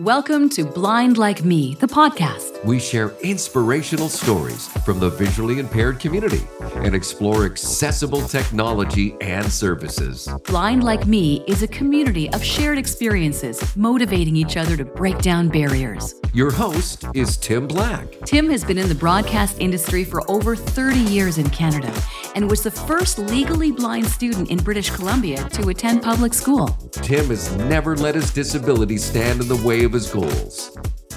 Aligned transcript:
Welcome 0.00 0.48
to 0.48 0.64
Blind 0.64 1.18
Like 1.18 1.44
Me, 1.44 1.76
the 1.76 1.86
podcast. 1.86 2.53
We 2.64 2.78
share 2.78 3.10
inspirational 3.22 4.08
stories 4.08 4.68
from 4.86 4.98
the 4.98 5.10
visually 5.10 5.58
impaired 5.58 6.00
community 6.00 6.46
and 6.76 6.94
explore 6.94 7.44
accessible 7.44 8.26
technology 8.26 9.14
and 9.20 9.52
services. 9.52 10.26
Blind 10.46 10.82
Like 10.82 11.06
Me 11.06 11.44
is 11.46 11.62
a 11.62 11.68
community 11.68 12.32
of 12.32 12.42
shared 12.42 12.78
experiences, 12.78 13.76
motivating 13.76 14.34
each 14.34 14.56
other 14.56 14.78
to 14.78 14.84
break 14.86 15.18
down 15.18 15.50
barriers. 15.50 16.14
Your 16.32 16.50
host 16.50 17.04
is 17.12 17.36
Tim 17.36 17.68
Black. 17.68 18.06
Tim 18.24 18.48
has 18.48 18.64
been 18.64 18.78
in 18.78 18.88
the 18.88 18.94
broadcast 18.94 19.60
industry 19.60 20.02
for 20.02 20.22
over 20.30 20.56
30 20.56 21.00
years 21.00 21.36
in 21.36 21.50
Canada 21.50 21.92
and 22.34 22.48
was 22.48 22.62
the 22.62 22.70
first 22.70 23.18
legally 23.18 23.72
blind 23.72 24.06
student 24.06 24.50
in 24.50 24.56
British 24.56 24.88
Columbia 24.88 25.46
to 25.50 25.68
attend 25.68 26.02
public 26.02 26.32
school. 26.32 26.68
Tim 26.92 27.26
has 27.26 27.54
never 27.56 27.94
let 27.94 28.14
his 28.14 28.32
disability 28.32 28.96
stand 28.96 29.42
in 29.42 29.48
the 29.48 29.62
way 29.62 29.84
of 29.84 29.92
his 29.92 30.10
goals. 30.10 30.74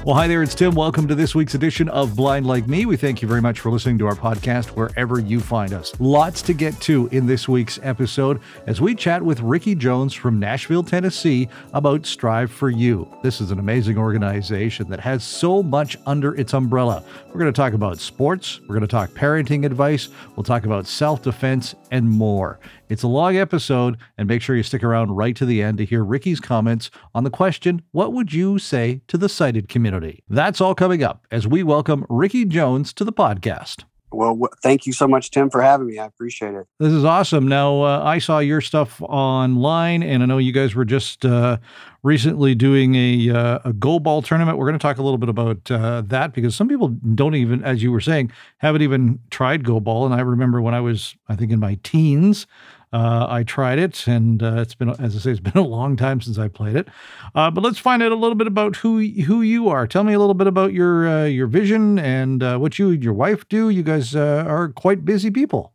Well, 0.07 0.15
hi 0.15 0.29
there, 0.29 0.41
it's 0.41 0.55
Tim. 0.55 0.73
Welcome 0.73 1.05
to 1.09 1.15
this 1.15 1.35
week's 1.35 1.53
edition 1.53 1.89
of 1.89 2.15
Blind 2.15 2.45
Like 2.45 2.65
Me. 2.65 2.85
We 2.85 2.95
thank 2.95 3.21
you 3.21 3.27
very 3.27 3.41
much 3.41 3.59
for 3.59 3.69
listening 3.69 3.97
to 3.97 4.07
our 4.07 4.15
podcast 4.15 4.67
wherever 4.67 5.19
you 5.19 5.41
find 5.41 5.73
us. 5.73 5.93
Lots 5.99 6.41
to 6.43 6.53
get 6.53 6.79
to 6.83 7.07
in 7.07 7.25
this 7.25 7.49
week's 7.49 7.77
episode 7.83 8.39
as 8.67 8.79
we 8.79 8.95
chat 8.95 9.21
with 9.21 9.41
Ricky 9.41 9.75
Jones 9.75 10.13
from 10.13 10.39
Nashville, 10.39 10.81
Tennessee 10.81 11.49
about 11.73 12.05
Strive 12.05 12.49
for 12.49 12.69
You. 12.69 13.05
This 13.21 13.41
is 13.41 13.51
an 13.51 13.59
amazing 13.59 13.97
organization 13.97 14.87
that 14.87 15.01
has 15.01 15.25
so 15.25 15.61
much 15.61 15.97
under 16.05 16.33
its 16.35 16.53
umbrella. 16.53 17.03
We're 17.27 17.41
going 17.41 17.51
to 17.51 17.61
talk 17.61 17.73
about 17.73 17.99
sports, 17.99 18.61
we're 18.61 18.75
going 18.77 18.79
to 18.79 18.87
talk 18.87 19.09
parenting 19.09 19.65
advice, 19.65 20.07
we'll 20.37 20.45
talk 20.45 20.63
about 20.63 20.87
self 20.87 21.21
defense, 21.21 21.75
and 21.91 22.09
more. 22.09 22.61
It's 22.87 23.03
a 23.03 23.07
long 23.09 23.35
episode, 23.35 23.97
and 24.17 24.29
make 24.29 24.41
sure 24.41 24.55
you 24.55 24.63
stick 24.63 24.85
around 24.85 25.11
right 25.11 25.35
to 25.35 25.45
the 25.45 25.61
end 25.61 25.79
to 25.79 25.85
hear 25.85 26.05
Ricky's 26.05 26.39
comments 26.39 26.89
on 27.13 27.25
the 27.25 27.29
question 27.29 27.81
What 27.91 28.13
would 28.13 28.31
you 28.31 28.57
say 28.57 29.01
to 29.09 29.17
the 29.17 29.27
sighted 29.27 29.67
community? 29.67 29.96
That's 30.29 30.61
all 30.61 30.75
coming 30.75 31.03
up 31.03 31.25
as 31.31 31.47
we 31.47 31.63
welcome 31.63 32.05
Ricky 32.09 32.45
Jones 32.45 32.93
to 32.93 33.03
the 33.03 33.13
podcast. 33.13 33.83
Well, 34.11 34.39
thank 34.63 34.85
you 34.85 34.93
so 34.93 35.05
much, 35.05 35.31
Tim, 35.31 35.49
for 35.49 35.61
having 35.61 35.87
me. 35.87 35.99
I 35.99 36.05
appreciate 36.05 36.53
it. 36.53 36.65
This 36.79 36.93
is 36.93 37.03
awesome. 37.03 37.45
Now, 37.45 37.81
uh, 37.81 38.01
I 38.03 38.19
saw 38.19 38.39
your 38.39 38.61
stuff 38.61 39.01
online, 39.01 40.01
and 40.01 40.23
I 40.23 40.25
know 40.25 40.37
you 40.37 40.53
guys 40.53 40.75
were 40.75 40.85
just 40.85 41.25
uh, 41.25 41.57
recently 42.03 42.55
doing 42.55 42.95
a, 42.95 43.29
uh, 43.29 43.59
a 43.65 43.73
goal 43.73 43.99
ball 43.99 44.21
tournament. 44.21 44.57
We're 44.57 44.65
going 44.65 44.79
to 44.79 44.81
talk 44.81 44.97
a 44.97 45.03
little 45.03 45.17
bit 45.17 45.27
about 45.27 45.69
uh, 45.69 46.03
that 46.07 46.33
because 46.33 46.55
some 46.55 46.69
people 46.69 46.87
don't 46.87 47.35
even, 47.35 47.63
as 47.65 47.83
you 47.83 47.91
were 47.91 47.99
saying, 47.99 48.31
haven't 48.59 48.81
even 48.81 49.19
tried 49.29 49.63
goalball. 49.63 50.05
And 50.05 50.13
I 50.13 50.21
remember 50.21 50.61
when 50.61 50.73
I 50.73 50.79
was, 50.79 51.15
I 51.27 51.35
think, 51.35 51.51
in 51.51 51.59
my 51.59 51.77
teens, 51.83 52.47
uh, 52.93 53.27
I 53.29 53.43
tried 53.43 53.79
it, 53.79 54.07
and 54.07 54.41
uh, 54.41 54.61
it's 54.61 54.73
been, 54.73 54.89
as 54.89 55.15
I 55.15 55.19
say, 55.19 55.31
it's 55.31 55.39
been 55.51 55.57
a 55.57 55.67
long 55.67 55.97
time 55.97 56.21
since 56.21 56.37
I 56.37 56.47
played 56.47 56.75
it. 56.75 56.87
Uh, 57.35 57.51
but 57.51 57.63
let's 57.63 57.79
find 57.79 58.01
out 58.01 58.11
a 58.11 58.15
little 58.15 58.35
bit 58.35 58.47
about 58.47 58.77
who 58.77 58.99
who 58.99 59.41
you 59.41 59.67
are. 59.69 59.85
Tell 59.87 60.03
me 60.03 60.13
a 60.13 60.19
little 60.19 60.33
bit 60.33 60.47
about 60.47 60.73
your 60.73 61.07
uh, 61.07 61.25
your 61.25 61.47
vision 61.47 61.99
and 61.99 62.41
uh, 62.41 62.57
what 62.57 62.79
you 62.79 62.91
and 62.91 63.03
your 63.03 63.13
wife 63.13 63.47
do. 63.49 63.69
You 63.69 63.83
guys 63.83 64.15
uh, 64.15 64.45
are 64.47 64.69
quite 64.69 65.03
busy 65.03 65.31
people. 65.31 65.73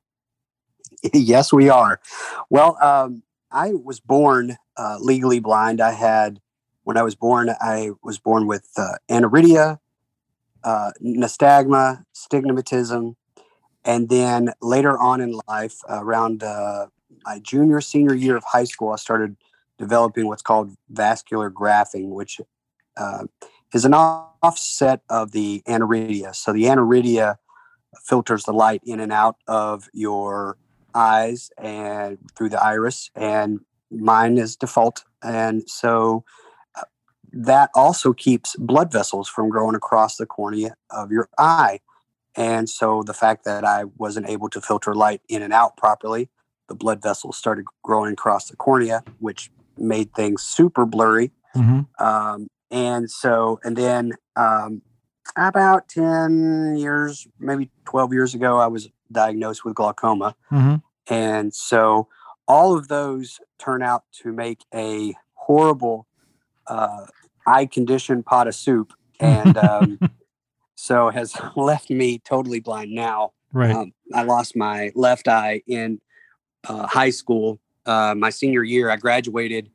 yes, 1.13 1.53
we 1.53 1.69
are. 1.69 2.01
Well, 2.49 2.79
um, 2.83 3.23
I 3.51 3.73
was 3.73 4.01
born 4.01 4.57
legally 5.01 5.39
blind. 5.39 5.81
I 5.81 5.93
had, 5.93 6.41
when 6.85 6.97
I 6.97 7.03
was 7.03 7.15
born, 7.15 7.51
I 7.61 7.91
was 8.03 8.19
born 8.19 8.47
with 8.47 8.69
aniridia, 9.11 9.79
nystagmus, 10.65 12.05
stigmatism, 12.15 13.17
and 13.85 14.09
then 14.09 14.53
later 14.63 14.99
on 14.99 15.21
in 15.21 15.39
life, 15.47 15.77
around 15.89 16.43
my 17.25 17.39
junior 17.39 17.81
senior 17.81 18.15
year 18.15 18.37
of 18.37 18.45
high 18.45 18.65
school, 18.65 18.93
I 18.93 18.97
started 18.97 19.37
developing 19.79 20.27
what's 20.27 20.43
called 20.43 20.75
vascular 20.91 21.51
graphing, 21.51 22.11
which 22.11 22.41
uh, 22.97 23.25
is 23.73 23.85
an 23.85 23.95
offset 23.95 25.01
of 25.09 25.33
the 25.33 25.63
aniridia. 25.67 26.35
So 26.35 26.53
the 26.53 26.65
aniridia 26.65 27.37
filters 28.05 28.45
the 28.45 28.53
light 28.53 28.83
in 28.85 29.01
and 29.01 29.13
out 29.13 29.37
of 29.47 29.89
your 29.93 30.57
eyes 30.95 31.51
and 31.59 32.19
through 32.37 32.51
the 32.51 32.63
iris, 32.63 33.11
and 33.15 33.61
mine 33.91 34.39
is 34.39 34.57
default. 34.57 35.05
And 35.23 35.69
so 35.69 36.25
uh, 36.75 36.83
that 37.33 37.71
also 37.75 38.13
keeps 38.13 38.57
blood 38.57 38.93
vessels 38.93 39.29
from 39.29 39.49
growing 39.49 39.75
across 39.75 40.17
the 40.17 40.27
cornea 40.27 40.75
of 40.91 41.11
your 41.11 41.29
eye. 41.39 41.81
And 42.35 42.69
so 42.69 43.03
the 43.03 43.15
fact 43.15 43.45
that 43.45 43.65
I 43.65 43.85
wasn't 43.97 44.29
able 44.29 44.49
to 44.51 44.61
filter 44.61 44.95
light 44.95 45.21
in 45.29 45.43
and 45.43 45.53
out 45.53 45.77
properly 45.77 46.29
the 46.73 46.77
blood 46.77 47.03
vessels 47.03 47.37
started 47.37 47.67
growing 47.83 48.15
across 48.15 48.49
the 48.49 48.57
cornea, 48.57 49.05
which 49.19 49.51
made 49.77 50.15
things 50.15 50.43
super 50.43 50.87
blurry. 50.87 51.31
Mm-hmm. 51.55 52.03
Um, 52.03 52.49
and 52.71 53.11
so, 53.11 53.61
and 53.63 53.77
then 53.77 54.13
um, 54.37 54.81
about 55.37 55.89
10 55.91 56.77
years, 56.79 57.29
maybe 57.39 57.71
12 57.85 58.15
years 58.15 58.35
ago, 58.35 58.59
I 58.59 58.69
was 58.69 58.89
diagnosed 59.11 59.67
with 59.67 59.75
glaucoma. 59.75 60.35
Mm-hmm. 60.51 60.77
And 61.13 61.55
so 61.55 62.09
all 62.49 62.75
of 62.75 62.89
those 62.89 63.39
turn 63.59 63.83
out 63.83 64.05
to 64.23 64.33
make 64.33 64.65
a 64.75 65.15
horrible 65.35 66.07
uh, 66.69 67.05
eye 67.47 67.67
condition 67.67 68.23
pot 68.23 68.49
of 68.49 68.55
soup. 68.55 68.95
And 69.21 69.59
um, 69.59 69.99
so 70.75 71.11
has 71.11 71.37
left 71.57 71.91
me 71.91 72.19
totally 72.19 72.61
blind 72.61 72.93
now. 72.93 73.33
Right. 73.53 73.77
Um, 73.77 73.93
I 74.15 74.23
lost 74.23 74.57
my 74.57 74.91
left 74.95 75.29
eye 75.29 75.61
in 75.67 76.01
uh, 76.69 76.87
high 76.87 77.11
school, 77.11 77.61
uh, 77.87 78.15
my 78.17 78.31
senior 78.31 78.63
year, 78.63 78.91
I 78.91 78.97
graduated, 78.97 79.71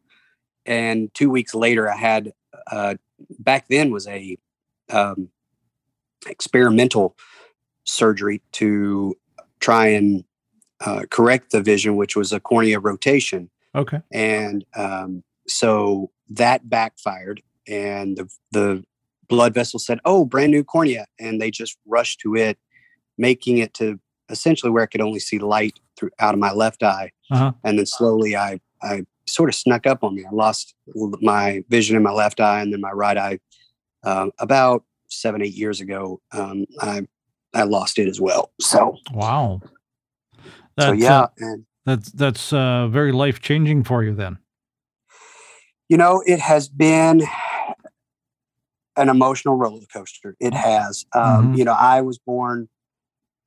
and 0.65 1.13
two 1.13 1.29
weeks 1.29 1.53
later, 1.55 1.89
I 1.89 1.97
had 1.97 2.33
uh, 2.71 2.95
back 3.39 3.67
then 3.69 3.91
was 3.91 4.07
a 4.07 4.37
um, 4.89 5.29
experimental 6.27 7.15
surgery 7.83 8.41
to 8.53 9.15
try 9.59 9.87
and 9.87 10.23
uh, 10.85 11.03
correct 11.09 11.51
the 11.51 11.61
vision, 11.61 11.95
which 11.95 12.15
was 12.15 12.31
a 12.31 12.39
cornea 12.39 12.79
rotation. 12.79 13.49
Okay, 13.75 14.01
and 14.11 14.65
um, 14.75 15.23
so 15.47 16.11
that 16.29 16.69
backfired, 16.69 17.41
and 17.67 18.17
the 18.17 18.29
the 18.51 18.83
blood 19.27 19.53
vessel 19.53 19.79
said, 19.79 19.99
"Oh, 20.05 20.25
brand 20.25 20.51
new 20.51 20.63
cornea," 20.63 21.05
and 21.19 21.41
they 21.41 21.51
just 21.51 21.77
rushed 21.85 22.19
to 22.21 22.35
it, 22.35 22.57
making 23.17 23.57
it 23.57 23.73
to 23.75 23.99
essentially 24.29 24.71
where 24.71 24.83
I 24.83 24.87
could 24.87 25.01
only 25.01 25.19
see 25.19 25.39
light 25.39 25.79
through 25.95 26.11
out 26.19 26.33
of 26.33 26.39
my 26.39 26.51
left 26.51 26.83
eye, 26.83 27.11
uh-huh. 27.31 27.53
and 27.63 27.77
then 27.77 27.85
slowly 27.85 28.35
I 28.35 28.59
I 28.81 29.05
sort 29.27 29.49
of 29.49 29.55
snuck 29.55 29.85
up 29.85 30.03
on 30.03 30.15
me. 30.15 30.25
I 30.25 30.33
lost 30.33 30.75
my 31.21 31.63
vision 31.69 31.95
in 31.95 32.03
my 32.03 32.11
left 32.11 32.39
eye, 32.39 32.61
and 32.61 32.71
then 32.73 32.81
my 32.81 32.91
right 32.91 33.17
eye. 33.17 33.39
Um, 34.03 34.31
about 34.39 34.83
seven 35.09 35.41
eight 35.41 35.55
years 35.55 35.81
ago, 35.81 36.21
um, 36.31 36.65
I 36.81 37.07
I 37.53 37.63
lost 37.63 37.99
it 37.99 38.07
as 38.07 38.21
well. 38.21 38.51
So 38.59 38.97
wow. 39.11 39.61
That's, 40.75 40.89
so 40.89 40.93
yeah, 40.93 41.21
uh, 41.21 41.27
and, 41.37 41.65
that's 41.85 42.11
that's 42.11 42.53
uh, 42.53 42.87
very 42.87 43.11
life 43.11 43.41
changing 43.41 43.83
for 43.83 44.03
you 44.03 44.13
then. 44.13 44.37
You 45.89 45.97
know, 45.97 46.21
it 46.25 46.39
has 46.39 46.69
been 46.69 47.23
an 48.97 49.09
emotional 49.09 49.55
roller 49.55 49.85
coaster. 49.91 50.35
It 50.39 50.53
has. 50.53 51.05
Um, 51.13 51.23
mm-hmm. 51.23 51.53
You 51.55 51.65
know, 51.65 51.75
I 51.77 52.01
was 52.01 52.17
born 52.17 52.67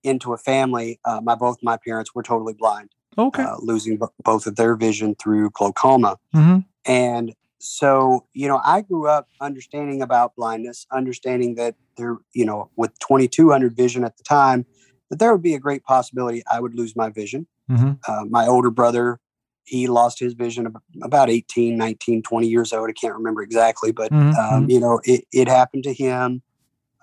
into 0.02 0.32
a 0.32 0.38
family. 0.38 1.00
Uh, 1.04 1.20
my 1.22 1.34
both 1.34 1.58
my 1.62 1.76
parents 1.76 2.14
were 2.14 2.22
totally 2.22 2.54
blind. 2.54 2.90
Okay, 3.18 3.42
uh, 3.42 3.56
losing 3.60 3.98
b- 3.98 4.06
both 4.22 4.46
of 4.46 4.56
their 4.56 4.76
vision 4.76 5.14
through 5.16 5.50
glaucoma, 5.50 6.16
mm-hmm. 6.34 6.58
and 6.84 7.34
so 7.58 8.26
you 8.32 8.48
know 8.48 8.60
I 8.64 8.82
grew 8.82 9.08
up 9.08 9.28
understanding 9.40 10.00
about 10.00 10.36
blindness, 10.36 10.86
understanding 10.92 11.56
that 11.56 11.74
there, 12.00 12.16
you 12.32 12.44
know, 12.44 12.70
with 12.76 12.98
2200 12.98 13.76
vision 13.76 14.04
at 14.04 14.16
the 14.16 14.24
time, 14.24 14.66
that 15.10 15.18
there 15.18 15.32
would 15.32 15.42
be 15.42 15.54
a 15.54 15.60
great 15.60 15.84
possibility 15.84 16.42
I 16.50 16.60
would 16.60 16.74
lose 16.74 16.96
my 16.96 17.10
vision. 17.10 17.46
Mm-hmm. 17.70 17.92
Uh, 18.08 18.24
my 18.28 18.46
older 18.46 18.70
brother, 18.70 19.20
he 19.64 19.86
lost 19.86 20.18
his 20.18 20.34
vision 20.34 20.72
about 21.02 21.30
18, 21.30 21.76
19, 21.76 22.22
20 22.22 22.48
years 22.48 22.72
old. 22.72 22.88
I 22.88 22.92
can't 22.92 23.14
remember 23.14 23.42
exactly, 23.42 23.92
but 23.92 24.10
mm-hmm. 24.10 24.30
um, 24.30 24.62
mm-hmm. 24.62 24.70
you 24.70 24.80
know, 24.80 25.00
it, 25.04 25.24
it 25.32 25.46
happened 25.46 25.84
to 25.84 25.92
him. 25.92 26.42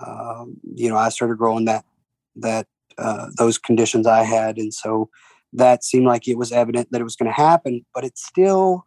Um, 0.06 0.58
you 0.76 0.90
know, 0.90 0.98
I 0.98 1.10
started 1.10 1.38
growing 1.38 1.66
that 1.66 1.86
that 2.36 2.68
uh, 2.98 3.28
those 3.38 3.58
conditions 3.58 4.08
I 4.08 4.24
had, 4.24 4.58
and 4.58 4.74
so 4.74 5.10
that 5.54 5.84
seemed 5.84 6.06
like 6.06 6.28
it 6.28 6.38
was 6.38 6.52
evident 6.52 6.90
that 6.92 7.02
it 7.02 7.06
was 7.06 7.16
going 7.16 7.30
to 7.30 7.36
happen. 7.36 7.86
But 7.94 8.04
it's 8.04 8.26
still, 8.26 8.86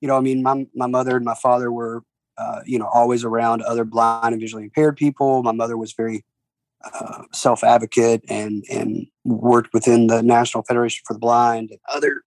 you 0.00 0.08
know, 0.08 0.16
I 0.16 0.20
mean, 0.20 0.42
my 0.42 0.66
my 0.74 0.86
mother 0.86 1.16
and 1.16 1.24
my 1.24 1.34
father 1.34 1.70
were, 1.70 2.02
uh, 2.38 2.60
you 2.64 2.78
know, 2.78 2.88
always 2.92 3.24
around 3.24 3.62
other 3.62 3.84
blind 3.84 4.32
and 4.32 4.40
visually 4.40 4.64
impaired 4.64 4.96
people. 4.96 5.42
My 5.42 5.52
mother 5.52 5.76
was 5.76 5.92
very 5.92 6.24
uh, 6.84 7.22
self 7.32 7.62
advocate 7.62 8.24
and 8.28 8.64
and 8.70 9.06
worked 9.24 9.72
within 9.72 10.08
the 10.08 10.22
National 10.22 10.64
Federation 10.64 11.02
for 11.06 11.12
the 11.14 11.20
Blind 11.20 11.70
and 11.70 11.80
other 11.92 12.22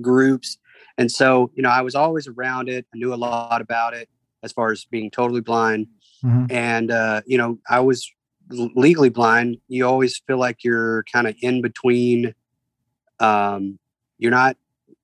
groups. 0.00 0.58
And 0.98 1.10
so, 1.10 1.50
you 1.54 1.62
know, 1.62 1.68
I 1.68 1.82
was 1.82 1.94
always 1.94 2.26
around 2.26 2.68
it. 2.68 2.86
I 2.94 2.98
knew 2.98 3.12
a 3.12 3.16
lot 3.16 3.60
about 3.60 3.94
it 3.94 4.08
as 4.42 4.52
far 4.52 4.72
as 4.72 4.84
being 4.84 5.10
totally 5.10 5.40
blind. 5.40 5.88
Mm-hmm. 6.24 6.46
And, 6.50 6.90
uh, 6.90 7.22
you 7.26 7.36
know, 7.36 7.58
I 7.68 7.80
was 7.80 8.10
legally 8.50 9.08
blind, 9.08 9.58
you 9.68 9.86
always 9.86 10.20
feel 10.26 10.38
like 10.38 10.62
you're 10.64 11.04
kind 11.04 11.26
of 11.26 11.34
in 11.40 11.62
between. 11.62 12.34
Um, 13.18 13.78
you're 14.18 14.30
not 14.30 14.56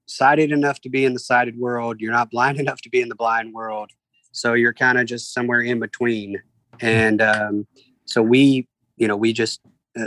sighted 0.06 0.53
enough 0.53 0.81
to 0.81 0.89
be 0.89 1.05
in 1.05 1.12
the 1.12 1.19
sighted 1.19 1.59
world. 1.59 2.00
You're 2.00 2.12
not 2.12 2.31
blind 2.31 2.59
enough 2.61 2.81
to 2.83 2.91
be 2.91 3.00
in 3.00 3.09
the 3.09 3.15
blind 3.15 3.53
world. 3.55 3.91
So 4.33 4.55
you're 4.55 4.73
kind 4.73 4.99
of 4.99 5.06
just 5.06 5.35
somewhere 5.35 5.61
in 5.61 5.79
between. 5.79 6.43
And 6.81 7.21
um, 7.21 7.67
so 8.06 8.23
we, 8.23 8.67
you 8.97 9.06
know, 9.06 9.17
we 9.17 9.33
just 9.33 9.61
uh, 9.99 10.06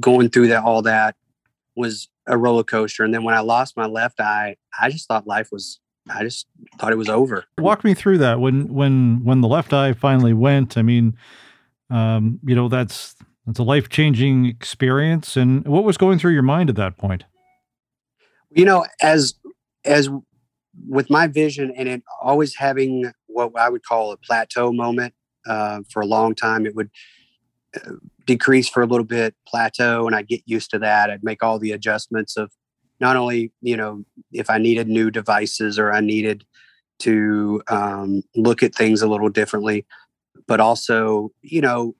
going 0.00 0.30
through 0.30 0.48
that, 0.48 0.64
all 0.64 0.82
that 0.82 1.16
was 1.76 2.08
a 2.26 2.36
roller 2.36 2.64
coaster. 2.64 3.04
And 3.04 3.12
then 3.12 3.24
when 3.24 3.34
I 3.34 3.40
lost 3.40 3.76
my 3.76 3.86
left 3.86 4.20
eye, 4.20 4.56
I 4.80 4.90
just 4.90 5.06
thought 5.06 5.26
life 5.26 5.50
was, 5.52 5.80
I 6.10 6.22
just 6.22 6.46
thought 6.78 6.92
it 6.92 6.98
was 6.98 7.10
over. 7.10 7.44
Walk 7.58 7.84
me 7.84 7.94
through 7.94 8.18
that 8.18 8.40
when, 8.40 8.72
when, 8.72 9.22
when 9.22 9.42
the 9.42 9.48
left 9.48 9.72
eye 9.72 9.92
finally 9.92 10.32
went, 10.32 10.78
I 10.78 10.82
mean, 10.82 11.16
um, 11.90 12.38
you 12.44 12.54
know, 12.54 12.68
that's, 12.68 13.14
that's 13.46 13.58
a 13.58 13.62
life 13.62 13.88
changing 13.88 14.46
experience. 14.46 15.36
And 15.36 15.66
what 15.66 15.84
was 15.84 15.96
going 15.96 16.18
through 16.18 16.32
your 16.32 16.42
mind 16.42 16.70
at 16.70 16.76
that 16.76 16.96
point? 16.98 17.24
You 18.50 18.64
know, 18.64 18.86
as, 19.02 19.34
as 19.84 20.08
with 20.86 21.10
my 21.10 21.26
vision 21.26 21.72
and 21.76 21.88
it 21.88 22.02
always 22.20 22.54
having 22.56 23.12
what 23.26 23.52
I 23.56 23.68
would 23.68 23.84
call 23.84 24.12
a 24.12 24.16
plateau 24.16 24.72
moment 24.72 25.14
uh, 25.46 25.80
for 25.90 26.02
a 26.02 26.06
long 26.06 26.34
time, 26.34 26.66
it 26.66 26.74
would 26.74 26.90
uh, 27.76 27.92
decrease 28.26 28.68
for 28.68 28.82
a 28.82 28.86
little 28.86 29.04
bit, 29.04 29.34
plateau, 29.46 30.06
and 30.06 30.14
I'd 30.14 30.28
get 30.28 30.42
used 30.44 30.70
to 30.70 30.78
that. 30.80 31.10
I'd 31.10 31.24
make 31.24 31.42
all 31.42 31.58
the 31.58 31.72
adjustments 31.72 32.36
of 32.36 32.50
not 33.00 33.16
only 33.16 33.52
you 33.60 33.76
know 33.76 34.04
if 34.32 34.50
I 34.50 34.58
needed 34.58 34.88
new 34.88 35.10
devices 35.10 35.78
or 35.78 35.92
I 35.92 36.00
needed 36.00 36.44
to 37.00 37.62
um, 37.68 38.22
look 38.34 38.62
at 38.62 38.74
things 38.74 39.02
a 39.02 39.08
little 39.08 39.28
differently, 39.28 39.86
but 40.48 40.58
also 40.58 41.30
you 41.42 41.60
know 41.60 41.94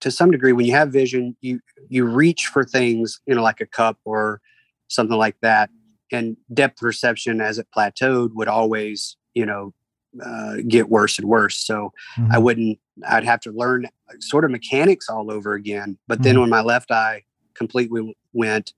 to 0.00 0.10
some 0.10 0.30
degree 0.30 0.52
when 0.52 0.66
you 0.66 0.72
have 0.72 0.92
vision, 0.92 1.36
you 1.40 1.60
you 1.88 2.04
reach 2.04 2.46
for 2.46 2.62
things 2.64 3.20
you 3.26 3.34
know 3.34 3.42
like 3.42 3.60
a 3.60 3.66
cup 3.66 3.98
or 4.04 4.40
something 4.86 5.16
like 5.16 5.40
that, 5.40 5.70
and 6.12 6.36
depth 6.52 6.78
perception 6.78 7.40
as 7.40 7.58
it 7.58 7.66
plateaued 7.76 8.34
would 8.34 8.48
always 8.48 9.16
you 9.34 9.44
know 9.44 9.74
uh, 10.22 10.56
get 10.68 10.88
worse 10.88 11.18
and 11.18 11.28
worse. 11.28 11.58
So 11.58 11.92
mm-hmm. 12.16 12.32
I 12.32 12.38
wouldn't, 12.38 12.78
I'd 13.08 13.24
have 13.24 13.40
to 13.40 13.50
learn 13.50 13.88
sort 14.20 14.44
of 14.44 14.50
mechanics 14.50 15.08
all 15.08 15.30
over 15.30 15.54
again. 15.54 15.98
But 16.06 16.22
then 16.22 16.34
mm-hmm. 16.34 16.42
when 16.42 16.50
my 16.50 16.60
left 16.60 16.90
eye 16.90 17.24
completely 17.54 18.14
went, 18.32 18.74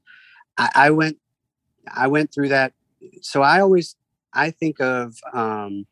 I, 0.56 0.70
I, 0.74 0.90
went, 0.90 1.18
I 1.94 2.06
went 2.06 2.32
through 2.32 2.48
that. 2.48 2.72
So 3.20 3.42
I 3.42 3.60
always, 3.60 3.96
I 4.32 4.50
think 4.50 4.80
of 4.80 5.16
um, 5.32 5.86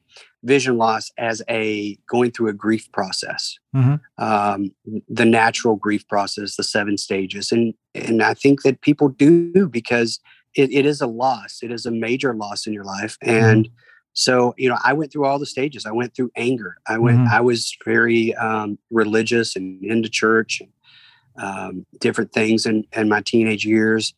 vision 0.44 0.76
loss 0.76 1.10
as 1.18 1.42
a 1.48 1.98
going 2.08 2.30
through 2.30 2.48
a 2.48 2.52
grief 2.52 2.90
process, 2.92 3.58
mm-hmm. 3.74 3.96
um, 4.22 4.70
the 5.08 5.24
natural 5.24 5.76
grief 5.76 6.06
process, 6.06 6.56
the 6.56 6.62
seven 6.62 6.96
stages. 6.98 7.50
And, 7.50 7.74
and 7.94 8.22
I 8.22 8.34
think 8.34 8.62
that 8.62 8.80
people 8.80 9.08
do 9.08 9.68
because 9.68 10.20
it, 10.54 10.72
it 10.72 10.86
is 10.86 11.00
a 11.00 11.06
loss. 11.06 11.60
It 11.62 11.72
is 11.72 11.86
a 11.86 11.90
major 11.90 12.34
loss 12.34 12.66
in 12.66 12.72
your 12.72 12.84
life. 12.84 13.16
And, 13.22 13.66
mm-hmm 13.66 13.74
so 14.14 14.54
you 14.56 14.68
know 14.68 14.78
i 14.84 14.92
went 14.92 15.12
through 15.12 15.26
all 15.26 15.38
the 15.38 15.46
stages 15.46 15.84
i 15.84 15.92
went 15.92 16.14
through 16.14 16.30
anger 16.36 16.76
i 16.86 16.96
went 16.96 17.18
mm-hmm. 17.18 17.34
i 17.34 17.40
was 17.40 17.76
very 17.84 18.34
um, 18.36 18.78
religious 18.90 19.56
and 19.56 19.84
into 19.84 20.08
church 20.08 20.60
and 20.60 20.70
um, 21.36 21.84
different 22.00 22.32
things 22.32 22.64
in, 22.64 22.86
in 22.92 23.08
my 23.08 23.20
teenage 23.20 23.66
years 23.66 24.14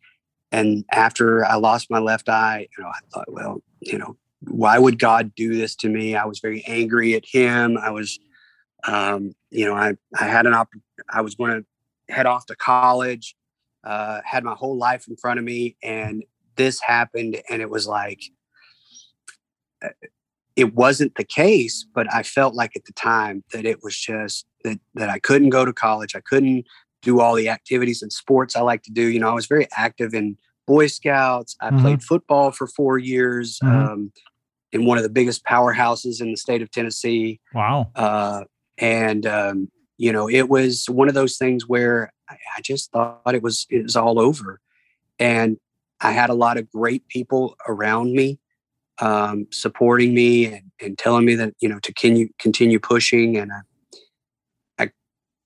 and 0.52 0.84
after 0.92 1.44
i 1.46 1.54
lost 1.54 1.90
my 1.90 1.98
left 1.98 2.28
eye 2.28 2.68
you 2.76 2.84
know 2.84 2.90
i 2.90 2.98
thought 3.12 3.32
well 3.32 3.62
you 3.80 3.98
know 3.98 4.16
why 4.40 4.78
would 4.78 4.98
god 4.98 5.34
do 5.34 5.56
this 5.56 5.74
to 5.74 5.88
me 5.88 6.14
i 6.14 6.24
was 6.24 6.40
very 6.40 6.64
angry 6.66 7.14
at 7.14 7.24
him 7.24 7.78
i 7.78 7.90
was 7.90 8.18
um, 8.86 9.32
you 9.50 9.66
know 9.66 9.74
i 9.74 9.94
i 10.18 10.24
had 10.24 10.46
an 10.46 10.54
op 10.54 10.68
i 11.10 11.20
was 11.20 11.34
going 11.34 11.50
to 11.50 12.14
head 12.14 12.26
off 12.26 12.46
to 12.46 12.56
college 12.56 13.34
uh, 13.84 14.20
had 14.24 14.42
my 14.42 14.54
whole 14.54 14.76
life 14.76 15.06
in 15.08 15.16
front 15.16 15.38
of 15.38 15.44
me 15.44 15.76
and 15.82 16.24
this 16.56 16.80
happened 16.80 17.40
and 17.48 17.62
it 17.62 17.70
was 17.70 17.86
like 17.86 18.20
it 20.56 20.74
wasn't 20.74 21.14
the 21.16 21.24
case, 21.24 21.86
but 21.94 22.12
I 22.12 22.22
felt 22.22 22.54
like 22.54 22.74
at 22.74 22.86
the 22.86 22.92
time 22.92 23.44
that 23.52 23.66
it 23.66 23.82
was 23.82 23.96
just 23.96 24.46
that 24.64 24.80
that 24.94 25.10
I 25.10 25.18
couldn't 25.18 25.50
go 25.50 25.64
to 25.64 25.72
college. 25.72 26.16
I 26.16 26.20
couldn't 26.20 26.66
do 27.02 27.20
all 27.20 27.34
the 27.34 27.50
activities 27.50 28.02
and 28.02 28.12
sports 28.12 28.56
I 28.56 28.62
like 28.62 28.82
to 28.84 28.90
do. 28.90 29.02
You 29.02 29.20
know, 29.20 29.28
I 29.28 29.34
was 29.34 29.46
very 29.46 29.68
active 29.76 30.14
in 30.14 30.38
Boy 30.66 30.86
Scouts. 30.86 31.56
I 31.60 31.70
mm-hmm. 31.70 31.80
played 31.80 32.02
football 32.02 32.50
for 32.50 32.66
four 32.66 32.98
years 32.98 33.58
mm-hmm. 33.62 33.92
um, 33.92 34.12
in 34.72 34.84
one 34.84 34.98
of 34.98 35.04
the 35.04 35.10
biggest 35.10 35.44
powerhouses 35.44 36.20
in 36.20 36.30
the 36.30 36.36
state 36.36 36.62
of 36.62 36.70
Tennessee. 36.70 37.40
Wow. 37.54 37.90
Uh, 37.94 38.44
and 38.78 39.26
um, 39.26 39.70
you 39.98 40.12
know, 40.12 40.28
it 40.28 40.48
was 40.48 40.86
one 40.88 41.08
of 41.08 41.14
those 41.14 41.38
things 41.38 41.68
where 41.68 42.12
I, 42.28 42.36
I 42.56 42.60
just 42.60 42.90
thought 42.90 43.34
it 43.34 43.42
was 43.42 43.66
it 43.70 43.82
was 43.82 43.96
all 43.96 44.20
over, 44.20 44.60
and 45.18 45.58
I 46.00 46.12
had 46.12 46.30
a 46.30 46.34
lot 46.34 46.58
of 46.58 46.70
great 46.70 47.08
people 47.08 47.56
around 47.66 48.12
me 48.12 48.38
um, 48.98 49.46
supporting 49.50 50.14
me 50.14 50.46
and, 50.46 50.70
and, 50.80 50.98
telling 50.98 51.24
me 51.24 51.34
that 51.36 51.54
you 51.60 51.68
know 51.68 51.78
to 51.80 51.92
continue 51.92 52.28
continue 52.38 52.78
pushing 52.78 53.36
and 53.36 53.52
I, 53.52 54.84
I, 54.84 54.90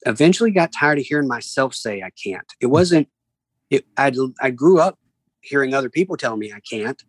eventually 0.06 0.50
got 0.50 0.72
tired 0.72 0.98
of 0.98 1.04
hearing 1.04 1.28
myself 1.28 1.74
say 1.74 2.02
I 2.02 2.10
can't. 2.10 2.46
It 2.60 2.66
wasn't 2.66 3.08
it 3.68 3.86
I 3.96 4.12
I 4.40 4.50
grew 4.50 4.80
up 4.80 4.98
hearing 5.40 5.74
other 5.74 5.90
people 5.90 6.16
tell 6.16 6.36
me 6.36 6.52
I 6.52 6.60
can't, 6.60 7.02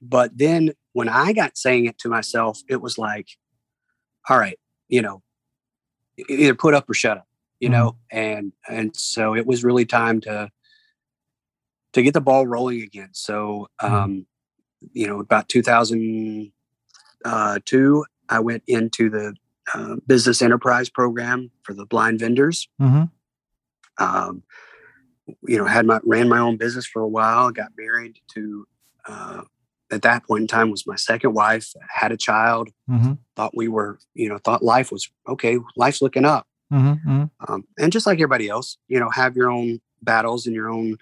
but 0.00 0.36
then 0.36 0.72
when 0.92 1.08
I 1.08 1.32
got 1.32 1.56
saying 1.58 1.86
it 1.86 1.98
to 1.98 2.08
myself, 2.08 2.60
it 2.68 2.80
was 2.80 2.98
like, 2.98 3.28
all 4.28 4.38
right, 4.38 4.58
you 4.88 5.02
know, 5.02 5.22
either 6.28 6.54
put 6.54 6.74
up 6.74 6.88
or 6.88 6.94
shut 6.94 7.18
up, 7.18 7.28
you 7.60 7.68
mm-hmm. 7.68 7.78
know, 7.78 7.96
and 8.10 8.52
and 8.68 8.96
so 8.96 9.34
it 9.34 9.46
was 9.46 9.64
really 9.64 9.84
time 9.84 10.20
to 10.22 10.50
to 11.92 12.02
get 12.02 12.14
the 12.14 12.20
ball 12.20 12.46
rolling 12.46 12.82
again. 12.82 13.10
So 13.12 13.68
hmm. 13.80 13.94
um, 13.94 14.26
you 14.92 15.06
know, 15.06 15.20
about 15.20 15.48
2002, 15.48 16.52
uh, 17.24 17.58
I 18.28 18.40
went 18.40 18.62
into 18.66 19.08
the 19.10 19.34
uh, 19.74 19.96
business 20.06 20.42
enterprise 20.42 20.88
program 20.88 21.50
for 21.62 21.74
the 21.74 21.86
blind 21.86 22.20
vendors. 22.20 22.68
Mm-hmm. 22.80 23.04
Um, 23.98 24.42
you 25.46 25.58
know, 25.58 25.64
had 25.64 25.86
my 25.86 26.00
ran 26.04 26.28
my 26.28 26.38
own 26.38 26.56
business 26.56 26.86
for 26.86 27.02
a 27.02 27.08
while. 27.08 27.50
Got 27.50 27.72
married 27.76 28.18
to 28.34 28.66
uh, 29.08 29.42
at 29.90 30.02
that 30.02 30.26
point 30.26 30.42
in 30.42 30.46
time 30.46 30.70
was 30.70 30.86
my 30.86 30.96
second 30.96 31.34
wife. 31.34 31.72
Had 31.88 32.12
a 32.12 32.16
child. 32.16 32.70
Mm-hmm. 32.88 33.14
Thought 33.34 33.56
we 33.56 33.68
were, 33.68 33.98
you 34.14 34.28
know, 34.28 34.38
thought 34.38 34.62
life 34.62 34.90
was 34.90 35.10
okay. 35.28 35.58
Life's 35.76 36.02
looking 36.02 36.24
up. 36.24 36.46
Mm-hmm. 36.72 37.10
mm-hmm. 37.10 37.52
Um, 37.52 37.64
and 37.78 37.92
just 37.92 38.06
like 38.06 38.16
everybody 38.16 38.48
else, 38.48 38.78
you 38.88 38.98
know, 38.98 39.10
have 39.10 39.36
your 39.36 39.50
own 39.50 39.80
battles 40.02 40.46
and 40.46 40.54
your 40.54 40.70
own 40.70 40.96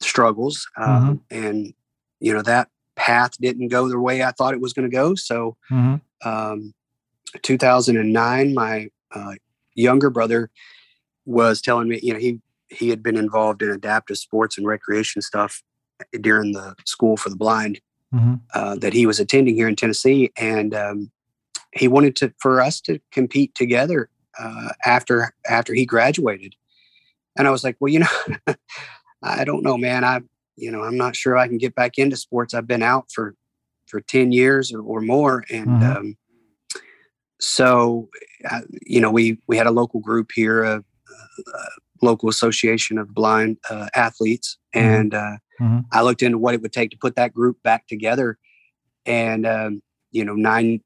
struggles. 0.00 0.68
Um, 0.76 1.22
and 1.30 1.72
you 2.20 2.32
know 2.32 2.42
that 2.42 2.68
path 2.96 3.38
didn't 3.40 3.68
go 3.68 3.88
the 3.88 4.00
way 4.00 4.22
I 4.22 4.32
thought 4.32 4.54
it 4.54 4.60
was 4.60 4.72
going 4.72 4.90
to 4.90 4.94
go. 4.94 5.14
So, 5.14 5.56
mm-hmm. 5.70 6.28
um, 6.28 6.74
2009, 7.42 8.54
my 8.54 8.88
uh, 9.14 9.34
younger 9.74 10.10
brother 10.10 10.50
was 11.24 11.60
telling 11.60 11.88
me, 11.88 12.00
you 12.02 12.12
know, 12.12 12.18
he 12.18 12.40
he 12.68 12.88
had 12.88 13.02
been 13.02 13.16
involved 13.16 13.62
in 13.62 13.70
adaptive 13.70 14.18
sports 14.18 14.58
and 14.58 14.66
recreation 14.66 15.22
stuff 15.22 15.62
during 16.20 16.52
the 16.52 16.74
school 16.84 17.16
for 17.16 17.28
the 17.28 17.36
blind 17.36 17.80
mm-hmm. 18.14 18.34
uh, 18.54 18.76
that 18.76 18.92
he 18.92 19.06
was 19.06 19.20
attending 19.20 19.54
here 19.54 19.68
in 19.68 19.76
Tennessee, 19.76 20.30
and 20.36 20.74
um, 20.74 21.10
he 21.72 21.88
wanted 21.88 22.16
to 22.16 22.32
for 22.38 22.60
us 22.60 22.80
to 22.82 23.00
compete 23.12 23.54
together 23.54 24.08
uh, 24.38 24.70
after 24.84 25.34
after 25.48 25.74
he 25.74 25.84
graduated. 25.84 26.54
And 27.36 27.46
I 27.46 27.50
was 27.50 27.62
like, 27.62 27.76
well, 27.80 27.92
you 27.92 28.00
know, 28.00 28.54
I 29.22 29.44
don't 29.44 29.62
know, 29.62 29.78
man. 29.78 30.04
I 30.04 30.20
you 30.56 30.72
know, 30.72 30.82
I'm 30.82 30.96
not 30.96 31.14
sure 31.14 31.36
I 31.36 31.46
can 31.46 31.58
get 31.58 31.74
back 31.74 31.98
into 31.98 32.16
sports. 32.16 32.52
I've 32.52 32.66
been 32.66 32.82
out 32.82 33.10
for 33.12 33.34
for 33.88 34.00
10 34.00 34.32
years 34.32 34.72
or, 34.72 34.82
or 34.82 35.00
more. 35.00 35.44
And 35.50 35.66
mm-hmm. 35.66 35.96
um, 35.96 36.16
so, 37.40 38.08
uh, 38.48 38.60
you 38.82 39.00
know, 39.00 39.10
we, 39.10 39.38
we 39.46 39.56
had 39.56 39.66
a 39.66 39.72
local 39.72 40.00
group 40.00 40.30
here, 40.34 40.62
a, 40.62 40.76
a 40.76 41.66
local 42.02 42.28
association 42.28 42.98
of 42.98 43.14
blind 43.14 43.58
uh, 43.70 43.88
athletes. 43.94 44.58
Mm-hmm. 44.74 44.88
And 44.88 45.14
uh, 45.14 45.36
mm-hmm. 45.60 45.78
I 45.92 46.02
looked 46.02 46.22
into 46.22 46.38
what 46.38 46.54
it 46.54 46.62
would 46.62 46.72
take 46.72 46.90
to 46.90 46.98
put 46.98 47.16
that 47.16 47.34
group 47.34 47.62
back 47.62 47.86
together. 47.86 48.38
And, 49.06 49.46
um, 49.46 49.82
you 50.10 50.24
know, 50.24 50.34
nine, 50.34 50.80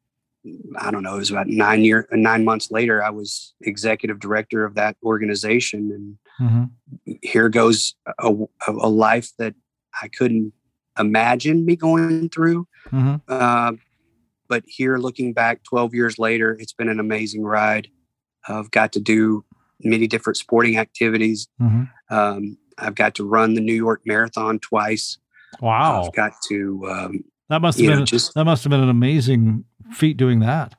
I 0.78 0.90
don't 0.90 1.02
know, 1.02 1.14
it 1.14 1.19
was 1.19 1.31
about 1.31 1.49
nine 1.49 1.85
year, 1.85 2.09
nine 2.12 2.45
months 2.45 2.71
later, 2.71 3.02
I 3.02 3.11
was 3.11 3.54
executive 3.61 4.21
director 4.21 4.64
of 4.64 4.75
that 4.75 4.97
organization. 5.02 6.19
And 6.40 6.49
mm-hmm. 6.49 7.12
here 7.23 7.49
goes 7.49 7.95
a, 8.19 8.33
a, 8.69 8.88
life 8.88 9.31
that 9.38 9.54
I 10.00 10.09
couldn't 10.09 10.52
imagine 10.99 11.64
me 11.64 11.76
going 11.76 12.28
through. 12.28 12.66
Mm-hmm. 12.90 13.16
Uh, 13.28 13.73
but 14.49 14.64
here, 14.66 14.99
looking 14.99 15.33
back 15.33 15.62
12 15.62 15.95
years 15.95 16.19
later, 16.19 16.57
it's 16.61 16.75
been 16.75 16.90
an 16.90 17.00
amazing 17.00 17.42
ride. 17.42 17.88
I've 18.47 18.71
got 18.71 18.92
to 18.92 19.00
do 19.00 19.45
many 19.85 20.07
different 20.07 20.37
sporting 20.37 20.79
activities. 20.79 21.49
Mm-hmm. 21.61 22.15
Um, 22.15 22.59
I've 22.79 22.95
got 22.95 23.15
to 23.17 23.25
run 23.25 23.55
the 23.55 23.61
New 23.61 23.75
York 23.75 24.03
Marathon 24.05 24.59
twice. 24.59 25.19
Wow! 25.61 26.05
I've 26.05 26.12
got 26.12 26.33
to. 26.49 26.87
Um, 26.89 27.25
that 27.49 27.61
must 27.61 27.79
have 27.79 27.87
been 27.87 27.99
know, 28.01 28.05
just, 28.05 28.35
that 28.35 28.45
must 28.45 28.65
have 28.65 28.71
been 28.71 28.81
an 28.81 28.89
amazing 28.89 29.65
feat 29.93 30.17
doing 30.17 30.41
that. 30.41 30.75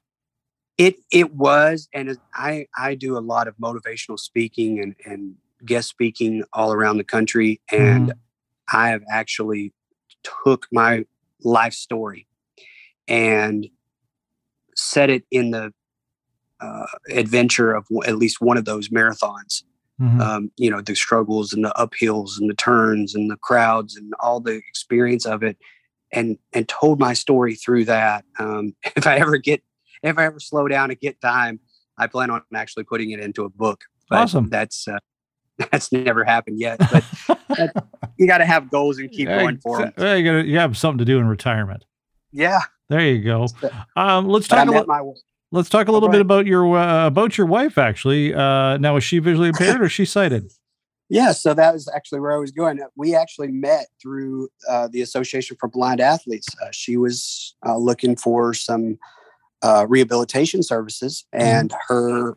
It 0.78 0.96
it 1.12 1.36
was, 1.36 1.88
and 1.94 2.18
I 2.34 2.68
I 2.76 2.96
do 2.96 3.18
a 3.18 3.20
lot 3.20 3.48
of 3.48 3.56
motivational 3.58 4.20
speaking 4.20 4.80
and 4.80 4.96
and 5.06 5.36
guest 5.64 5.90
speaking 5.90 6.44
all 6.52 6.74
around 6.74 6.98
the 6.98 7.04
country, 7.04 7.62
and 7.72 8.10
mm-hmm. 8.10 8.78
I 8.78 8.90
have 8.90 9.04
actually 9.12 9.74
took 10.44 10.68
my 10.72 11.06
life 11.44 11.74
story 11.74 12.28
and 13.08 13.68
set 14.76 15.10
it 15.10 15.24
in 15.30 15.52
the 15.52 15.74
uh, 16.64 16.86
adventure 17.12 17.74
of 17.74 17.86
w- 17.90 18.04
at 18.10 18.18
least 18.18 18.40
one 18.42 18.58
of 18.58 18.66
those 18.66 18.90
marathons. 18.90 19.64
Mhm. 20.02 20.20
Um, 20.22 20.52
you 20.58 20.70
know, 20.72 20.82
the 20.82 20.96
struggles 20.96 21.54
and 21.54 21.64
the 21.64 21.74
uphills 21.78 22.40
and 22.40 22.50
the 22.50 22.56
turns 22.56 23.14
and 23.16 23.30
the 23.30 23.38
crowds 23.38 23.96
and 23.96 24.14
all 24.20 24.40
the 24.40 24.54
experience 24.70 25.26
of 25.26 25.44
it, 25.44 25.58
and 26.12 26.38
and 26.54 26.68
told 26.68 27.00
my 27.00 27.14
story 27.14 27.56
through 27.56 27.86
that. 27.86 28.26
Um, 28.40 28.76
if 28.96 29.06
I 29.06 29.18
ever 29.18 29.38
get, 29.38 29.62
if 30.02 30.18
I 30.18 30.26
ever 30.26 30.40
slow 30.40 30.68
down 30.68 30.90
and 30.90 31.00
get 31.00 31.22
time, 31.22 31.60
I 31.98 32.08
plan 32.08 32.32
on 32.32 32.42
actually 32.56 32.86
putting 32.86 33.12
it 33.12 33.20
into 33.20 33.44
a 33.46 33.50
book. 33.50 33.84
But 34.10 34.20
Awesome. 34.20 34.50
That's 34.50 34.88
uh, 34.88 34.98
that's 35.72 35.92
never 35.92 36.24
happened 36.24 36.60
yet. 36.60 36.80
But 36.80 37.04
that- 37.50 37.86
you 38.18 38.26
got 38.28 38.40
to 38.40 38.46
have 38.46 38.72
goals 38.72 38.98
and 38.98 39.12
keep 39.12 39.28
Yeah, 39.28 39.40
going 39.42 39.58
for 39.60 39.78
them. 39.80 39.94
yeah, 39.98 40.16
you, 40.16 40.24
gotta, 40.26 40.46
you 40.48 40.58
have 40.58 40.76
something 40.76 40.98
to 41.00 41.06
do 41.06 41.20
in 41.20 41.28
retirement. 41.28 41.86
Yeah. 42.32 42.62
There 42.90 43.00
you 43.02 43.24
go. 43.24 43.48
Um, 43.96 44.28
let's 44.28 44.48
But 44.48 44.56
talk 44.58 44.64
a 44.64 44.72
met 44.72 44.88
little. 44.88 44.88
my 44.88 45.02
Let's 45.54 45.70
talk 45.70 45.88
a 45.88 45.92
little 45.92 46.10
go 46.10 46.14
bit 46.14 46.22
about 46.22 46.48
your 46.48 46.76
uh, 46.76 47.06
about 47.06 47.38
your 47.38 47.46
wife. 47.46 47.78
Actually, 47.78 48.34
uh, 48.34 48.78
now 48.78 48.98
is 48.98 49.04
she 49.04 49.20
visually 49.20 49.50
impaired 49.50 49.82
or 49.82 49.86
is 49.86 49.92
she 49.92 50.06
sighted? 50.06 50.52
Yeah, 51.10 51.32
so 51.34 51.54
that 51.54 51.74
was 51.74 51.88
actually 51.94 52.22
where 52.22 52.32
I 52.32 52.38
was 52.38 52.50
going. 52.50 52.80
We 52.96 53.14
actually 53.14 53.50
met 53.50 53.86
through 54.02 54.48
uh, 54.68 54.88
the 54.88 55.02
Association 55.02 55.58
for 55.60 55.68
Blind 55.68 56.00
Athletes. 56.00 56.48
Uh, 56.60 56.70
she 56.72 56.98
was 56.98 57.56
uh, 57.64 57.78
looking 57.78 58.16
for 58.16 58.56
some 58.56 58.98
uh, 59.62 59.86
rehabilitation 59.88 60.64
services, 60.64 61.26
and 61.32 61.72
her 61.88 62.36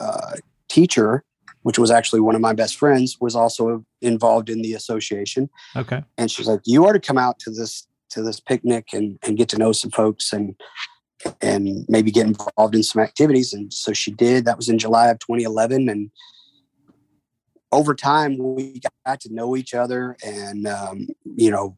uh, 0.00 0.32
teacher, 0.68 1.24
which 1.62 1.78
was 1.78 1.90
actually 1.90 2.20
one 2.20 2.34
of 2.34 2.42
my 2.42 2.52
best 2.52 2.76
friends, 2.76 3.16
was 3.20 3.34
also 3.34 3.86
involved 4.02 4.50
in 4.50 4.60
the 4.60 4.74
association. 4.74 5.48
Okay. 5.74 6.04
And 6.18 6.30
she's 6.30 6.48
like, 6.48 6.60
"You 6.66 6.86
ought 6.86 6.92
to 6.92 7.00
come 7.00 7.16
out 7.16 7.38
to 7.38 7.50
this 7.50 7.86
to 8.10 8.22
this 8.22 8.38
picnic 8.38 8.88
and 8.92 9.18
and 9.22 9.38
get 9.38 9.48
to 9.50 9.56
know 9.56 9.72
some 9.72 9.92
folks 9.92 10.30
and 10.32 10.56
and 11.40 11.84
maybe 11.88 12.10
get 12.10 12.26
involved 12.26 12.74
in 12.74 12.82
some 12.82 13.02
activities." 13.02 13.52
And 13.52 13.72
so 13.72 13.92
she 13.92 14.10
did. 14.10 14.44
That 14.44 14.56
was 14.56 14.68
in 14.68 14.78
July 14.78 15.08
of 15.08 15.18
2011, 15.20 15.88
and 15.88 16.10
over 17.72 17.94
time 17.94 18.36
we 18.38 18.80
got 19.06 19.20
to 19.20 19.32
know 19.32 19.56
each 19.56 19.74
other 19.74 20.16
and 20.24 20.66
um, 20.66 21.06
you 21.36 21.50
know 21.50 21.76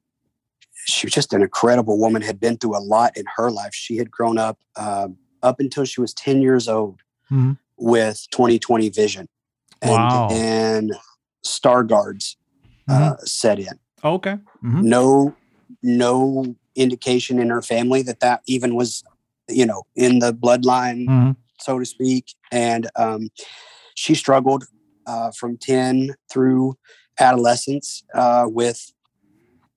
she 0.86 1.06
was 1.06 1.12
just 1.12 1.32
an 1.32 1.42
incredible 1.42 1.98
woman 1.98 2.22
had 2.22 2.40
been 2.40 2.56
through 2.56 2.76
a 2.76 2.80
lot 2.80 3.16
in 3.16 3.24
her 3.36 3.50
life 3.50 3.74
she 3.74 3.98
had 3.98 4.10
grown 4.10 4.38
up 4.38 4.58
uh, 4.76 5.08
up 5.42 5.60
until 5.60 5.84
she 5.84 6.00
was 6.00 6.14
10 6.14 6.40
years 6.42 6.68
old 6.68 7.00
Mhm. 7.30 7.58
with 7.78 8.26
2020 8.30 8.88
vision 8.90 9.28
and, 9.80 9.90
Wow. 9.92 10.28
and 10.30 10.92
Stargardt's 11.46 12.36
uh, 12.88 13.16
set 13.24 13.58
in 13.58 13.78
Okay. 14.04 14.38
Mhm. 14.64 14.82
no 14.82 15.36
no 15.82 16.56
indication 16.74 17.38
in 17.38 17.50
her 17.50 17.62
family 17.62 18.00
that 18.02 18.20
that 18.20 18.40
even 18.46 18.74
was 18.74 19.04
you 19.52 19.66
know 19.66 19.82
in 19.94 20.18
the 20.18 20.32
bloodline 20.32 21.06
Mhm. 21.08 21.36
so 21.60 21.78
to 21.78 21.84
speak. 21.84 22.34
And 22.50 22.88
um, 22.96 23.30
she 23.94 24.14
struggled 24.14 24.64
uh, 25.06 25.30
from 25.38 25.56
10 25.58 26.14
through 26.32 26.74
adolescence 27.20 28.02
uh, 28.14 28.46
with 28.48 28.80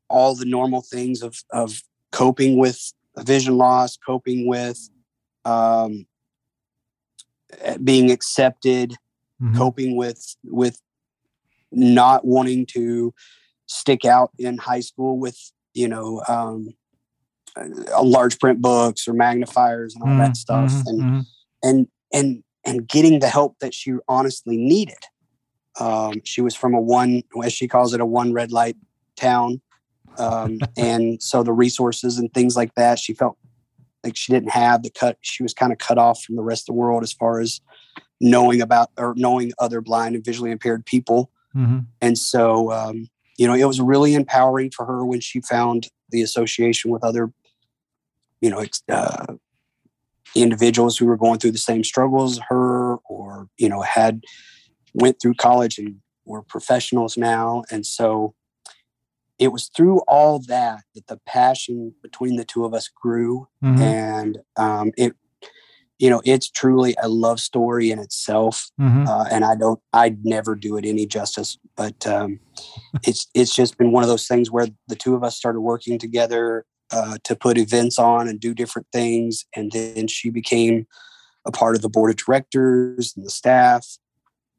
all 0.09 0.35
the 0.35 0.45
normal 0.45 0.81
things 0.81 1.21
of, 1.21 1.35
of 1.51 1.81
coping 2.11 2.57
with 2.57 2.79
vision 3.19 3.57
loss, 3.57 3.97
coping 3.97 4.47
with 4.47 4.89
um, 5.45 6.05
eh, 7.59 7.77
being 7.83 8.09
accepted, 8.11 8.95
Mhm. 9.41 9.55
coping 9.57 9.95
with 9.97 10.35
with 10.43 10.81
not 11.71 12.23
wanting 12.25 12.65
to 12.67 13.13
stick 13.67 14.05
out 14.05 14.31
in 14.39 14.57
high 14.57 14.79
school 14.79 15.19
with 15.19 15.37
you 15.73 15.87
know 15.87 16.21
um, 16.27 16.69
large 18.01 18.39
print 18.39 18.61
books 18.61 19.07
or 19.07 19.13
magnifiers 19.13 19.95
and 19.95 20.03
all 20.03 20.09
Mhm. 20.09 20.17
that 20.19 20.37
stuff 20.37 20.71
Mhm. 20.71 20.83
and 20.87 21.01
Mhm. 21.01 21.25
and 21.63 21.87
and 22.13 22.43
and 22.65 22.87
getting 22.87 23.19
the 23.19 23.29
help 23.29 23.59
that 23.59 23.73
she 23.73 23.93
honestly 24.07 24.57
needed. 24.57 24.97
Um, 25.79 26.13
she 26.23 26.41
was 26.41 26.55
from 26.55 26.73
a 26.73 26.81
one, 26.81 27.21
as 27.43 27.53
she 27.53 27.67
calls 27.67 27.93
it, 27.93 28.01
a 28.01 28.05
one 28.05 28.33
red 28.33 28.51
light 28.51 28.75
town, 29.15 29.61
um, 30.17 30.57
and 30.77 31.21
so 31.21 31.43
the 31.43 31.53
resources 31.53 32.17
and 32.17 32.33
things 32.33 32.55
like 32.55 32.73
that, 32.75 32.97
she 32.97 33.13
felt 33.13 33.37
like 34.03 34.15
she 34.15 34.31
didn't 34.31 34.51
have 34.51 34.83
the 34.83 34.89
cut. 34.89 35.17
She 35.21 35.43
was 35.43 35.53
kind 35.53 35.71
of 35.71 35.77
cut 35.77 35.97
off 35.97 36.23
from 36.23 36.35
the 36.37 36.43
rest 36.43 36.63
of 36.63 36.67
the 36.67 36.79
world 36.79 37.03
as 37.03 37.11
far 37.13 37.39
as 37.39 37.61
knowing 38.21 38.61
about 38.61 38.89
or 38.97 39.13
knowing 39.17 39.51
other 39.59 39.81
blind 39.81 40.15
and 40.15 40.23
visually 40.23 40.51
impaired 40.51 40.85
people. 40.85 41.29
Mhm. 41.55 41.85
And 42.01 42.17
so, 42.17 42.71
um, 42.71 43.07
you 43.37 43.45
know, 43.47 43.53
it 43.53 43.65
was 43.65 43.81
really 43.81 44.13
empowering 44.15 44.71
for 44.71 44.85
her 44.85 45.05
when 45.05 45.19
she 45.19 45.41
found 45.41 45.89
the 46.09 46.21
association 46.21 46.91
with 46.91 47.03
other, 47.03 47.31
you 48.41 48.49
know, 48.49 48.63
uh, 48.89 49.35
individuals 50.35 50.97
who 50.97 51.05
were 51.05 51.17
going 51.17 51.39
through 51.39 51.51
the 51.51 51.57
same 51.57 51.83
struggles 51.83 52.33
as 52.37 52.43
her, 52.49 52.95
or 53.09 53.47
you 53.57 53.69
know, 53.69 53.81
had 53.81 54.23
went 54.93 55.19
through 55.21 55.33
college 55.35 55.77
and 55.77 55.97
were 56.25 56.41
professionals 56.41 57.17
now. 57.17 57.63
And 57.71 57.85
so, 57.85 58.33
it 59.37 59.49
was 59.49 59.69
through 59.75 59.99
all 60.07 60.39
that 60.47 60.81
that 60.93 61.07
the 61.07 61.19
passion 61.25 61.93
between 62.01 62.35
the 62.37 62.45
two 62.45 62.65
of 62.65 62.73
us 62.73 62.89
grew, 63.01 63.47
Mhm. 63.63 63.81
and 63.81 64.37
um, 64.57 64.91
it, 64.97 65.13
you 65.99 66.09
know, 66.09 66.21
it's 66.25 66.49
truly 66.49 66.95
a 67.01 67.07
love 67.07 67.39
story 67.39 67.89
in 67.91 67.99
itself 67.99 68.69
Mhm. 68.79 69.07
uh, 69.07 69.25
and 69.31 69.45
I 69.45 69.55
don't, 69.55 69.79
I'd 69.93 70.25
never 70.25 70.55
do 70.55 70.75
it 70.77 70.85
any 70.85 71.05
justice. 71.05 71.57
But 71.77 72.05
um, 72.05 72.39
it's 73.03 73.27
it's 73.33 73.55
just 73.55 73.77
been 73.77 73.91
one 73.91 74.03
of 74.03 74.09
those 74.09 74.27
things 74.27 74.51
where 74.51 74.67
the 74.87 74.95
two 74.95 75.15
of 75.15 75.23
us 75.23 75.37
started 75.37 75.61
working 75.61 75.97
together 75.99 76.65
uh, 76.91 77.17
to 77.23 77.35
put 77.35 77.57
events 77.57 77.97
on 77.99 78.27
and 78.27 78.39
do 78.39 78.53
different 78.53 78.87
things, 78.91 79.45
and 79.55 79.71
then 79.71 80.07
she 80.07 80.29
became 80.29 80.87
a 81.45 81.51
part 81.51 81.75
of 81.75 81.81
the 81.81 81.89
board 81.89 82.11
of 82.11 82.17
directors 82.17 83.13
and 83.15 83.25
the 83.25 83.29
staff, 83.29 83.97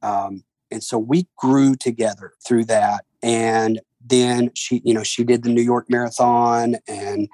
um, 0.02 0.44
and 0.70 0.82
so 0.82 0.98
we 0.98 1.26
grew 1.36 1.74
together 1.74 2.32
through 2.46 2.64
that. 2.64 3.04
And 3.22 3.80
then 4.04 4.50
she, 4.54 4.82
you 4.84 4.94
know, 4.94 5.02
she 5.02 5.24
did 5.24 5.42
the 5.42 5.48
New 5.50 5.62
York 5.62 5.86
Marathon 5.88 6.76
and 6.86 7.28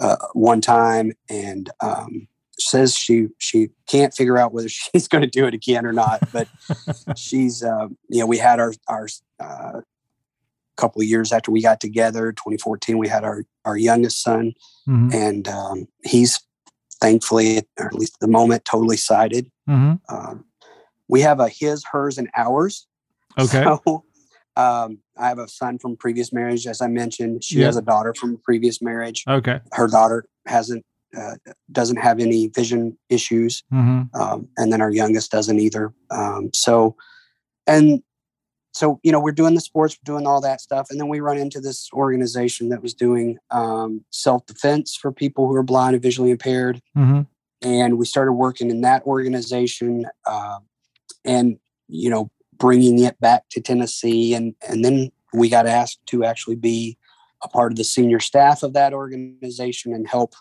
uh, 0.00 0.16
one 0.32 0.60
time, 0.60 1.12
and 1.28 1.70
um, 1.80 2.28
says 2.58 2.96
she 2.96 3.28
she 3.38 3.68
can't 3.86 4.14
figure 4.14 4.38
out 4.38 4.52
whether 4.52 4.68
she's 4.70 5.08
going 5.08 5.22
to 5.22 5.30
do 5.30 5.46
it 5.46 5.54
again 5.54 5.86
or 5.86 5.92
not. 5.92 6.20
But 6.32 6.48
she's 7.16 7.62
um, 7.62 7.96
you 8.08 8.20
know 8.20 8.26
we 8.26 8.38
had 8.38 8.60
our 8.60 8.72
our 8.88 9.08
uh, 9.40 9.80
couple 10.76 11.00
of 11.00 11.08
years 11.08 11.32
after 11.32 11.50
we 11.50 11.62
got 11.62 11.80
together 11.80 12.32
2014 12.32 12.98
we 12.98 13.08
had 13.08 13.24
our 13.24 13.44
our 13.64 13.76
youngest 13.76 14.22
son 14.22 14.52
Mhm. 14.88 15.14
and 15.14 15.48
um, 15.48 15.88
he's 16.04 16.40
thankfully 17.00 17.62
or 17.78 17.86
at 17.86 17.94
least 17.94 18.16
the 18.20 18.28
moment 18.28 18.64
totally 18.64 18.96
sighted 18.96 19.50
Mhm. 19.68 20.00
um, 20.08 20.44
we 21.08 21.20
have 21.20 21.40
a 21.40 21.48
his 21.48 21.84
hers 21.92 22.18
and 22.18 22.28
ours 22.36 22.86
Okay. 23.38 23.64
so 23.64 24.04
um, 24.56 24.98
i 25.16 25.28
have 25.28 25.38
a 25.38 25.48
son 25.48 25.78
from 25.78 25.96
previous 25.96 26.32
marriage 26.32 26.66
as 26.66 26.80
i 26.80 26.86
mentioned 26.86 27.42
she 27.44 27.60
Yeah. 27.60 27.66
has 27.66 27.76
a 27.76 27.82
daughter 27.82 28.14
from 28.14 28.34
a 28.34 28.38
previous 28.38 28.80
marriage 28.82 29.24
Okay. 29.28 29.60
her 29.72 29.86
daughter 29.88 30.26
hasn't 30.46 30.84
uh, 31.16 31.36
doesn't 31.70 31.98
have 31.98 32.18
any 32.18 32.48
vision 32.48 32.98
issues 33.08 33.62
Mhm. 33.72 34.08
um, 34.14 34.48
and 34.58 34.72
then 34.72 34.80
our 34.80 34.90
youngest 34.90 35.30
doesn't 35.30 35.60
either. 35.60 35.94
Um, 36.10 36.50
so, 36.52 36.96
and 37.68 38.02
so 38.74 38.98
you 39.02 39.12
know, 39.12 39.20
we're 39.20 39.32
doing 39.32 39.54
the 39.54 39.60
sports, 39.60 39.96
we're 39.96 40.12
doing 40.14 40.26
all 40.26 40.40
that 40.42 40.60
stuff, 40.60 40.88
and 40.90 40.98
then 41.00 41.08
we 41.08 41.20
run 41.20 41.38
into 41.38 41.60
this 41.60 41.88
organization 41.92 42.68
that 42.70 42.82
was 42.82 42.92
doing 42.92 43.38
um, 43.50 44.04
self 44.10 44.44
defense 44.46 44.96
for 44.96 45.12
people 45.12 45.46
who 45.46 45.54
are 45.54 45.62
blind 45.62 45.94
and 45.94 46.02
visually 46.02 46.30
impaired, 46.30 46.80
Mhm. 46.96 47.26
and 47.62 47.98
we 47.98 48.04
started 48.04 48.32
working 48.32 48.70
in 48.70 48.80
that 48.82 49.02
organization, 49.06 50.06
uh, 50.26 50.58
and 51.24 51.58
you 51.88 52.10
know, 52.10 52.30
bringing 52.56 52.98
it 52.98 53.18
back 53.20 53.44
to 53.50 53.60
Tennessee, 53.60 54.34
and 54.34 54.54
and 54.68 54.84
then 54.84 55.10
we 55.32 55.48
got 55.48 55.66
asked 55.66 56.00
to 56.06 56.24
actually 56.24 56.56
be 56.56 56.96
a 57.42 57.48
part 57.48 57.72
of 57.72 57.76
the 57.76 57.84
senior 57.84 58.20
staff 58.20 58.62
of 58.62 58.72
that 58.72 58.92
organization 58.94 59.92
and 59.94 60.08
help 60.08 60.34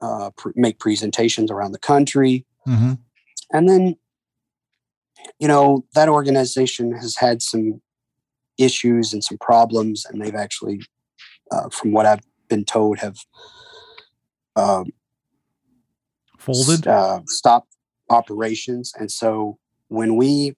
uh, 0.00 0.30
pr- 0.36 0.50
make 0.54 0.78
presentations 0.78 1.50
around 1.50 1.72
the 1.72 1.78
country. 1.78 2.44
Mhm. 2.68 2.98
And 3.52 3.68
then, 3.68 3.96
you 5.38 5.48
know, 5.48 5.84
that 5.94 6.08
organization 6.08 6.92
has 6.92 7.16
had 7.16 7.42
some 7.42 7.80
issues 8.58 9.12
and 9.12 9.22
some 9.22 9.38
problems, 9.38 10.04
and 10.06 10.20
they've 10.20 10.34
actually, 10.34 10.80
uh, 11.52 11.68
from 11.70 11.92
what 11.92 12.06
I've 12.06 12.20
been 12.48 12.64
told, 12.64 12.98
have 12.98 13.16
um, 14.56 14.86
Folded. 16.38 16.86
uh, 16.86 17.20
stopped 17.26 17.74
operations. 18.10 18.92
And 18.98 19.10
so 19.10 19.58
when 19.88 20.16
we 20.16 20.54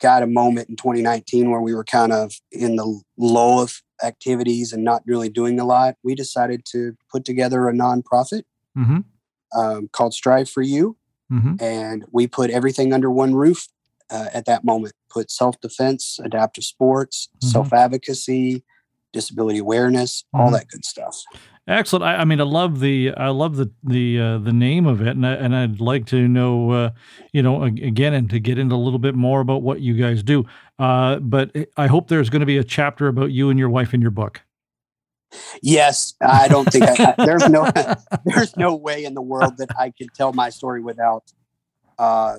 got 0.00 0.22
a 0.22 0.26
moment 0.26 0.68
in 0.68 0.76
2019 0.76 1.50
where 1.50 1.60
we 1.60 1.74
were 1.74 1.84
kind 1.84 2.12
of 2.12 2.32
in 2.52 2.76
the 2.76 3.00
low 3.16 3.62
of 3.62 3.82
activities 4.04 4.72
and 4.72 4.84
not 4.84 5.02
really 5.06 5.28
doing 5.28 5.58
a 5.58 5.64
lot, 5.64 5.96
we 6.04 6.14
decided 6.14 6.64
to 6.72 6.96
put 7.10 7.24
together 7.24 7.68
a 7.68 7.72
nonprofit 7.72 8.42
Mhm. 8.76 9.04
um, 9.56 9.88
called 9.92 10.14
Strive 10.14 10.48
for 10.48 10.62
You. 10.62 10.96
Mhm. 11.30 11.60
And 11.60 12.04
we 12.10 12.26
put 12.26 12.50
everything 12.50 12.92
under 12.92 13.10
one 13.10 13.34
roof 13.34 13.68
uh, 14.10 14.28
at 14.32 14.46
that 14.46 14.64
moment 14.64 14.94
put 15.10 15.30
self 15.30 15.60
defense, 15.60 16.18
adaptive 16.22 16.64
sports, 16.64 17.28
Mhm. 17.42 17.48
self 17.48 17.72
advocacy, 17.72 18.62
disability 19.12 19.58
awareness, 19.58 20.24
all 20.34 20.48
Mhm. 20.50 20.52
that 20.52 20.68
good 20.68 20.84
stuff. 20.84 21.16
Excellent. 21.66 22.04
I, 22.04 22.16
I, 22.16 22.24
mean, 22.24 22.40
I 22.40 22.44
love 22.44 22.80
the 22.80 23.12
I 23.14 23.28
love 23.28 23.56
the 23.56 23.70
the 23.84 24.18
uh, 24.18 24.38
the 24.38 24.52
name 24.54 24.86
of 24.86 25.02
it, 25.02 25.08
and 25.08 25.26
I, 25.26 25.32
and 25.34 25.54
I'd 25.54 25.80
like 25.80 26.06
to 26.06 26.26
know, 26.26 26.70
uh, 26.70 26.90
you 27.32 27.42
know, 27.42 27.62
again, 27.64 28.14
and 28.14 28.30
to 28.30 28.40
get 28.40 28.58
into 28.58 28.74
a 28.74 28.76
little 28.76 28.98
bit 28.98 29.14
more 29.14 29.40
about 29.40 29.62
what 29.62 29.80
you 29.82 29.94
guys 29.94 30.22
do. 30.22 30.46
Uh, 30.78 31.18
but 31.18 31.54
I 31.76 31.86
hope 31.86 32.08
there's 32.08 32.30
going 32.30 32.40
to 32.40 32.46
be 32.46 32.56
a 32.56 32.64
chapter 32.64 33.06
about 33.08 33.32
you 33.32 33.50
and 33.50 33.58
your 33.58 33.68
wife 33.68 33.92
in 33.92 34.00
your 34.00 34.10
book. 34.10 34.40
Yes, 35.62 36.14
I 36.20 36.48
don't 36.48 36.70
think 36.70 36.84
I, 36.88 37.14
there's 37.24 37.48
no 37.48 37.70
there's 38.24 38.56
no 38.56 38.74
way 38.74 39.04
in 39.04 39.14
the 39.14 39.22
world 39.22 39.58
that 39.58 39.70
I 39.78 39.90
could 39.90 40.14
tell 40.14 40.32
my 40.32 40.50
story 40.50 40.82
without 40.82 41.24
uh, 41.98 42.38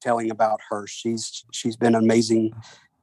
telling 0.00 0.30
about 0.30 0.60
her. 0.70 0.86
She's 0.86 1.44
she's 1.52 1.76
been 1.76 1.94
an 1.94 2.02
amazing 2.02 2.52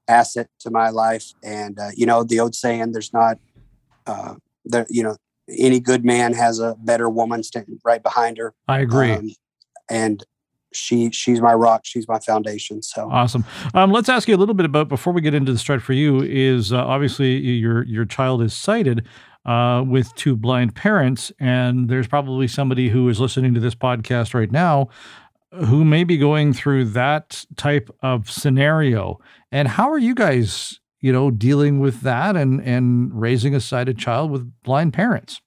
asset 0.08 0.50
to 0.62 0.72
my 0.72 0.90
life, 0.90 1.34
and 1.44 1.78
uh, 1.80 1.90
you 1.96 2.06
know 2.06 2.24
the 2.24 2.40
old 2.40 2.56
saying, 2.56 2.92
"There's 2.92 3.14
not 3.14 3.38
uh, 4.08 4.36
there, 4.66 4.88
you 4.90 5.04
know, 5.04 5.16
any 5.58 5.80
good 5.80 6.06
man 6.06 6.34
has 6.34 6.60
a 6.60 6.76
better 6.80 7.10
woman 7.10 7.44
standing 7.44 7.80
right 7.84 8.02
behind 8.02 8.38
her. 8.38 8.54
I 8.68 8.80
agree. 8.80 9.12
Um, 9.12 9.30
and 9.90 10.24
she 10.74 11.12
she's 11.12 11.42
my 11.42 11.54
rock. 11.54 11.82
She's 11.84 12.08
my 12.08 12.20
foundation. 12.20 12.82
So 12.82 13.10
awesome. 13.12 13.46
Um, 13.74 13.92
let's 13.92 14.10
ask 14.10 14.28
you 14.28 14.36
a 14.36 14.38
little 14.38 14.56
bit 14.56 14.66
about 14.66 14.90
before 14.90 15.14
we 15.14 15.22
get 15.22 15.34
into 15.34 15.52
the 15.52 15.60
Strive 15.60 15.84
for 15.84 15.94
You. 15.94 16.22
Is 16.22 16.74
uh, 16.74 16.86
obviously 16.86 17.38
your 17.38 17.84
your 17.84 18.06
child 18.06 18.42
is 18.42 18.54
sighted. 18.54 19.08
Uh, 19.46 19.82
with 19.82 20.14
two 20.16 20.36
blind 20.36 20.76
parents, 20.76 21.32
and 21.40 21.90
there's 21.90 22.08
probably 22.08 22.46
somebody 22.46 22.90
who 22.90 23.08
is 23.08 23.22
listening 23.22 23.54
to 23.54 23.60
this 23.60 23.74
podcast 23.74 24.34
right 24.34 24.52
now 24.52 24.90
who 25.66 25.86
may 25.86 26.04
be 26.04 26.18
going 26.18 26.54
through 26.54 26.84
that 26.84 27.46
type 27.56 27.90
of 28.04 28.30
scenario. 28.30 29.18
And 29.50 29.70
how 29.70 29.90
are 29.90 29.98
you 29.98 30.14
guys 30.14 30.80
you 31.02 31.14
know, 31.14 31.32
dealing 31.32 31.80
with 31.80 32.02
that 32.02 32.36
and 32.36 32.62
and 32.62 33.10
raising 33.20 33.56
a 33.56 33.60
sighted 33.60 33.98
child 33.98 34.32
with 34.32 34.52
blind 34.64 34.94
parents? 34.94 35.42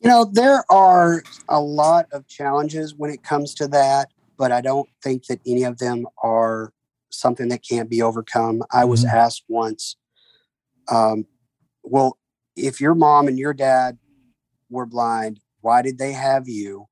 You 0.00 0.08
know, 0.08 0.24
there 0.24 0.64
are 0.70 1.22
a 1.48 1.60
lot 1.60 2.06
of 2.12 2.26
challenges 2.26 2.94
when 2.94 3.10
it 3.10 3.22
comes 3.22 3.54
to 3.54 3.68
that, 3.68 4.08
but 4.38 4.50
I 4.50 4.60
don't 4.60 4.88
think 5.02 5.26
that 5.26 5.40
any 5.46 5.64
of 5.64 5.78
them 5.78 6.06
are 6.22 6.72
something 7.10 7.48
that 7.48 7.62
can't 7.68 7.90
be 7.90 8.00
overcome. 8.00 8.62
I 8.72 8.84
was 8.84 9.04
mm-hmm. 9.04 9.16
asked 9.16 9.44
once, 9.48 9.96
um, 10.88 11.26
well, 11.82 12.18
if 12.56 12.80
your 12.80 12.94
mom 12.94 13.28
and 13.28 13.38
your 13.38 13.52
dad 13.52 13.98
were 14.70 14.86
blind, 14.86 15.40
why 15.60 15.82
did 15.82 15.98
they 15.98 16.12
have 16.12 16.48
you 16.48 16.86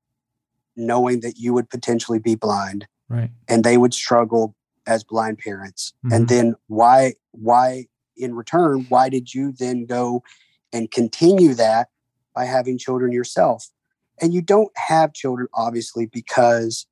knowing 0.75 1.21
that 1.21 1.37
you 1.37 1.53
would 1.53 1.69
potentially 1.69 2.19
be 2.19 2.35
blind? 2.35 2.87
Right. 3.07 3.31
And 3.47 3.63
they 3.63 3.77
would 3.77 3.93
struggle 3.93 4.55
as 4.89 5.03
blind 5.03 5.37
parents 5.37 5.93
mm-hmm. 6.03 6.13
and 6.13 6.27
then 6.27 6.55
why 6.67 7.13
why 7.31 7.85
in 8.17 8.33
return 8.33 8.85
why 8.89 9.07
did 9.07 9.33
you 9.33 9.53
then 9.53 9.85
go 9.85 10.23
and 10.73 10.89
continue 10.91 11.53
that 11.53 11.89
by 12.39 12.45
having 12.45 12.77
children 12.77 13.11
yourself 13.11 13.67
and 14.21 14.33
you 14.33 14.41
don't 14.41 14.71
have 14.75 15.13
children 15.13 15.47
obviously 15.53 16.05
because 16.05 16.87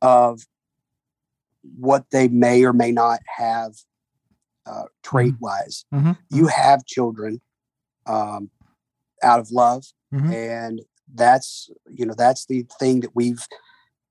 of 0.00 0.40
what 1.78 2.06
they 2.10 2.28
may 2.28 2.64
or 2.64 2.72
may 2.72 2.90
not 2.90 3.20
have 3.36 3.72
uh, 4.64 4.84
trait 5.02 5.34
wise 5.40 5.84
mm-hmm. 5.92 6.12
you 6.30 6.44
mm-hmm. 6.44 6.62
have 6.62 6.86
children 6.86 7.40
um, 8.06 8.48
out 9.22 9.40
of 9.40 9.50
love 9.50 9.84
mm-hmm. 10.14 10.32
and 10.32 10.80
that's 11.14 11.68
you 11.92 12.06
know 12.06 12.14
that's 12.16 12.46
the 12.46 12.64
thing 12.80 13.00
that 13.00 13.14
we've 13.14 13.46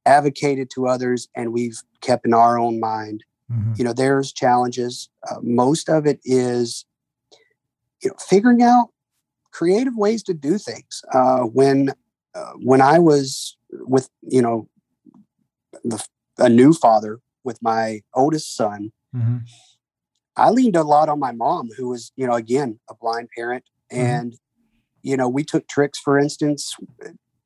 advocated 0.05 0.69
to 0.75 0.87
others 0.87 1.27
and 1.35 1.51
we've 1.51 1.81
kept 2.01 2.25
in 2.25 2.33
our 2.33 2.59
own 2.59 2.79
mind. 2.79 3.23
Mm-hmm. 3.51 3.73
You 3.77 3.83
know, 3.83 3.93
there's 3.93 4.31
challenges. 4.31 5.09
Uh, 5.29 5.37
most 5.41 5.89
of 5.89 6.05
it 6.05 6.19
is, 6.23 6.85
you 8.01 8.09
know, 8.09 8.15
figuring 8.19 8.61
out 8.61 8.89
creative 9.57 9.95
ways 9.95 10.21
to 10.23 10.33
do 10.33 10.57
things. 10.57 10.93
Uh, 11.13 11.43
when 11.59 11.77
uh, 12.37 12.53
when 12.69 12.81
I 12.81 12.97
was 12.99 13.57
with, 13.71 14.09
you 14.35 14.41
know, 14.41 14.67
the, 15.91 15.99
a 16.37 16.49
new 16.49 16.73
father 16.73 17.13
with 17.47 17.57
my 17.61 18.01
oldest 18.13 18.47
son, 18.55 18.91
mm-hmm. 19.15 19.37
I 20.35 20.49
leaned 20.49 20.75
a 20.75 20.83
lot 20.83 21.07
on 21.07 21.19
my 21.19 21.31
mom, 21.31 21.69
who 21.77 21.87
was, 21.87 22.11
you 22.19 22.27
know, 22.27 22.33
again 22.33 22.79
a 22.89 22.95
blind 23.01 23.29
parent, 23.35 23.63
mm-hmm. 23.91 24.05
and 24.05 24.29
you 25.05 25.15
know, 25.15 25.29
we 25.29 25.43
took 25.43 25.67
tricks, 25.67 25.99
for 25.99 26.17
instance, 26.17 26.75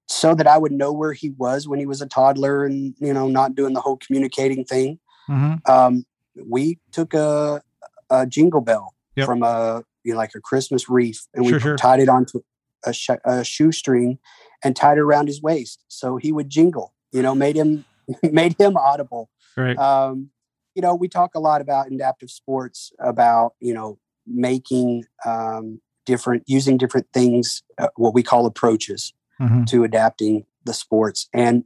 so 0.07 0.33
that 0.33 0.47
I 0.47 0.57
would 0.57 0.71
know 0.71 0.93
where 0.93 1.12
he 1.12 1.31
was 1.31 1.67
when 1.67 1.77
he 1.77 1.86
was 1.86 2.01
a 2.01 2.07
toddler 2.07 2.63
and, 2.63 2.95
you 2.99 3.13
know, 3.13 3.27
not 3.27 3.53
doing 3.53 3.73
the 3.73 3.81
whole 3.81 3.97
communicating 3.97 4.63
thing. 4.63 4.97
Mm-hmm. 5.29 5.69
Um, 5.69 6.05
we 6.47 6.79
took 6.93 7.13
a, 7.13 7.62
a 8.10 8.25
jingle 8.25 8.62
bell 8.62 8.95
yep. 9.17 9.25
from 9.25 9.43
a, 9.43 9.83
you 10.03 10.13
know, 10.13 10.17
like 10.17 10.31
a 10.35 10.41
Christmas 10.41 10.89
wreath 10.89 11.27
and 11.33 11.45
we 11.45 11.51
sure, 11.51 11.59
sure. 11.59 11.77
tied 11.77 11.99
it 11.99 12.09
onto 12.09 12.41
a, 12.85 12.93
sh- 12.93 13.09
a 13.25 13.43
shoestring 13.43 14.19
and 14.63 14.75
tied 14.75 14.97
it 14.97 15.01
around 15.01 15.27
his 15.27 15.41
waist. 15.41 15.83
So 15.88 16.17
he 16.17 16.31
would 16.31 16.49
jingle, 16.49 16.93
you 17.12 17.21
know, 17.21 17.35
made 17.35 17.55
him, 17.55 17.85
made 18.23 18.55
him 18.59 18.77
audible. 18.77 19.29
Right. 19.55 19.77
Um, 19.77 20.29
you 20.75 20.81
know, 20.81 20.95
we 20.95 21.07
talk 21.07 21.35
a 21.35 21.39
lot 21.39 21.62
about 21.62 21.91
adaptive 21.91 22.31
sports, 22.31 22.91
about, 22.99 23.53
you 23.59 23.73
know, 23.73 23.99
making, 24.25 25.05
um, 25.25 25.81
different, 26.05 26.43
using 26.47 26.77
different 26.77 27.07
things, 27.13 27.62
uh, 27.77 27.89
what 27.95 28.13
we 28.13 28.23
call 28.23 28.45
approaches 28.45 29.13
mm-hmm. 29.39 29.63
to 29.65 29.83
adapting 29.83 30.45
the 30.65 30.73
sports. 30.73 31.27
And 31.33 31.63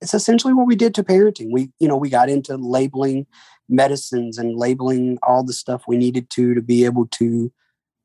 it's 0.00 0.14
essentially 0.14 0.52
what 0.52 0.66
we 0.66 0.76
did 0.76 0.94
to 0.94 1.04
parenting. 1.04 1.50
We, 1.50 1.70
you 1.78 1.88
know, 1.88 1.96
we 1.96 2.10
got 2.10 2.28
into 2.28 2.56
labeling 2.56 3.26
medicines 3.68 4.38
and 4.38 4.56
labeling 4.56 5.18
all 5.22 5.44
the 5.44 5.52
stuff 5.52 5.84
we 5.86 5.96
needed 5.96 6.28
to 6.30 6.54
to 6.54 6.60
be 6.60 6.84
able 6.84 7.06
to, 7.06 7.52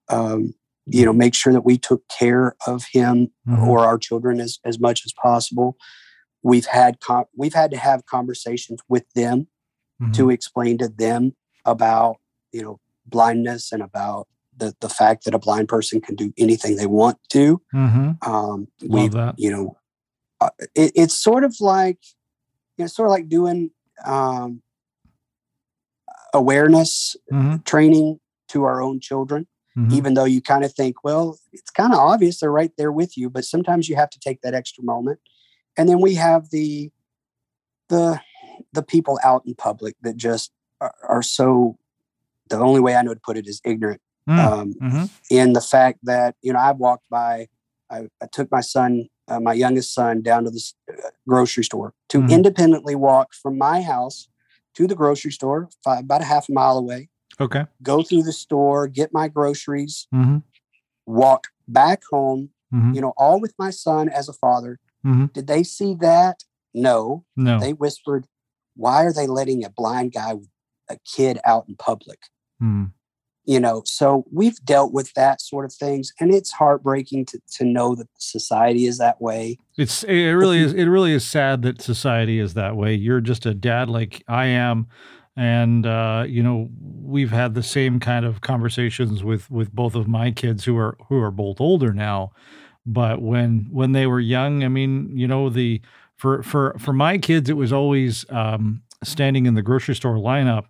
um, 0.10 0.54
you 0.86 1.04
know, 1.06 1.13
make 1.13 1.34
sure 1.34 1.54
that 1.54 1.65
we 1.65 1.78
took 1.78 2.08
care 2.08 2.56
of 2.65 2.86
him 2.91 3.32
mm-hmm. 3.48 3.67
or 3.67 3.80
our 3.80 3.98
children 3.98 4.39
as 4.39 4.60
as 4.63 4.80
much 4.80 5.06
as 5.06 5.13
possible. 5.13 5.78
We've 6.43 6.65
had 6.65 7.00
com- 7.00 7.26
we've 7.36 7.54
had 7.54 7.72
to 7.72 7.78
have 7.78 8.06
conversations 8.06 8.82
with 8.88 9.06
them 9.13 9.48
mm-hmm. 10.02 10.13
to 10.13 10.30
explain 10.30 10.78
to 10.80 10.88
them 10.88 11.36
about 11.65 12.17
you 12.52 12.62
know 12.62 12.80
blindness 13.06 13.72
and 13.72 13.84
about 13.84 14.28
the 14.56 14.74
the 14.80 14.89
fact 14.89 15.26
that 15.26 15.34
a 15.34 15.39
blind 15.39 15.67
person 15.67 16.00
can 16.00 16.15
do 16.15 16.34
anything 16.38 16.76
they 16.76 16.88
want 16.88 17.17
to. 17.30 17.62
Mm-hmm. 17.74 18.30
Um, 18.30 18.67
we, 18.82 19.10
you 19.38 19.52
know, 19.52 19.78
uh, 20.39 20.50
it, 20.74 20.93
it's 20.96 21.22
sort 21.22 21.43
of 21.43 21.56
like 21.60 22.00
you 22.78 22.84
know, 22.84 22.88
sort 22.88 23.08
of 23.08 23.12
like 23.12 23.28
doing 23.28 23.72
um, 24.06 24.62
awareness 26.34 27.15
mm-hmm. 27.32 27.58
training 27.65 28.20
to 28.50 28.63
our 28.63 28.82
own 28.82 29.00
children. 29.00 29.48
Mm-hmm. 29.78 29.94
Even 29.94 30.13
though 30.16 30.26
you 30.26 30.42
kind 30.42 30.63
of 30.63 30.74
think, 30.74 31.04
well, 31.04 31.38
it's 31.54 31.70
kind 31.70 31.94
of 31.94 32.00
obvious 32.00 32.40
they're 32.40 32.52
right 32.52 32.72
there 32.78 32.92
with 32.92 33.16
you, 33.16 33.30
but 33.30 33.46
sometimes 33.46 33.88
you 33.88 33.96
have 33.96 34.10
to 34.10 34.20
take 34.20 34.42
that 34.42 34.56
extra 34.56 34.84
moment. 34.84 35.20
And 35.78 35.88
then 35.88 36.02
we 36.02 36.16
have 36.16 36.50
the 36.50 36.92
the 37.90 38.20
the 38.74 38.82
people 38.82 39.20
out 39.24 39.44
in 39.46 39.54
public 39.54 39.96
that 40.02 40.18
just 40.18 40.52
are, 40.82 40.94
are 41.08 41.22
so 41.22 41.78
the 42.50 42.58
only 42.58 42.80
way 42.80 42.96
I 42.96 43.02
know 43.02 43.13
to 43.13 43.20
put 43.20 43.38
it 43.38 43.48
is 43.48 43.62
ignorant 43.63 44.02
mm, 44.28 44.40
um, 44.40 44.74
mm-hmm. 44.74 45.06
in 45.30 45.54
the 45.54 45.62
fact 45.62 46.00
that 46.04 46.36
you 46.42 46.54
know 46.54 46.60
I 46.60 46.72
walked 46.72 47.10
by, 47.10 47.48
I, 47.90 48.08
I 48.22 48.28
took 48.32 48.52
my 48.52 48.62
son, 48.62 49.08
uh, 49.28 49.40
my 49.40 49.54
youngest 49.54 49.94
son, 49.94 50.22
down 50.22 50.46
to 50.46 50.50
the 50.50 50.74
uh, 50.90 51.10
grocery 51.28 51.63
store 51.63 51.94
to 52.10 52.20
mm-hmm. 52.20 52.32
independently 52.32 52.96
walk 52.96 53.34
from 53.34 53.58
my 53.58 53.82
house 53.82 54.28
to 54.76 54.88
the 54.88 54.96
grocery 54.96 55.32
store, 55.32 55.70
five, 55.84 56.02
about 56.04 56.22
a 56.22 56.26
half 56.26 56.50
a 56.50 56.52
mile 56.52 56.78
away. 56.78 57.10
Okay. 57.39 57.65
Go 57.84 58.04
through 58.04 58.23
the 58.23 58.34
store, 58.34 58.88
get 58.88 59.13
my 59.13 59.28
groceries, 59.28 60.08
mm-hmm. 60.13 60.38
walk 61.06 61.47
back 61.67 62.02
home. 62.10 62.50
Mm-hmm. 62.73 62.93
You 62.95 63.02
know, 63.02 63.13
all 63.15 63.39
with 63.39 63.54
my 63.58 63.69
son 63.69 64.10
as 64.10 64.28
a 64.28 64.34
father. 64.34 64.80
Mm-hmm. 65.06 65.28
Did 65.28 65.47
they 65.47 65.63
see 65.63 65.95
that? 66.02 66.43
No. 66.73 67.23
No. 67.38 67.60
They 67.60 67.71
whispered, 67.71 68.28
"Why 68.76 69.06
are 69.06 69.13
they 69.13 69.26
letting 69.26 69.63
a 69.63 69.69
blind 69.69 70.12
guy 70.12 70.34
with 70.34 70.50
a 70.89 70.97
kid 71.15 71.39
out 71.45 71.65
in 71.69 71.76
public?" 71.76 72.19
Mm 72.62 72.91
you 73.47 73.60
know 73.60 73.82
so 73.86 74.26
we've 74.32 74.63
dealt 74.63 74.93
with 74.93 75.12
that 75.13 75.41
sort 75.41 75.65
of 75.65 75.73
things 75.73 76.13
and 76.19 76.32
it's 76.32 76.52
heartbreaking 76.52 77.26
to, 77.26 77.39
to 77.50 77.63
know 77.63 77.95
that 77.95 78.08
society 78.19 78.86
is 78.86 79.00
that 79.00 79.19
way 79.19 79.58
it's 79.78 80.04
it 80.04 80.32
really 80.34 80.60
is 80.60 80.73
it 80.73 80.86
really 80.86 81.13
is 81.13 81.26
sad 81.26 81.63
that 81.63 81.82
society 81.82 82.38
is 82.38 82.54
that 82.54 82.76
way 82.76 82.93
you're 82.93 83.21
just 83.21 83.45
a 83.45 83.54
dad 83.56 83.89
like 83.89 84.23
i 84.28 84.45
am 84.45 84.88
and 85.38 85.86
uh, 85.86 86.26
you 86.28 86.43
know 86.43 86.69
we've 86.82 87.32
had 87.32 87.54
the 87.54 87.63
same 87.63 88.00
kind 88.00 88.26
of 88.26 88.41
conversations 88.41 89.23
with 89.23 89.50
with 89.50 89.71
both 89.73 89.95
of 89.95 90.08
my 90.08 90.32
kids 90.32 90.65
who 90.65 90.78
are 90.78 90.97
who 91.08 91.21
are 91.21 91.32
both 91.32 91.62
older 91.62 91.93
now 91.93 92.32
but 92.86 93.21
when 93.21 93.67
when 93.71 93.93
they 93.93 94.06
were 94.06 94.19
young 94.19 94.63
i 94.63 94.67
mean 94.67 95.10
you 95.15 95.28
know 95.28 95.50
the 95.50 95.80
for 96.15 96.43
for 96.43 96.76
for 96.80 96.91
my 96.91 97.17
kids 97.17 97.50
it 97.50 97.54
was 97.54 97.71
always 97.71 98.26
um, 98.30 98.82
standing 99.04 99.45
in 99.45 99.54
the 99.54 99.62
grocery 99.62 99.95
store 99.95 100.15
lineup 100.15 100.65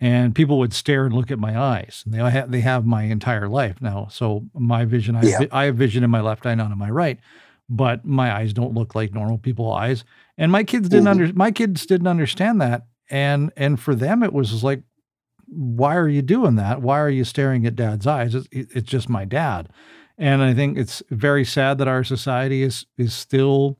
and 0.00 0.34
people 0.34 0.58
would 0.58 0.72
stare 0.72 1.06
and 1.06 1.14
look 1.14 1.30
at 1.30 1.38
my 1.38 1.58
eyes. 1.58 2.02
And 2.04 2.14
they 2.14 2.18
have 2.18 2.50
they 2.50 2.60
have 2.60 2.86
my 2.86 3.04
entire 3.04 3.48
life 3.48 3.80
now. 3.80 4.08
So 4.10 4.46
my 4.54 4.84
vision, 4.84 5.16
I, 5.16 5.22
yeah. 5.22 5.40
I 5.50 5.64
have 5.64 5.76
vision 5.76 6.04
in 6.04 6.10
my 6.10 6.20
left 6.20 6.46
eye, 6.46 6.54
not 6.54 6.70
in 6.70 6.78
my 6.78 6.90
right, 6.90 7.18
but 7.68 8.04
my 8.04 8.32
eyes 8.32 8.52
don't 8.52 8.74
look 8.74 8.94
like 8.94 9.12
normal 9.12 9.38
people 9.38 9.72
eyes. 9.72 10.04
And 10.36 10.52
my 10.52 10.62
kids 10.62 10.88
didn't 10.88 11.06
mm-hmm. 11.06 11.22
under 11.22 11.32
my 11.34 11.50
kids 11.50 11.84
didn't 11.84 12.06
understand 12.06 12.60
that. 12.60 12.86
And 13.10 13.52
and 13.56 13.80
for 13.80 13.94
them, 13.94 14.22
it 14.22 14.32
was 14.32 14.62
like, 14.62 14.82
why 15.46 15.96
are 15.96 16.08
you 16.08 16.22
doing 16.22 16.56
that? 16.56 16.82
Why 16.82 16.98
are 17.00 17.10
you 17.10 17.24
staring 17.24 17.66
at 17.66 17.76
dad's 17.76 18.06
eyes? 18.06 18.34
It's, 18.34 18.48
it's 18.52 18.88
just 18.88 19.08
my 19.08 19.24
dad. 19.24 19.70
And 20.18 20.42
I 20.42 20.52
think 20.52 20.76
it's 20.76 21.02
very 21.10 21.44
sad 21.44 21.78
that 21.78 21.88
our 21.88 22.04
society 22.04 22.62
is 22.62 22.86
is 22.96 23.14
still, 23.14 23.78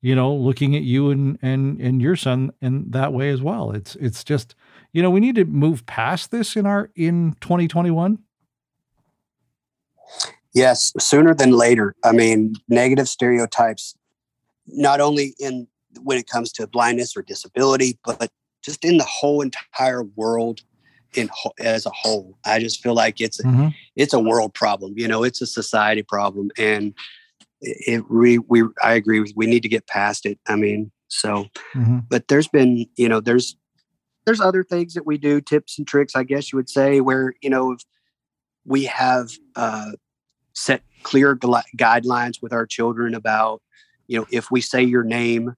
you 0.00 0.14
know, 0.14 0.34
looking 0.34 0.74
at 0.76 0.82
you 0.82 1.10
and 1.10 1.38
and 1.42 1.80
and 1.80 2.00
your 2.00 2.16
son 2.16 2.52
in 2.60 2.90
that 2.90 3.12
way 3.12 3.30
as 3.30 3.42
well. 3.42 3.72
It's 3.72 3.96
it's 3.96 4.24
just, 4.24 4.54
you 4.92 5.02
know, 5.02 5.10
we 5.10 5.20
need 5.20 5.34
to 5.34 5.44
move 5.44 5.84
past 5.86 6.30
this 6.30 6.56
in 6.56 6.66
our 6.66 6.90
in 6.94 7.36
2021. 7.40 8.18
Yes, 10.54 10.92
sooner 10.98 11.34
than 11.34 11.52
later. 11.52 11.94
I 12.04 12.12
mean, 12.12 12.54
negative 12.68 13.08
stereotypes, 13.08 13.96
not 14.66 15.00
only 15.00 15.34
in 15.38 15.66
when 16.02 16.18
it 16.18 16.26
comes 16.26 16.52
to 16.52 16.66
blindness 16.66 17.16
or 17.16 17.22
disability, 17.22 17.98
but 18.04 18.30
just 18.62 18.84
in 18.84 18.96
the 18.96 19.04
whole 19.04 19.40
entire 19.40 20.02
world 20.02 20.60
in 21.14 21.28
as 21.58 21.86
a 21.86 21.90
whole. 21.90 22.38
I 22.44 22.58
just 22.58 22.82
feel 22.82 22.94
like 22.94 23.20
it's 23.20 23.40
mm-hmm. 23.42 23.68
it's 23.96 24.14
a 24.14 24.20
world 24.20 24.54
problem. 24.54 24.94
You 24.96 25.08
know, 25.08 25.22
it's 25.22 25.40
a 25.40 25.46
society 25.46 26.02
problem, 26.02 26.50
and 26.58 26.94
it 27.60 28.10
we 28.10 28.38
we 28.38 28.64
I 28.82 28.94
agree 28.94 29.20
with. 29.20 29.32
We 29.36 29.46
need 29.46 29.62
to 29.62 29.68
get 29.68 29.86
past 29.86 30.26
it. 30.26 30.38
I 30.48 30.56
mean, 30.56 30.90
so, 31.08 31.46
mm-hmm. 31.74 31.98
but 32.08 32.28
there's 32.28 32.48
been 32.48 32.86
you 32.96 33.08
know 33.08 33.20
there's 33.20 33.56
there's 34.24 34.40
other 34.40 34.62
things 34.62 34.94
that 34.94 35.06
we 35.06 35.18
do, 35.18 35.40
tips 35.40 35.78
and 35.78 35.86
tricks, 35.86 36.14
I 36.14 36.22
guess 36.22 36.52
you 36.52 36.56
would 36.56 36.70
say, 36.70 37.00
where 37.00 37.34
you 37.42 37.50
know 37.50 37.76
we 38.64 38.84
have 38.84 39.30
uh, 39.56 39.92
set 40.54 40.82
clear 41.02 41.34
gu- 41.34 41.54
guidelines 41.76 42.40
with 42.40 42.52
our 42.52 42.66
children 42.66 43.14
about 43.14 43.60
you 44.06 44.18
know 44.18 44.26
if 44.30 44.50
we 44.50 44.60
say 44.60 44.82
your 44.82 45.04
name 45.04 45.54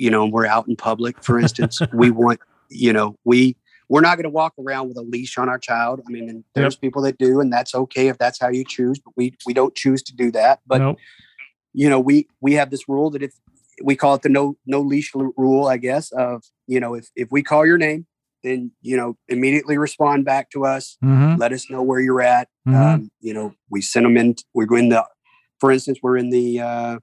you 0.00 0.10
know 0.10 0.26
we're 0.26 0.46
out 0.46 0.66
in 0.66 0.76
public 0.76 1.22
for 1.22 1.38
instance 1.38 1.80
we 1.92 2.10
want 2.22 2.40
you 2.70 2.92
know 2.92 3.16
we 3.24 3.56
we're 3.90 4.00
not 4.00 4.16
going 4.16 4.24
to 4.24 4.30
walk 4.30 4.54
around 4.56 4.86
with 4.86 4.96
a 4.96 5.02
leash 5.02 5.36
on 5.36 5.48
our 5.48 5.58
child. 5.58 6.00
I 6.06 6.10
mean, 6.12 6.44
there's 6.54 6.74
yep. 6.74 6.80
people 6.80 7.02
that 7.02 7.18
do, 7.18 7.40
and 7.40 7.52
that's 7.52 7.74
okay 7.74 8.06
if 8.06 8.18
that's 8.18 8.38
how 8.38 8.48
you 8.48 8.64
choose. 8.64 9.00
But 9.00 9.14
we 9.16 9.34
we 9.44 9.52
don't 9.52 9.74
choose 9.74 10.00
to 10.04 10.14
do 10.14 10.30
that. 10.30 10.60
But 10.64 10.78
nope. 10.78 10.98
you 11.72 11.90
know, 11.90 11.98
we 11.98 12.28
we 12.40 12.52
have 12.54 12.70
this 12.70 12.88
rule 12.88 13.10
that 13.10 13.22
if 13.22 13.34
we 13.82 13.96
call 13.96 14.14
it 14.14 14.22
the 14.22 14.28
no 14.28 14.56
no 14.64 14.80
leash 14.80 15.12
rule, 15.12 15.66
I 15.66 15.76
guess, 15.76 16.12
of 16.12 16.44
you 16.68 16.78
know, 16.78 16.94
if 16.94 17.08
if 17.16 17.32
we 17.32 17.42
call 17.42 17.66
your 17.66 17.78
name, 17.78 18.06
then 18.44 18.70
you 18.80 18.96
know 18.96 19.18
immediately 19.26 19.76
respond 19.76 20.24
back 20.24 20.50
to 20.50 20.64
us. 20.64 20.96
Mm-hmm. 21.04 21.40
Let 21.40 21.52
us 21.52 21.68
know 21.68 21.82
where 21.82 21.98
you're 21.98 22.22
at. 22.22 22.48
Mm-hmm. 22.68 22.80
Um, 22.80 23.10
you 23.20 23.34
know, 23.34 23.54
we 23.70 23.82
send 23.82 24.06
them 24.06 24.16
in. 24.16 24.36
We're 24.54 24.72
in 24.78 24.90
the, 24.90 25.04
for 25.58 25.72
instance, 25.72 25.98
we're 26.00 26.16
in 26.16 26.30
the 26.30 26.60
uh, 26.60 26.98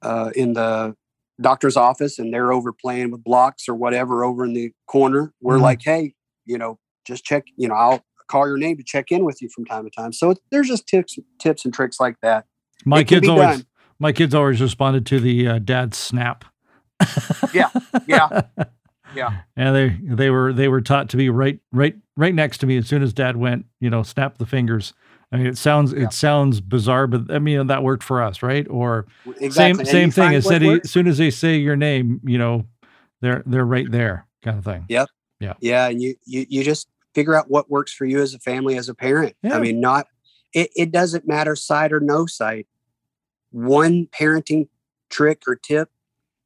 uh, 0.00 0.30
in 0.34 0.54
the 0.54 0.96
doctor's 1.40 1.76
office 1.76 2.18
and 2.18 2.32
they're 2.32 2.52
over 2.52 2.72
playing 2.72 3.10
with 3.10 3.24
blocks 3.24 3.68
or 3.68 3.74
whatever 3.74 4.24
over 4.24 4.44
in 4.44 4.52
the 4.52 4.72
corner, 4.86 5.32
we're 5.40 5.54
mm-hmm. 5.54 5.64
like, 5.64 5.82
hey, 5.82 6.14
you 6.44 6.58
know, 6.58 6.78
just 7.06 7.24
check, 7.24 7.44
you 7.56 7.68
know, 7.68 7.74
I'll 7.74 8.04
call 8.28 8.46
your 8.46 8.56
name 8.56 8.76
to 8.76 8.82
check 8.82 9.10
in 9.10 9.24
with 9.24 9.42
you 9.42 9.48
from 9.48 9.64
time 9.64 9.84
to 9.84 9.90
time. 9.90 10.12
So 10.12 10.34
there's 10.50 10.68
just 10.68 10.86
tips, 10.86 11.18
tips 11.38 11.64
and 11.64 11.74
tricks 11.74 11.98
like 12.00 12.16
that. 12.22 12.46
My 12.84 13.00
it 13.00 13.08
kids 13.08 13.28
always, 13.28 13.58
done. 13.58 13.66
my 13.98 14.12
kids 14.12 14.34
always 14.34 14.60
responded 14.60 15.06
to 15.06 15.20
the 15.20 15.48
uh, 15.48 15.58
dad 15.58 15.94
snap. 15.94 16.44
yeah, 17.52 17.70
yeah, 18.06 18.42
yeah. 19.14 19.40
And 19.56 19.76
they 19.76 19.98
they 20.02 20.30
were 20.30 20.52
they 20.52 20.68
were 20.68 20.80
taught 20.80 21.08
to 21.10 21.16
be 21.16 21.28
right 21.28 21.60
right 21.72 21.94
right 22.16 22.34
next 22.34 22.58
to 22.58 22.66
me 22.66 22.76
as 22.76 22.88
soon 22.88 23.02
as 23.02 23.12
dad 23.12 23.36
went. 23.36 23.66
You 23.80 23.90
know, 23.90 24.02
snap 24.02 24.38
the 24.38 24.46
fingers. 24.46 24.92
I 25.34 25.36
mean, 25.36 25.46
it 25.46 25.58
sounds 25.58 25.92
yeah. 25.92 26.04
it 26.04 26.12
sounds 26.12 26.60
bizarre, 26.60 27.08
but 27.08 27.34
I 27.34 27.40
mean 27.40 27.66
that 27.66 27.82
worked 27.82 28.04
for 28.04 28.22
us, 28.22 28.40
right? 28.40 28.68
Or 28.68 29.06
exactly. 29.40 29.84
same 29.84 29.84
same 29.84 30.10
thing. 30.12 30.32
As 30.32 30.46
said, 30.46 30.62
as 30.62 30.88
soon 30.88 31.08
as 31.08 31.18
they 31.18 31.30
say 31.30 31.56
your 31.56 31.74
name, 31.74 32.20
you 32.24 32.38
know, 32.38 32.66
they're 33.20 33.42
they're 33.44 33.66
right 33.66 33.90
there, 33.90 34.28
kind 34.42 34.58
of 34.58 34.64
thing. 34.64 34.86
Yep. 34.88 35.08
Yeah. 35.40 35.54
Yeah, 35.58 35.88
and 35.88 36.00
you 36.00 36.14
you 36.24 36.46
you 36.48 36.62
just 36.62 36.88
figure 37.16 37.34
out 37.34 37.50
what 37.50 37.68
works 37.68 37.92
for 37.92 38.04
you 38.04 38.22
as 38.22 38.32
a 38.32 38.38
family, 38.38 38.76
as 38.76 38.88
a 38.88 38.94
parent. 38.94 39.34
Yeah. 39.42 39.56
I 39.56 39.60
mean, 39.60 39.80
not 39.80 40.06
it, 40.52 40.70
it 40.76 40.92
doesn't 40.92 41.26
matter 41.26 41.56
sight 41.56 41.92
or 41.92 41.98
no 41.98 42.26
sight. 42.26 42.68
One 43.50 44.06
parenting 44.06 44.68
trick 45.10 45.42
or 45.48 45.56
tip 45.56 45.90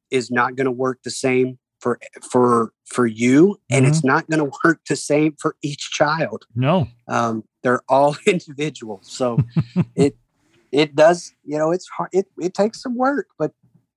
is 0.09 0.31
not 0.31 0.55
going 0.55 0.65
to 0.65 0.71
work 0.71 1.03
the 1.03 1.11
same 1.11 1.59
for 1.79 1.99
for 2.29 2.73
for 2.85 3.05
you 3.05 3.59
and 3.69 3.85
mm-hmm. 3.85 3.91
it's 3.91 4.03
not 4.03 4.27
going 4.29 4.39
to 4.43 4.51
work 4.63 4.79
the 4.89 4.95
same 4.95 5.35
for 5.39 5.55
each 5.61 5.91
child 5.91 6.45
no 6.55 6.87
um, 7.07 7.43
they're 7.61 7.81
all 7.87 8.15
individual 8.27 8.99
so 9.01 9.37
it 9.95 10.15
it 10.71 10.95
does 10.95 11.33
you 11.43 11.57
know 11.57 11.71
it's 11.71 11.87
hard 11.87 12.09
it, 12.13 12.27
it 12.39 12.53
takes 12.53 12.81
some 12.81 12.95
work 12.95 13.27
but 13.37 13.51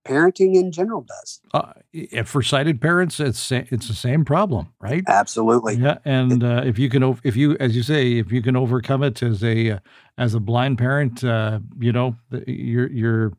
parenting 0.05 0.57
in 0.57 0.72
general 0.72 1.03
does. 1.03 1.40
Uh, 1.55 2.22
for 2.25 2.42
sighted 2.42 2.81
parents 2.81 3.20
it's 3.20 3.53
it's 3.53 3.88
the 3.88 3.94
same 3.94 4.25
problem 4.25 4.68
right? 4.81 5.05
Absolutely. 5.07 5.77
Yeah 5.77 5.98
and 6.05 6.42
uh, 6.42 6.62
if 6.64 6.79
you 6.79 6.88
can 6.88 7.18
if 7.22 7.37
you 7.37 7.57
as 7.61 7.77
you 7.77 7.83
say 7.83 8.14
if 8.14 8.33
you 8.33 8.42
can 8.42 8.57
overcome 8.57 9.03
it 9.03 9.22
as 9.22 9.44
a 9.44 9.72
uh, 9.72 9.79
as 10.18 10.35
a 10.35 10.40
blind 10.40 10.79
parent 10.79 11.22
uh, 11.22 11.61
you 11.79 11.92
know 11.92 12.16
you're 12.46 12.90
you're 12.90 13.33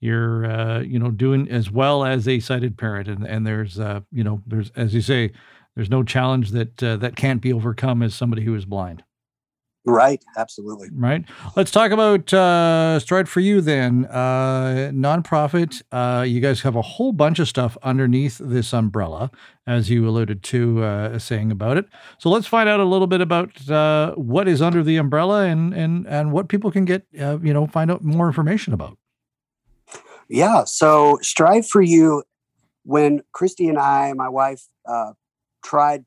you're 0.00 0.46
uh, 0.46 0.80
you 0.80 0.98
know 0.98 1.10
doing 1.10 1.48
as 1.50 1.70
well 1.70 2.04
as 2.04 2.26
a 2.28 2.40
sighted 2.40 2.76
parent 2.76 3.08
and 3.08 3.26
and 3.26 3.46
there's 3.46 3.78
uh, 3.78 4.00
you 4.12 4.24
know 4.24 4.42
there's 4.46 4.70
as 4.76 4.94
you 4.94 5.00
say 5.00 5.32
there's 5.76 5.90
no 5.90 6.02
challenge 6.02 6.50
that 6.50 6.82
uh, 6.82 6.96
that 6.96 7.16
can't 7.16 7.40
be 7.40 7.52
overcome 7.52 8.02
as 8.02 8.14
somebody 8.14 8.42
who 8.42 8.54
is 8.54 8.64
blind 8.64 9.02
right 9.88 10.24
absolutely 10.36 10.88
right 10.92 11.24
let's 11.56 11.70
talk 11.70 11.90
about 11.90 12.32
uh, 12.32 12.98
Strive 13.00 13.28
for 13.28 13.40
You 13.40 13.60
then 13.60 14.06
uh, 14.06 14.90
nonprofit 14.94 15.82
uh, 15.92 16.22
you 16.22 16.40
guys 16.40 16.60
have 16.62 16.76
a 16.76 16.82
whole 16.82 17.12
bunch 17.12 17.38
of 17.38 17.48
stuff 17.48 17.76
underneath 17.82 18.38
this 18.38 18.72
umbrella 18.72 19.30
as 19.66 19.90
you 19.90 20.08
alluded 20.08 20.42
to 20.44 20.82
uh, 20.82 21.18
saying 21.18 21.50
about 21.50 21.76
it 21.76 21.86
so 22.18 22.30
let's 22.30 22.46
find 22.46 22.68
out 22.68 22.80
a 22.80 22.84
little 22.84 23.06
bit 23.06 23.20
about 23.20 23.68
uh, 23.70 24.14
what 24.14 24.46
is 24.46 24.62
under 24.62 24.82
the 24.82 24.96
umbrella 24.96 25.46
and 25.46 25.74
and 25.74 26.06
and 26.06 26.32
what 26.32 26.48
people 26.48 26.70
can 26.70 26.84
get 26.84 27.06
uh, 27.20 27.38
you 27.42 27.52
know 27.52 27.66
find 27.66 27.90
out 27.90 28.02
more 28.02 28.26
information 28.26 28.72
about 28.72 28.98
yeah. 30.28 30.64
So 30.64 31.18
Strive 31.22 31.66
for 31.66 31.82
You, 31.82 32.22
when 32.84 33.22
Christy 33.32 33.68
and 33.68 33.78
I, 33.78 34.12
my 34.12 34.28
wife, 34.28 34.62
uh, 34.86 35.12
tried, 35.64 36.04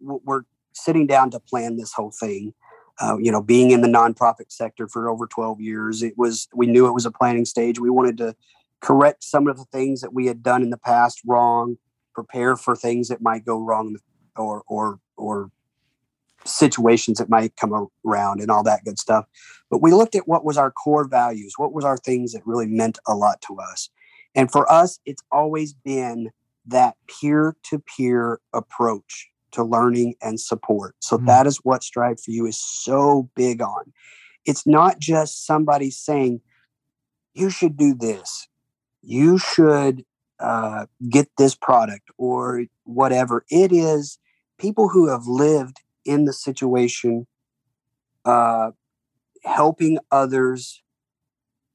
we're 0.00 0.42
sitting 0.72 1.06
down 1.06 1.30
to 1.30 1.40
plan 1.40 1.76
this 1.76 1.92
whole 1.92 2.10
thing. 2.10 2.54
Uh, 3.00 3.16
you 3.18 3.32
know, 3.32 3.42
being 3.42 3.72
in 3.72 3.80
the 3.80 3.88
nonprofit 3.88 4.50
sector 4.50 4.86
for 4.86 5.08
over 5.08 5.26
12 5.26 5.60
years, 5.60 6.02
it 6.02 6.14
was, 6.16 6.48
we 6.54 6.66
knew 6.66 6.86
it 6.86 6.92
was 6.92 7.06
a 7.06 7.10
planning 7.10 7.44
stage. 7.44 7.80
We 7.80 7.90
wanted 7.90 8.18
to 8.18 8.36
correct 8.80 9.24
some 9.24 9.48
of 9.48 9.56
the 9.56 9.64
things 9.66 10.00
that 10.00 10.14
we 10.14 10.26
had 10.26 10.42
done 10.42 10.62
in 10.62 10.70
the 10.70 10.78
past 10.78 11.20
wrong, 11.26 11.76
prepare 12.14 12.56
for 12.56 12.76
things 12.76 13.08
that 13.08 13.20
might 13.20 13.44
go 13.44 13.58
wrong 13.58 13.96
or, 14.36 14.62
or, 14.68 15.00
or 15.16 15.50
situations 16.44 17.18
that 17.18 17.28
might 17.30 17.56
come 17.56 17.88
around 18.06 18.40
and 18.40 18.50
all 18.50 18.62
that 18.62 18.84
good 18.84 18.98
stuff. 18.98 19.24
But 19.70 19.82
we 19.82 19.92
looked 19.92 20.14
at 20.14 20.28
what 20.28 20.44
was 20.44 20.56
our 20.56 20.70
core 20.70 21.08
values, 21.08 21.54
what 21.56 21.72
was 21.72 21.84
our 21.84 21.96
things 21.96 22.32
that 22.32 22.46
really 22.46 22.66
meant 22.66 22.98
a 23.06 23.14
lot 23.14 23.40
to 23.48 23.58
us. 23.58 23.90
And 24.34 24.50
for 24.50 24.70
us, 24.70 24.98
it's 25.06 25.22
always 25.32 25.72
been 25.72 26.30
that 26.66 26.96
peer 27.08 27.56
to 27.64 27.78
peer 27.78 28.40
approach 28.52 29.28
to 29.54 29.64
learning 29.64 30.14
and 30.20 30.38
support. 30.38 30.94
So 31.00 31.16
mm-hmm. 31.16 31.26
that 31.26 31.46
is 31.46 31.58
what 31.62 31.82
Strive 31.82 32.20
for 32.20 32.30
You 32.30 32.46
is 32.46 32.60
so 32.60 33.30
big 33.34 33.62
on. 33.62 33.92
It's 34.44 34.66
not 34.66 34.98
just 34.98 35.46
somebody 35.46 35.90
saying, 35.90 36.40
you 37.34 37.50
should 37.50 37.76
do 37.76 37.94
this, 37.94 38.46
you 39.02 39.38
should 39.38 40.04
uh, 40.38 40.86
get 41.08 41.28
this 41.38 41.54
product 41.54 42.10
or 42.18 42.64
whatever. 42.84 43.44
It 43.50 43.72
is 43.72 44.18
people 44.58 44.88
who 44.88 45.08
have 45.08 45.26
lived 45.26 45.80
in 46.04 46.26
the 46.26 46.32
situation, 46.32 47.26
uh, 48.24 48.72
helping 49.44 49.98
others 50.10 50.82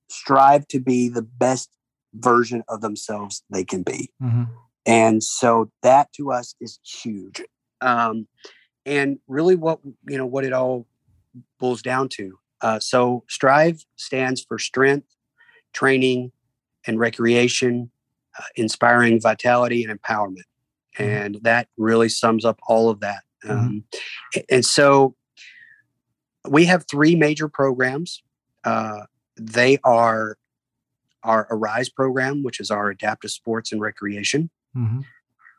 strive 0.09 0.67
to 0.67 0.79
be 0.79 1.09
the 1.09 1.21
best 1.21 1.69
version 2.13 2.63
of 2.67 2.81
themselves 2.81 3.43
they 3.49 3.63
can 3.63 3.83
be. 3.83 4.09
Mm-hmm. 4.21 4.43
And 4.85 5.23
so 5.23 5.71
that 5.83 6.11
to 6.13 6.31
us 6.31 6.55
is 6.59 6.79
huge. 6.83 7.43
Um, 7.81 8.27
and 8.85 9.19
really 9.27 9.55
what, 9.55 9.79
you 10.07 10.17
know, 10.17 10.25
what 10.25 10.45
it 10.45 10.53
all 10.53 10.87
boils 11.59 11.81
down 11.81 12.09
to. 12.09 12.39
Uh, 12.61 12.79
so 12.79 13.23
strive 13.27 13.85
stands 13.95 14.43
for 14.43 14.57
strength, 14.57 15.07
training, 15.73 16.31
and 16.87 16.99
recreation, 16.99 17.91
uh, 18.37 18.43
inspiring 18.55 19.21
vitality 19.21 19.83
and 19.83 19.97
empowerment. 19.97 20.43
Mm-hmm. 20.97 21.03
And 21.03 21.39
that 21.43 21.67
really 21.77 22.09
sums 22.09 22.45
up 22.45 22.59
all 22.67 22.89
of 22.89 22.99
that. 23.01 23.23
Mm-hmm. 23.45 23.59
Um, 23.59 23.83
and 24.49 24.65
so 24.65 25.15
we 26.47 26.65
have 26.65 26.85
three 26.89 27.15
major 27.15 27.47
programs. 27.47 28.23
Uh, 28.63 29.01
they 29.37 29.77
are 29.83 30.37
our 31.23 31.47
Arise 31.51 31.89
program, 31.89 32.43
which 32.43 32.59
is 32.59 32.71
our 32.71 32.89
adaptive 32.89 33.31
sports 33.31 33.71
and 33.71 33.81
recreation. 33.81 34.49
Mm-hmm. 34.75 35.01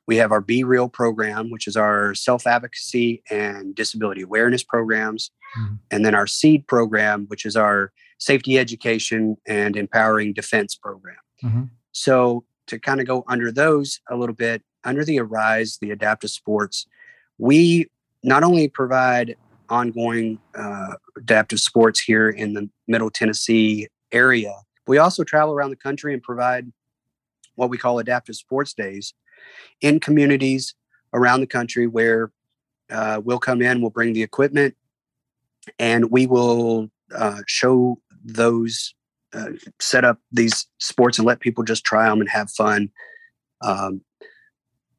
We 0.07 0.17
have 0.17 0.33
our 0.33 0.41
Be 0.41 0.65
Real 0.65 0.89
program, 0.89 1.51
which 1.51 1.67
is 1.67 1.77
our 1.77 2.15
self 2.15 2.47
advocacy 2.47 3.23
and 3.31 3.75
disability 3.75 4.23
awareness 4.23 4.63
programs. 4.63 5.31
Mm-hmm. 5.59 5.75
And 5.91 6.05
then 6.05 6.15
our 6.15 6.27
SEED 6.27 6.67
program, 6.67 7.27
which 7.29 7.45
is 7.45 7.57
our 7.57 7.93
safety 8.19 8.59
education 8.59 9.37
and 9.47 9.77
empowering 9.77 10.33
defense 10.33 10.75
program. 10.75 11.17
Mm-hmm. 11.43 11.63
So, 11.93 12.45
to 12.67 12.79
kind 12.79 13.01
of 13.01 13.07
go 13.07 13.25
under 13.27 13.51
those 13.51 14.01
a 14.09 14.17
little 14.17 14.35
bit, 14.35 14.63
under 14.85 15.05
the 15.05 15.19
Arise, 15.19 15.79
the 15.81 15.91
adaptive 15.91 16.31
sports, 16.31 16.87
we 17.39 17.87
not 18.23 18.43
only 18.43 18.69
provide 18.69 19.37
ongoing 19.69 20.39
uh, 20.55 20.95
adaptive 21.17 21.61
sports 21.61 22.01
here 22.01 22.29
in 22.29 22.55
the 22.55 22.69
Middle 22.89 23.11
Tennessee 23.11 23.89
area. 24.13 24.55
We 24.87 24.99
also 24.99 25.25
travel 25.25 25.55
around 25.55 25.71
the 25.71 25.77
country 25.77 26.13
and 26.13 26.23
provide 26.23 26.71
what 27.55 27.71
we 27.71 27.79
call 27.79 27.99
adaptive 27.99 28.37
sports 28.37 28.75
days 28.75 29.15
in 29.81 30.01
communities 30.01 30.75
around 31.13 31.41
the 31.41 31.47
country 31.47 31.87
where 31.87 32.31
uh, 32.91 33.21
we'll 33.25 33.39
come 33.39 33.63
in, 33.63 33.81
we'll 33.81 33.91
bring 33.91 34.13
the 34.13 34.23
equipment, 34.23 34.75
and 35.79 36.11
we 36.11 36.27
will 36.27 36.91
uh, 37.15 37.41
show 37.47 38.01
those, 38.25 38.95
uh, 39.33 39.51
set 39.81 40.05
up 40.05 40.19
these 40.33 40.67
sports 40.79 41.19
and 41.19 41.27
let 41.27 41.41
people 41.41 41.65
just 41.65 41.85
try 41.85 42.09
them 42.09 42.21
and 42.21 42.29
have 42.29 42.51
fun. 42.51 42.91
Um, 43.63 44.03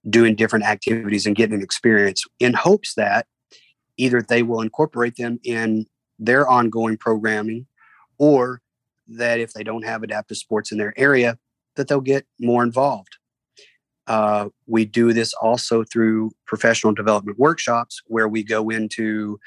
doing 0.09 0.35
different 0.35 0.65
activities 0.65 1.25
and 1.25 1.35
getting 1.35 1.55
an 1.55 1.61
experience 1.61 2.23
in 2.39 2.53
hopes 2.53 2.95
that 2.95 3.27
either 3.97 4.21
they 4.21 4.41
will 4.41 4.61
incorporate 4.61 5.15
them 5.15 5.39
in 5.43 5.85
their 6.17 6.47
ongoing 6.47 6.97
programming 6.97 7.67
or 8.17 8.61
that 9.07 9.39
if 9.39 9.53
they 9.53 9.63
don't 9.63 9.85
have 9.85 10.03
adaptive 10.03 10.37
sports 10.37 10.71
in 10.71 10.77
their 10.77 10.93
area 10.97 11.37
that 11.75 11.87
they'll 11.87 12.01
get 12.01 12.25
more 12.39 12.63
involved 12.63 13.17
uh, 14.11 14.49
we 14.67 14.83
do 14.83 15.13
this 15.13 15.33
also 15.35 15.85
through 15.85 16.31
professional 16.45 16.93
development 16.93 17.39
workshops 17.39 18.01
where 18.07 18.27
we 18.27 18.43
go 18.43 18.69
into 18.69 19.39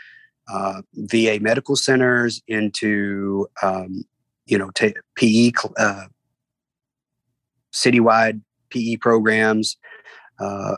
uh, 0.48 0.81
va 0.94 1.38
medical 1.38 1.77
centers 1.77 2.40
into 2.48 3.46
um, 3.62 4.05
you 4.46 4.57
know 4.57 4.70
t- 4.70 4.94
pe 5.16 5.53
uh, 5.77 6.07
citywide 7.74 8.40
pe 8.70 8.96
programs 8.96 9.77
uh, 10.40 10.77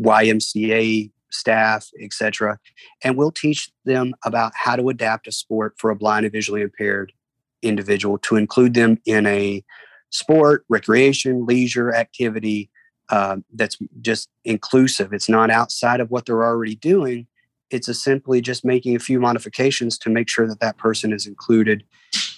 ymca 0.00 1.10
staff, 1.30 1.90
etc. 2.00 2.58
And 3.04 3.18
we'll 3.18 3.32
teach 3.32 3.70
them 3.84 4.14
about 4.24 4.52
how 4.54 4.76
to 4.76 4.88
adapt 4.88 5.26
a 5.26 5.32
sport 5.32 5.74
for 5.76 5.90
a 5.90 5.96
blind 5.96 6.24
and 6.24 6.32
visually 6.32 6.62
impaired 6.62 7.12
individual 7.60 8.16
to 8.16 8.36
include 8.36 8.72
them 8.72 8.96
in 9.04 9.26
a 9.26 9.62
sport, 10.08 10.64
recreation, 10.70 11.44
leisure 11.44 11.94
activity 11.94 12.70
uh, 13.08 13.36
that's 13.52 13.78
just 14.00 14.28
inclusive. 14.44 15.12
It's 15.12 15.28
not 15.28 15.50
outside 15.50 16.00
of 16.00 16.10
what 16.10 16.26
they're 16.26 16.44
already 16.44 16.76
doing. 16.76 17.26
It's 17.70 17.92
simply 18.02 18.40
just 18.40 18.64
making 18.64 18.96
a 18.96 19.00
few 19.00 19.20
modifications 19.20 19.98
to 19.98 20.10
make 20.10 20.28
sure 20.28 20.46
that 20.46 20.60
that 20.60 20.76
person 20.78 21.12
is 21.12 21.26
included 21.26 21.84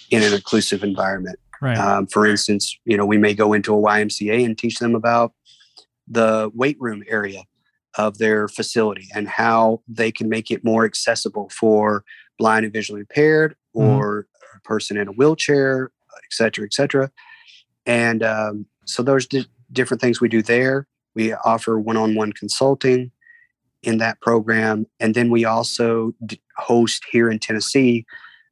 in 0.09 0.23
an 0.23 0.33
inclusive 0.33 0.83
environment. 0.83 1.39
Right. 1.61 1.77
Um, 1.77 2.07
for 2.07 2.25
instance, 2.25 2.77
you 2.85 2.97
know, 2.97 3.05
we 3.05 3.17
may 3.17 3.33
go 3.33 3.53
into 3.53 3.75
a 3.75 3.81
YMCA 3.81 4.45
and 4.45 4.57
teach 4.57 4.79
them 4.79 4.95
about 4.95 5.33
the 6.07 6.49
weight 6.53 6.77
room 6.79 7.03
area 7.07 7.43
of 7.97 8.17
their 8.17 8.47
facility 8.47 9.07
and 9.13 9.27
how 9.27 9.81
they 9.87 10.11
can 10.11 10.29
make 10.29 10.51
it 10.51 10.63
more 10.63 10.85
accessible 10.85 11.49
for 11.49 12.03
blind 12.37 12.63
and 12.63 12.73
visually 12.73 13.01
impaired 13.01 13.55
mm-hmm. 13.75 13.87
or 13.87 14.23
mm-hmm. 14.23 14.57
a 14.57 14.61
person 14.61 14.97
in 14.97 15.07
a 15.07 15.11
wheelchair, 15.11 15.91
et 16.17 16.31
cetera, 16.31 16.65
et 16.65 16.73
cetera. 16.73 17.11
And 17.85 18.23
um, 18.23 18.65
so 18.85 19.03
there's 19.03 19.27
different 19.71 20.01
things 20.01 20.21
we 20.21 20.29
do 20.29 20.41
there. 20.41 20.87
We 21.15 21.33
offer 21.33 21.79
one-on-one 21.79 22.33
consulting 22.33 23.11
in 23.83 23.97
that 23.97 24.19
program, 24.21 24.85
and 24.99 25.15
then 25.15 25.29
we 25.29 25.45
also 25.45 26.13
d- 26.25 26.41
host 26.57 27.05
here 27.11 27.29
in 27.31 27.39
Tennessee 27.39 28.05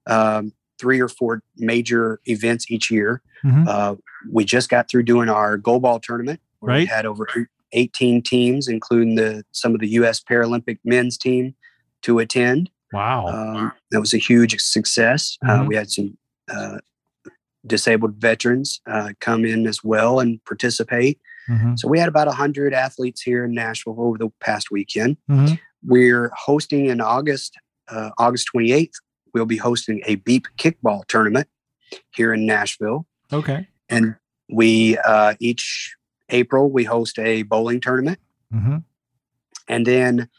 um, 0.08 0.54
three 0.80 1.00
or 1.00 1.10
four 1.10 1.44
major 1.58 2.20
events 2.26 2.72
each 2.72 2.90
year. 2.90 3.22
Mm-hmm. 3.44 3.68
Uh, 3.68 3.96
we 4.32 4.46
just 4.46 4.70
got 4.70 4.90
through 4.90 5.04
doing 5.04 5.30
our 5.30 5.58
goalball 5.58 6.02
tournament. 6.02 6.40
right. 6.62 6.80
We 6.80 6.86
had 6.86 7.06
over 7.06 7.28
18 7.74 8.22
teams, 8.22 8.68
including 8.68 9.16
the 9.16 9.44
some 9.52 9.74
of 9.74 9.80
the 9.80 9.90
U.S. 9.90 10.22
Paralympic 10.22 10.80
men's 10.84 11.18
team, 11.18 11.56
to 12.04 12.20
attend. 12.20 12.70
Wow, 12.94 13.28
um, 13.28 13.72
that 13.92 14.00
was 14.00 14.14
a 14.14 14.18
huge 14.18 14.60
success. 14.60 15.38
Uh, 15.44 15.50
mm-hmm. 15.50 15.62
Uh, 15.62 15.66
we 15.66 15.76
had 15.76 15.92
some 15.92 16.18
uh, 16.50 16.78
disabled 17.68 18.16
veterans 18.16 18.82
uh, 18.88 19.12
come 19.20 19.46
in 19.46 19.68
as 19.68 19.84
well 19.84 20.20
and 20.20 20.44
participate. 20.46 21.20
Mm-hmm. 21.50 21.76
So 21.78 21.88
we 21.88 22.00
had 22.00 22.10
about 22.10 22.28
100 22.28 22.74
athletes 22.74 23.22
here 23.22 23.46
in 23.46 23.54
Nashville 23.54 23.96
over 23.98 24.18
the 24.18 24.30
past 24.40 24.72
weekend. 24.72 25.18
Mm-hmm. 25.30 25.56
We're 25.86 26.32
hosting 26.36 26.88
in 26.88 27.02
August, 27.02 27.56
uh, 27.90 28.12
August 28.18 28.50
28th. 28.54 28.94
We'll 29.34 29.46
be 29.46 29.58
hosting 29.58 30.02
a 30.06 30.16
beep 30.16 30.48
kickball 30.58 31.06
tournament 31.06 31.48
here 32.14 32.34
in 32.34 32.46
Nashville. 32.46 33.06
Okay. 33.32 33.68
And 33.90 34.16
we 34.50 34.98
uh, 35.00 35.36
each 35.40 35.96
April, 36.30 36.70
we 36.70 36.84
host 36.84 37.20
a 37.20 37.44
bowling 37.44 37.80
tournament. 37.80 38.20
Mm-hmm. 38.54 38.78
And 39.68 39.86
then 39.86 40.30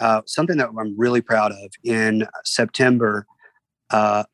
uh, 0.00 0.22
something 0.26 0.56
that 0.58 0.68
I'm 0.68 0.98
really 0.98 1.20
proud 1.20 1.52
of 1.52 1.72
in 1.84 2.26
September, 2.44 3.26
uh, 3.90 4.24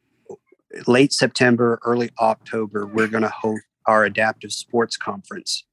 late 0.87 1.13
September, 1.13 1.79
early 1.85 2.11
October, 2.21 2.87
we're 2.87 3.09
going 3.09 3.23
to 3.23 3.29
host 3.29 3.63
our 3.87 4.05
adaptive 4.05 4.53
sports 4.53 4.97
conference. 4.97 5.65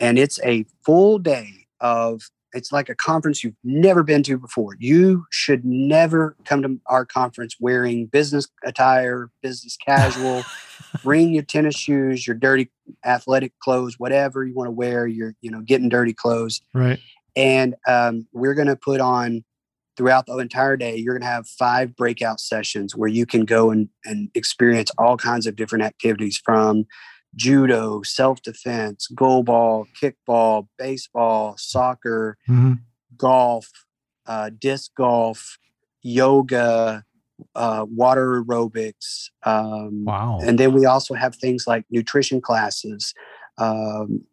And 0.00 0.18
it's 0.18 0.40
a 0.42 0.64
full 0.84 1.18
day 1.18 1.66
of 1.80 2.22
it's 2.54 2.72
like 2.72 2.88
a 2.88 2.94
conference 2.94 3.42
you've 3.42 3.56
never 3.64 4.02
been 4.02 4.22
to 4.24 4.36
before. 4.36 4.76
You 4.78 5.24
should 5.30 5.64
never 5.64 6.36
come 6.44 6.62
to 6.62 6.78
our 6.86 7.06
conference 7.06 7.56
wearing 7.58 8.06
business 8.06 8.46
attire, 8.64 9.30
business 9.42 9.76
casual. 9.76 10.44
Bring 11.02 11.32
your 11.32 11.44
tennis 11.44 11.76
shoes, 11.76 12.26
your 12.26 12.36
dirty 12.36 12.70
athletic 13.04 13.58
clothes, 13.60 13.98
whatever 13.98 14.44
you 14.44 14.54
want 14.54 14.66
to 14.66 14.72
wear. 14.72 15.06
Your, 15.06 15.34
you 15.40 15.50
know, 15.50 15.60
getting 15.60 15.88
dirty 15.88 16.12
clothes. 16.12 16.60
Right. 16.74 17.00
And 17.34 17.74
um, 17.86 18.26
we're 18.32 18.54
going 18.54 18.68
to 18.68 18.76
put 18.76 19.00
on 19.00 19.44
throughout 19.96 20.26
the 20.26 20.36
entire 20.38 20.76
day. 20.76 20.96
You're 20.96 21.14
going 21.14 21.22
to 21.22 21.26
have 21.26 21.46
five 21.46 21.96
breakout 21.96 22.40
sessions 22.40 22.96
where 22.96 23.08
you 23.08 23.26
can 23.26 23.44
go 23.44 23.70
and, 23.70 23.88
and 24.04 24.30
experience 24.34 24.90
all 24.98 25.16
kinds 25.16 25.46
of 25.46 25.56
different 25.56 25.84
activities 25.84 26.40
from 26.42 26.86
judo, 27.34 28.02
self 28.02 28.42
defense, 28.42 29.08
goalball, 29.14 29.86
kickball, 30.00 30.68
baseball, 30.78 31.56
soccer, 31.58 32.36
mm-hmm. 32.48 32.74
golf, 33.16 33.68
uh, 34.26 34.50
disc 34.58 34.92
golf, 34.96 35.58
yoga, 36.02 37.04
uh, 37.54 37.86
water 37.88 38.42
aerobics. 38.42 39.30
Um, 39.44 40.04
wow. 40.04 40.38
And 40.42 40.58
then 40.58 40.72
we 40.72 40.86
also 40.86 41.14
have 41.14 41.34
things 41.36 41.64
like 41.66 41.84
nutrition 41.90 42.40
classes, 42.40 43.14
um, 43.58 44.24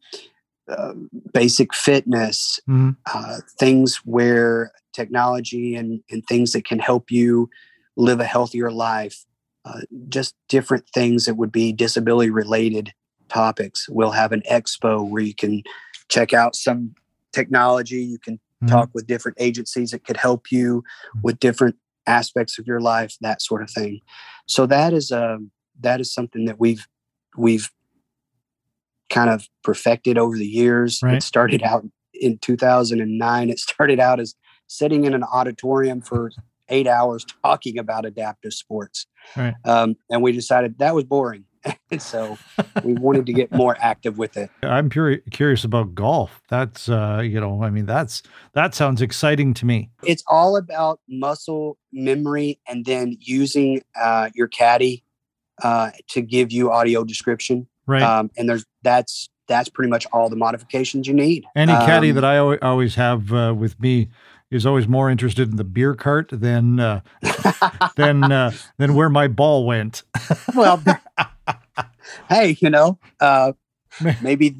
uh, 0.70 0.94
basic 1.34 1.74
fitness, 1.74 2.60
mm-hmm. 2.70 2.92
uh, 3.14 3.40
things 3.58 3.98
where 4.06 4.72
technology 4.94 5.76
and, 5.76 6.02
and 6.10 6.26
things 6.26 6.52
that 6.54 6.66
can 6.66 6.80
help 6.80 7.12
you 7.12 7.50
live 7.96 8.20
a 8.20 8.26
healthier 8.26 8.72
life. 8.72 9.26
Uh, 9.66 9.82
just 10.08 10.36
different 10.48 10.88
things 10.94 11.26
that 11.26 11.36
would 11.36 11.52
be 11.52 11.74
disability 11.74 12.30
related 12.30 12.94
topics. 13.28 13.88
We'll 13.90 14.12
have 14.12 14.32
an 14.32 14.42
expo 14.50 15.08
where 15.08 15.22
you 15.22 15.36
can 15.36 15.64
check 16.08 16.34
out 16.34 16.56
some 16.56 16.96
technology. 17.34 18.02
You 18.02 18.20
can 18.20 18.36
mm-hmm. 18.36 18.68
talk 18.68 18.90
with 18.94 19.08
different 19.08 19.38
agencies 19.40 19.92
that 19.92 20.06
could 20.06 20.18
help 20.18 20.52
you 20.52 20.82
mm-hmm. 20.82 21.20
with 21.24 21.40
different 21.40 21.76
aspects 22.08 22.58
of 22.58 22.68
your 22.68 22.80
life, 22.80 23.16
that 23.22 23.42
sort 23.42 23.62
of 23.62 23.70
thing. 23.70 24.00
So 24.48 24.66
that 24.66 24.94
is 24.94 25.12
a 25.12 25.34
um, 25.34 25.52
that 25.82 26.02
is 26.02 26.14
something 26.14 26.46
that 26.46 26.60
we've 26.60 26.88
we've 27.38 27.70
kind 29.10 29.30
of 29.30 29.48
perfected 29.64 30.18
over 30.18 30.38
the 30.38 30.46
years. 30.46 31.00
Right. 31.02 31.16
It 31.16 31.24
started 31.24 31.64
out 31.64 31.86
in 32.14 32.38
2009. 32.40 33.50
It 33.50 33.60
started 33.60 34.00
out 34.00 34.20
as 34.20 34.36
sitting 34.68 35.06
in 35.06 35.14
an 35.14 35.24
auditorium 35.24 36.02
for 36.02 36.32
eight 36.70 36.88
hours 36.88 37.26
talking 37.44 37.78
about 37.78 38.06
adaptive 38.06 38.54
sports. 38.54 39.08
Right. 39.36 39.56
Um, 39.66 39.96
and 40.10 40.22
we 40.22 40.32
decided 40.32 40.78
that 40.80 40.96
was 40.96 41.04
boring. 41.04 41.46
so 42.00 42.38
we 42.84 42.94
wanted 42.94 43.26
to 43.26 43.34
get 43.34 43.52
more 43.52 43.76
active 43.80 44.18
with 44.18 44.38
it. 44.38 44.50
I'm 44.64 44.90
pure, 44.90 45.18
curious 45.32 45.64
about 45.64 45.94
golf. 45.94 46.42
That's 46.50 46.88
uh, 46.88 47.22
you 47.24 47.40
know, 47.40 47.64
I 47.64 47.70
mean, 47.70 47.86
that's 47.86 48.24
that 48.54 48.74
sounds 48.74 49.02
exciting 49.02 49.54
to 49.56 49.66
me. 49.66 49.90
It's 50.04 50.24
all 50.28 50.56
about 50.56 51.02
muscle 51.10 51.78
memory 51.92 52.60
and 52.68 52.86
then 52.86 53.18
using 53.20 53.82
uh, 54.00 54.30
your 54.34 54.48
caddy 54.48 55.04
uh, 55.62 55.92
to 56.10 56.22
give 56.22 56.52
you 56.52 56.72
audio 56.72 57.04
description. 57.04 57.68
Right. 57.90 58.04
Um, 58.04 58.30
and 58.38 58.48
there's 58.48 58.66
that's 58.84 59.30
that's 59.48 59.68
pretty 59.68 59.90
much 59.90 60.06
all 60.14 60.30
the 60.30 60.36
modifications 60.36 61.08
you 61.08 61.14
need. 61.16 61.44
Any 61.56 61.72
caddy 61.72 62.10
um, 62.10 62.16
that 62.16 62.24
I 62.24 62.38
always 62.38 62.94
have 62.96 63.34
uh, 63.34 63.56
with 63.58 63.80
me 63.80 64.10
is 64.52 64.64
always 64.64 64.88
more 64.88 65.10
interested 65.10 65.50
in 65.50 65.56
the 65.56 65.64
beer 65.64 65.96
cart 65.96 66.30
than 66.32 66.80
uh, 66.80 67.02
than 67.96 68.32
uh, 68.32 68.52
than 68.78 68.94
where 68.94 69.10
my 69.10 69.28
ball 69.28 69.66
went. 69.66 70.04
well, 70.56 70.84
hey, 72.30 72.56
you 72.62 72.70
know, 72.70 73.00
uh, 73.20 73.54
maybe 74.22 74.56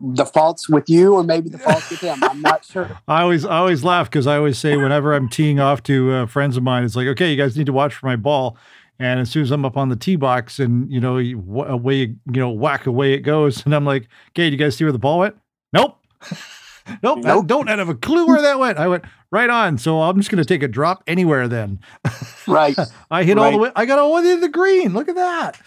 the 0.00 0.24
fault's 0.24 0.66
with 0.66 0.88
you, 0.88 1.14
or 1.14 1.22
maybe 1.22 1.50
the 1.50 1.58
fault's 1.58 1.90
with 1.90 2.00
him. 2.00 2.24
I'm 2.24 2.40
not 2.40 2.64
sure. 2.64 2.98
I 3.08 3.20
always 3.20 3.44
I 3.44 3.58
always 3.58 3.84
laugh 3.84 4.08
because 4.08 4.26
I 4.26 4.38
always 4.38 4.58
say 4.58 4.78
whenever 4.78 5.12
I'm 5.12 5.28
teeing 5.28 5.60
off 5.60 5.82
to 5.84 6.10
uh, 6.10 6.26
friends 6.26 6.56
of 6.56 6.62
mine, 6.62 6.84
it's 6.84 6.96
like, 6.96 7.08
okay, 7.08 7.30
you 7.30 7.36
guys 7.36 7.54
need 7.54 7.66
to 7.66 7.72
watch 7.74 7.94
for 7.94 8.06
my 8.06 8.16
ball. 8.16 8.56
And 8.98 9.20
as 9.20 9.30
soon 9.30 9.42
as 9.42 9.50
I'm 9.50 9.64
up 9.64 9.76
on 9.76 9.88
the 9.88 9.96
tee 9.96 10.16
box, 10.16 10.58
and 10.58 10.90
you 10.92 11.00
know, 11.00 11.16
away 11.16 11.94
you 11.96 12.16
know, 12.26 12.50
whack 12.50 12.86
away 12.86 13.14
it 13.14 13.20
goes, 13.20 13.62
and 13.64 13.74
I'm 13.74 13.84
like, 13.84 14.08
okay, 14.30 14.48
do 14.48 14.52
you 14.52 14.56
guys 14.56 14.76
see 14.76 14.84
where 14.84 14.92
the 14.92 14.98
ball 14.98 15.20
went? 15.20 15.36
Nope. 15.72 15.98
nope, 17.02 17.18
nope. 17.24 17.44
I 17.44 17.46
don't 17.46 17.66
have 17.68 17.88
a 17.88 17.94
clue 17.94 18.26
where 18.26 18.42
that 18.42 18.58
went. 18.58 18.78
I 18.78 18.88
went 18.88 19.04
right 19.30 19.50
on. 19.50 19.78
So 19.78 20.02
I'm 20.02 20.16
just 20.16 20.30
going 20.30 20.42
to 20.42 20.44
take 20.44 20.62
a 20.62 20.68
drop 20.68 21.02
anywhere 21.06 21.48
then. 21.48 21.80
Right. 22.48 22.76
I 23.08 23.22
hit 23.22 23.38
all 23.38 23.52
the 23.52 23.56
way. 23.56 23.70
I 23.76 23.86
got 23.86 24.00
all 24.00 24.08
the 24.16 24.28
way 24.28 24.34
to 24.34 24.40
the 24.40 24.48
green. 24.48 24.94
Look 24.94 25.08
at 25.08 25.14
that. 25.14 25.60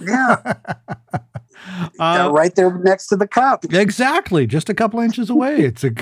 Yeah. 0.00 0.54
Uh, 1.98 2.30
right 2.32 2.54
there 2.56 2.76
next 2.78 3.06
to 3.06 3.16
the 3.16 3.26
cup. 3.26 3.64
Exactly, 3.72 4.46
just 4.46 4.68
a 4.68 4.74
couple 4.74 5.00
inches 5.00 5.30
away. 5.30 5.60
It's 5.60 5.82
a, 5.82 5.92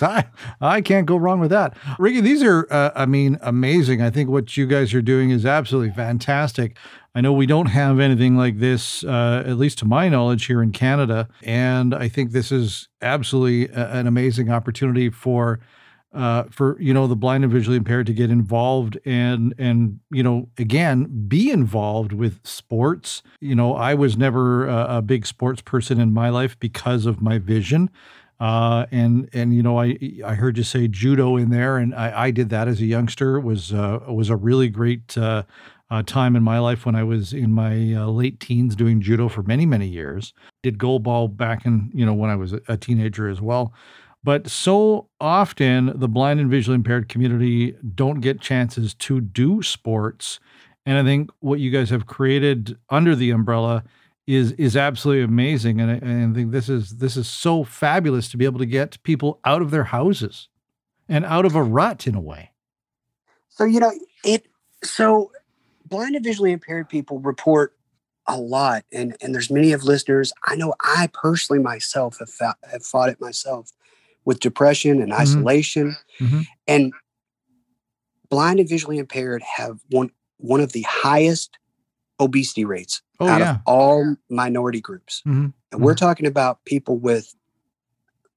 I, 0.00 0.24
I 0.60 0.80
can't 0.80 1.06
go 1.06 1.16
wrong 1.16 1.40
with 1.40 1.50
that. 1.50 1.76
Ricky, 1.98 2.20
these 2.20 2.42
are, 2.42 2.66
uh, 2.70 2.90
I 2.94 3.06
mean, 3.06 3.38
amazing. 3.42 4.02
I 4.02 4.10
think 4.10 4.30
what 4.30 4.56
you 4.56 4.66
guys 4.66 4.94
are 4.94 5.02
doing 5.02 5.30
is 5.30 5.44
absolutely 5.44 5.92
fantastic. 5.94 6.76
I 7.14 7.20
know 7.20 7.32
we 7.32 7.46
don't 7.46 7.66
have 7.66 7.98
anything 7.98 8.36
like 8.36 8.58
this, 8.58 9.02
uh, 9.02 9.42
at 9.44 9.56
least 9.58 9.78
to 9.78 9.84
my 9.84 10.08
knowledge, 10.08 10.46
here 10.46 10.62
in 10.62 10.70
Canada, 10.70 11.28
and 11.42 11.94
I 11.94 12.08
think 12.08 12.30
this 12.30 12.52
is 12.52 12.88
absolutely 13.02 13.68
a- 13.74 13.90
an 13.92 14.06
amazing 14.06 14.50
opportunity 14.50 15.10
for. 15.10 15.60
Uh, 16.12 16.42
for 16.50 16.76
you 16.80 16.92
know 16.92 17.06
the 17.06 17.14
blind 17.14 17.44
and 17.44 17.52
visually 17.52 17.76
impaired 17.76 18.04
to 18.04 18.12
get 18.12 18.32
involved 18.32 18.98
and 19.04 19.54
and 19.58 20.00
you 20.10 20.24
know 20.24 20.48
again 20.58 21.04
be 21.28 21.52
involved 21.52 22.12
with 22.12 22.44
sports 22.44 23.22
you 23.40 23.54
know 23.54 23.76
i 23.76 23.94
was 23.94 24.16
never 24.16 24.66
a, 24.66 24.96
a 24.96 25.02
big 25.02 25.24
sports 25.24 25.62
person 25.62 26.00
in 26.00 26.12
my 26.12 26.28
life 26.28 26.58
because 26.58 27.06
of 27.06 27.22
my 27.22 27.38
vision 27.38 27.88
uh, 28.40 28.86
and 28.90 29.28
and 29.32 29.54
you 29.54 29.62
know 29.62 29.78
I 29.78 29.98
I 30.24 30.34
heard 30.34 30.56
you 30.56 30.64
say 30.64 30.88
judo 30.88 31.36
in 31.36 31.50
there, 31.50 31.76
and 31.76 31.94
I, 31.94 32.24
I 32.24 32.30
did 32.30 32.48
that 32.48 32.68
as 32.68 32.80
a 32.80 32.86
youngster. 32.86 33.36
It 33.36 33.42
was 33.42 33.70
uh, 33.72 34.00
was 34.08 34.30
a 34.30 34.36
really 34.36 34.68
great 34.70 35.16
uh, 35.18 35.42
uh, 35.90 36.02
time 36.04 36.36
in 36.36 36.42
my 36.42 36.58
life 36.58 36.86
when 36.86 36.94
I 36.94 37.02
was 37.02 37.32
in 37.32 37.52
my 37.52 37.94
uh, 37.94 38.06
late 38.06 38.38
teens 38.38 38.76
doing 38.76 39.00
judo 39.00 39.28
for 39.28 39.42
many 39.42 39.66
many 39.66 39.86
years. 39.86 40.32
Did 40.62 40.78
goalball 40.78 41.34
back 41.34 41.66
in 41.66 41.90
you 41.92 42.06
know 42.06 42.14
when 42.14 42.30
I 42.30 42.36
was 42.36 42.52
a, 42.68 42.76
teenager 42.76 43.28
as 43.28 43.40
well. 43.40 43.72
But 44.22 44.48
so 44.48 45.08
often 45.20 45.98
the 45.98 46.08
blind 46.08 46.40
and 46.40 46.50
visually 46.50 46.76
impaired 46.76 47.08
community 47.08 47.74
don't 47.94 48.20
get 48.20 48.40
chances 48.40 48.94
to 48.94 49.20
do 49.20 49.62
sports, 49.62 50.38
and 50.86 50.98
I 50.98 51.02
think 51.02 51.30
what 51.40 51.58
you 51.60 51.70
guys 51.70 51.90
have 51.90 52.06
created 52.06 52.76
under 52.90 53.16
the 53.16 53.30
umbrella 53.30 53.82
is 54.26 54.52
is 54.52 54.76
absolutely 54.76 55.24
amazing, 55.24 55.80
and 55.80 55.90
I, 55.90 55.94
and 55.94 56.32
I 56.32 56.34
think 56.34 56.52
this 56.52 56.68
is 56.68 56.98
this 56.98 57.16
is 57.16 57.26
so 57.26 57.64
fabulous 57.64 58.28
to 58.28 58.36
be 58.36 58.44
able 58.44 58.60
to 58.60 58.66
get 58.66 59.02
people 59.02 59.40
out 59.44 59.62
of 59.62 59.70
their 59.72 59.84
houses 59.84 60.48
and 61.08 61.24
out 61.24 61.44
of 61.44 61.56
a 61.56 61.62
rut 61.62 62.06
in 62.06 62.14
a 62.14 62.20
way. 62.20 62.52
So 63.48 63.64
you 63.64 63.80
know 63.80 63.92
it. 64.24 64.46
So 64.84 65.32
blind 65.90 66.14
and 66.16 66.24
visually 66.24 66.52
impaired 66.52 66.88
people 66.88 67.18
report 67.18 67.76
a 68.26 68.38
lot, 68.38 68.84
and 68.92 69.16
and 69.20 69.34
there's 69.34 69.50
many 69.50 69.72
of 69.72 69.84
listeners. 69.84 70.32
I 70.46 70.54
know 70.56 70.74
I 70.80 71.08
personally 71.12 71.60
myself 71.62 72.18
have 72.20 72.30
fought, 72.30 72.56
have 72.70 72.84
fought 72.84 73.08
it 73.10 73.20
myself 73.20 73.72
with 74.24 74.40
depression 74.40 75.02
and 75.02 75.12
Mhm. 75.12 75.18
isolation, 75.18 75.96
Mhm. 76.20 76.46
and 76.66 76.92
blind 78.28 78.60
and 78.60 78.68
visually 78.68 78.98
impaired 78.98 79.42
have 79.42 79.80
one 79.90 80.10
one 80.38 80.60
of 80.60 80.72
the 80.72 80.82
highest 80.88 81.58
obesity 82.18 82.64
rates 82.64 83.02
Oh 83.18 83.28
out 83.28 83.40
yeah, 83.40 83.50
of 83.56 83.60
all 83.66 84.16
minority 84.30 84.80
groups. 84.80 85.22
Mhm. 85.26 85.52
And 85.72 85.82
we're 85.82 85.94
talking 85.94 86.26
about 86.26 86.64
people 86.64 86.96
with 86.98 87.34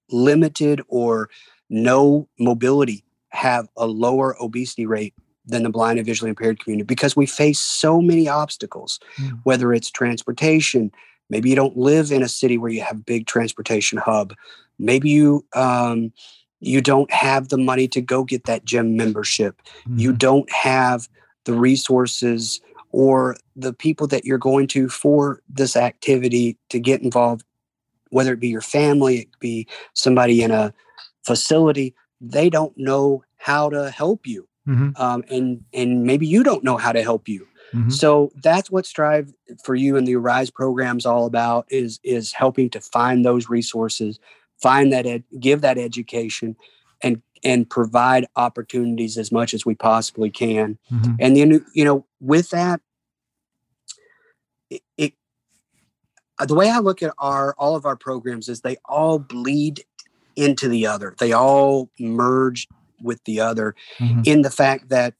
limited 0.10 0.82
or 0.88 1.30
no 1.70 2.28
mobility 2.40 3.04
have 3.30 3.68
a 3.78 3.88
lower 3.88 4.36
obesity 4.42 4.86
rate 4.86 5.14
than 5.46 5.64
the 5.64 5.70
blind 5.70 6.00
and 6.00 6.06
visually 6.06 6.30
impaired 6.30 6.60
community 6.64 6.86
because 6.86 7.16
we 7.16 7.26
face 7.26 7.60
so 7.60 8.02
many 8.02 8.28
obstacles, 8.28 9.00
Mm. 9.18 9.40
whether 9.44 9.74
it's 9.74 9.92
transportation. 9.92 10.92
Maybe 11.30 11.50
you 11.50 11.56
don't 11.56 11.78
live 11.78 12.12
in 12.12 12.24
a 12.24 12.28
city 12.30 12.58
where 12.58 12.72
you 12.72 12.82
have 12.82 12.98
a 12.98 13.04
big 13.04 13.28
transportation 13.28 13.98
hub. 13.98 14.34
Maybe 14.80 15.10
you 15.10 15.46
um, 15.54 16.12
you 16.60 16.80
don't 16.80 17.12
have 17.12 17.50
the 17.50 17.58
money 17.58 17.90
to 17.90 18.00
go 18.02 18.24
get 18.24 18.46
that 18.46 18.64
gym 18.64 18.96
membership 18.96 19.62
you 19.98 20.14
Mhm. 20.14 20.18
don't 20.18 20.50
have 20.52 21.10
the 21.44 21.54
resources 21.54 22.62
or 22.94 23.36
the 23.58 23.74
people 23.74 24.08
that 24.08 24.24
you're 24.24 24.38
going 24.38 24.68
to 24.68 24.88
for 24.88 25.42
this 25.50 25.76
activity 25.76 26.58
to 26.70 26.80
get 26.80 27.02
involved 27.02 27.44
whether 28.12 28.32
it 28.32 28.40
be 28.40 28.48
your 28.48 28.62
family 28.62 29.18
it 29.18 29.32
could 29.32 29.40
be 29.42 29.68
somebody 29.94 30.42
in 30.42 30.52
a 30.52 30.74
facility 31.26 31.94
they 32.22 32.50
don't 32.50 32.78
know 32.78 33.24
how 33.36 33.70
to 33.70 33.90
help 33.92 34.26
you 34.26 34.48
Mhm. 34.68 34.98
um, 35.00 35.24
and 35.30 35.64
and 35.74 36.04
maybe 36.04 36.26
you 36.26 36.44
don't 36.44 36.64
know 36.64 36.78
how 36.78 36.92
to 36.94 37.02
help 37.04 37.28
you 37.28 37.46
Mhm. 37.74 37.92
so 37.92 38.32
that's 38.44 38.72
what 38.72 38.86
strive 38.86 39.34
for 39.64 39.76
you 39.76 39.98
and 39.98 40.08
the 40.08 40.16
arise 40.16 40.50
program 40.50 40.98
is 40.98 41.06
all 41.06 41.26
about 41.26 41.66
is 41.70 42.00
is 42.04 42.32
helping 42.32 42.70
to 42.70 42.80
find 42.80 43.26
those 43.26 43.50
resources 43.50 44.20
find 44.62 44.94
that 44.94 45.06
ed- 45.06 45.24
give 45.40 45.62
that 45.62 45.78
education 45.78 46.56
and 47.02 47.22
and 47.44 47.70
provide 47.70 48.26
opportunities 48.38 49.18
as 49.18 49.32
much 49.32 49.54
as 49.54 49.66
we 49.66 49.76
possibly 49.76 50.30
can 50.30 50.78
Mhm. 50.92 51.18
and 51.20 51.36
then 51.36 51.66
you 51.74 51.84
know 51.84 52.06
with 52.22 52.50
that 52.52 52.80
it, 54.70 54.82
it 54.98 55.14
uh, 56.40 56.46
the 56.46 56.56
way 56.56 56.70
i 56.70 56.80
look 56.80 57.04
at 57.04 57.14
our 57.18 57.54
all 57.58 57.76
of 57.76 57.86
our 57.86 57.98
programs 57.98 58.48
is 58.48 58.62
they 58.62 58.78
all 58.86 59.20
bleed 59.20 59.84
into 60.36 60.68
the 60.70 60.86
other 60.88 61.16
they 61.20 61.34
all 61.34 61.90
merge 62.00 62.68
with 63.04 63.24
the 63.26 63.40
other 63.40 63.76
Mhm. 64.00 64.26
in 64.26 64.42
the 64.42 64.50
fact 64.52 64.90
that 64.90 65.14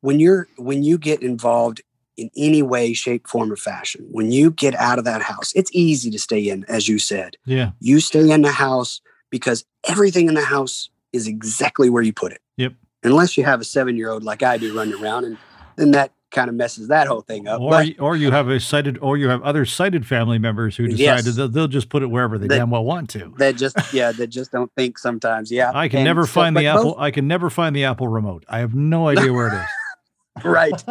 when 0.00 0.20
you're 0.20 0.48
when 0.56 0.82
you 0.82 0.98
get 0.98 1.22
involved 1.22 1.80
in 2.16 2.28
any 2.36 2.62
way 2.62 2.92
shape 2.92 3.26
form 3.26 3.50
or 3.50 3.56
fashion 3.56 4.06
when 4.10 4.30
you 4.30 4.50
get 4.50 4.74
out 4.74 4.98
of 4.98 5.04
that 5.04 5.22
house 5.22 5.52
it's 5.54 5.70
easy 5.72 6.10
to 6.10 6.18
stay 6.18 6.48
in 6.48 6.64
as 6.68 6.88
you 6.88 6.98
said 6.98 7.36
Yeah. 7.46 7.70
you 7.80 8.00
stay 8.00 8.30
in 8.30 8.42
the 8.42 8.52
house 8.52 9.00
because 9.30 9.64
everything 9.88 10.28
in 10.28 10.34
the 10.34 10.44
house 10.44 10.90
is 11.12 11.26
exactly 11.26 11.88
where 11.88 12.02
you 12.02 12.12
put 12.12 12.32
it 12.32 12.40
Yep. 12.58 12.74
unless 13.02 13.36
you 13.38 13.44
have 13.44 13.60
a 13.60 13.64
seven 13.64 13.96
year 13.96 14.10
old 14.10 14.24
like 14.24 14.42
i 14.42 14.58
do 14.58 14.76
running 14.76 14.94
around 15.02 15.24
and 15.24 15.38
then 15.76 15.92
that 15.92 16.12
kind 16.32 16.48
of 16.48 16.54
messes 16.56 16.88
that 16.88 17.06
whole 17.06 17.20
thing 17.20 17.46
up 17.46 17.60
Or, 17.60 17.70
but 17.70 18.00
or 18.00 18.16
you 18.16 18.30
have 18.30 18.48
a 18.48 18.58
sighted, 18.58 18.98
or 19.00 19.16
you 19.16 19.28
have 19.28 19.42
other 19.42 19.64
sighted 19.64 20.06
family 20.06 20.38
members 20.38 20.76
who 20.76 20.84
Yes. 20.84 21.22
decided 21.24 21.34
they'll, 21.36 21.48
they'll 21.48 21.68
just 21.68 21.88
put 21.90 22.02
it 22.02 22.06
wherever 22.06 22.38
they 22.38 22.46
That- 22.48 22.56
damn 22.56 22.70
well 22.70 22.84
want 22.84 23.10
to. 23.10 23.32
that 23.38 23.56
just 23.56 23.76
yeah 23.92 24.12
that 24.12 24.28
just 24.28 24.50
don't 24.50 24.72
think 24.76 24.98
sometimes 24.98 25.52
yeah 25.52 25.70
I 25.74 25.88
can 25.88 25.98
And 26.00 26.04
never 26.06 26.22
so- 26.22 26.32
find 26.32 26.56
the 26.56 26.66
Apple. 26.66 26.84
both- 26.94 26.98
I 26.98 27.10
can 27.10 27.28
never 27.28 27.50
find 27.50 27.76
the 27.76 27.84
Apple 27.84 28.08
remote. 28.08 28.44
I 28.48 28.58
have 28.58 28.74
no 28.74 29.08
idea 29.08 29.32
where 29.32 29.48
it 29.48 29.54
is. 29.54 29.64
right 30.44 30.82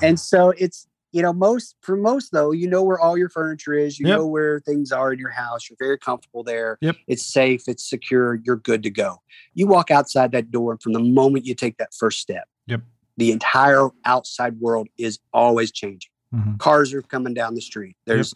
and 0.00 0.18
so 0.18 0.54
it's 0.56 0.86
you 1.12 1.20
know 1.20 1.34
most 1.34 1.76
for 1.82 1.96
most 1.96 2.32
though 2.32 2.50
you 2.50 2.66
know 2.66 2.82
where 2.82 2.98
all 2.98 3.18
your 3.18 3.28
furniture 3.28 3.74
is 3.74 4.00
you 4.00 4.06
Yep. 4.08 4.18
know 4.18 4.26
where 4.26 4.58
things 4.60 4.90
are 4.90 5.12
in 5.12 5.18
your 5.18 5.30
house 5.30 5.68
you're 5.68 5.76
very 5.78 5.98
comfortable 5.98 6.42
there 6.42 6.78
Yep. 6.80 6.96
it's 7.06 7.24
safe 7.26 7.64
it's 7.68 7.84
secure 7.88 8.36
you're 8.42 8.56
good 8.56 8.82
to 8.84 8.90
go 8.90 9.20
you 9.52 9.66
walk 9.66 9.90
outside 9.90 10.32
that 10.32 10.50
door 10.50 10.72
and 10.72 10.82
from 10.82 10.94
the 10.94 10.98
moment 11.00 11.44
you 11.44 11.54
take 11.54 11.76
that 11.76 11.92
first 11.92 12.20
step 12.20 12.48
Yep. 12.66 12.80
The 13.16 13.30
entire 13.32 13.88
outside 14.04 14.58
world 14.60 14.88
is 14.98 15.18
always 15.32 15.70
changing. 15.72 16.10
Mhm. 16.34 16.58
cars 16.58 16.92
are 16.92 17.02
coming 17.02 17.32
down 17.32 17.54
the 17.54 17.60
street. 17.60 17.96
There's 18.06 18.34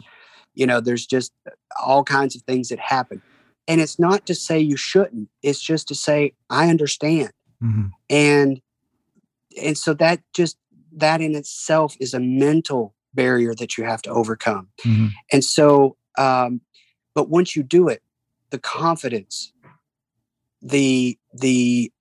you 0.55 0.65
know 0.65 0.79
there's 0.79 1.05
just 1.05 1.33
all 1.83 2.03
kinds 2.03 2.35
of 2.35 2.41
things 2.43 2.69
that 2.69 2.79
happen. 2.79 3.21
And 3.67 3.81
it's 3.81 3.99
not 3.99 4.25
to 4.27 4.33
say 4.35 4.57
you 4.59 4.77
shouldn't. 4.77 5.29
It's 5.43 5.61
just 5.61 5.87
to 5.89 5.95
say 5.95 6.33
i 6.49 6.69
understand. 6.69 7.31
Mhm. 7.61 7.91
and 8.09 8.61
and 9.61 9.77
so 9.77 9.93
that 9.95 10.21
just 10.33 10.57
that 10.93 11.19
in 11.21 11.35
itself 11.35 11.95
is 11.99 12.13
a 12.13 12.19
mental 12.19 12.95
barrier 13.13 13.53
that 13.55 13.77
you 13.77 13.83
have 13.83 14.01
to 14.03 14.09
overcome. 14.11 14.69
Mhm. 14.85 15.11
and 15.33 15.43
so 15.43 15.97
um 16.17 16.61
but 17.15 17.29
once 17.29 17.55
you 17.55 17.63
do 17.63 17.89
it 17.89 18.01
the 18.51 18.59
confidence 18.59 19.51
the 20.61 21.17
the 21.33 21.91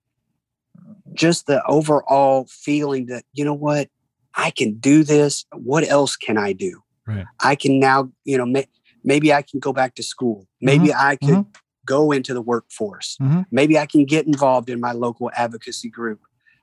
just 1.15 1.47
the 1.47 1.65
overall 1.67 2.47
feeling 2.51 3.07
that 3.07 3.25
you 3.33 3.45
know 3.45 3.55
what? 3.55 3.89
I 4.35 4.51
can 4.51 4.75
do 4.79 5.03
this. 5.05 5.45
What 5.53 5.87
else 5.89 6.17
can 6.17 6.39
i 6.39 6.53
do? 6.53 6.83
Right. 7.07 7.25
i 7.43 7.55
can 7.55 7.79
now 7.81 8.11
you 8.25 8.37
know 8.37 8.45
may, 8.45 8.67
maybe 9.03 9.33
i 9.33 9.41
can 9.43 9.61
go 9.61 9.73
back 9.73 9.95
to 9.95 10.03
school. 10.03 10.47
Maybe 10.61 10.93
i 10.93 11.17
could 11.17 11.47
go 11.87 12.13
into 12.13 12.35
the 12.35 12.43
workforce. 12.43 13.17
Mhm. 13.21 13.47
maybe 13.51 13.79
i 13.79 13.87
can 13.87 14.05
get 14.05 14.27
involved 14.27 14.69
in 14.69 14.79
my 14.81 14.93
local 14.93 15.31
advocacy 15.35 15.89
group. 15.89 16.21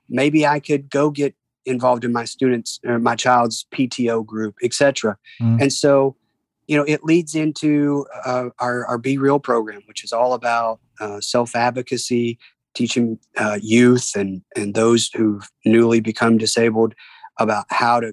Maybe 0.08 0.46
i 0.46 0.60
could 0.60 0.88
go 0.88 1.10
get 1.10 1.34
involved 1.64 2.04
in 2.04 2.12
my 2.12 2.24
students 2.24 2.78
or 2.86 3.00
my 3.00 3.16
child's 3.16 3.66
pto 3.74 4.24
group 4.24 4.54
etc 4.62 5.16
Mhm. 5.40 5.60
and 5.62 5.72
so 5.72 6.14
you 6.68 6.76
know 6.76 6.84
it 6.86 7.02
leads 7.02 7.34
into 7.34 8.06
uh, 8.24 8.50
our, 8.60 8.86
our 8.86 8.98
be 8.98 9.18
real 9.18 9.40
program 9.40 9.82
which 9.86 10.04
is 10.04 10.12
all 10.12 10.32
about 10.32 10.78
uh, 11.00 11.20
self-advocacy 11.20 12.38
teaching 12.76 13.18
uh, 13.38 13.58
youth 13.62 14.12
and 14.14 14.42
and 14.54 14.74
those 14.74 15.08
who've 15.16 15.48
newly 15.64 16.00
become 16.00 16.36
disabled 16.38 16.94
about 17.38 17.64
how 17.70 17.98
to 18.00 18.12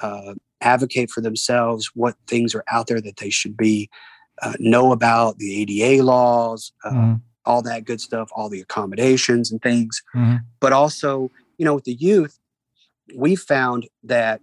uh, 0.00 0.34
advocate 0.60 1.10
for 1.10 1.20
themselves 1.20 1.90
what 1.94 2.14
things 2.26 2.54
are 2.54 2.64
out 2.70 2.86
there 2.86 3.00
that 3.00 3.16
they 3.18 3.30
should 3.30 3.56
be 3.56 3.90
uh, 4.42 4.54
know 4.60 4.92
about 4.92 5.36
the 5.38 5.50
ada 5.62 6.02
laws 6.02 6.72
uh, 6.84 6.90
Mhm. 6.92 7.20
all 7.44 7.62
that 7.62 7.84
good 7.84 8.00
stuff 8.00 8.28
all 8.36 8.48
the 8.48 8.60
accommodations 8.60 9.50
and 9.50 9.60
things 9.62 10.00
Mhm. 10.14 10.40
but 10.60 10.72
also 10.72 11.30
you 11.58 11.64
know 11.64 11.74
with 11.74 11.84
the 11.84 11.94
youth 11.94 12.38
we 13.16 13.34
found 13.36 13.88
that 14.04 14.40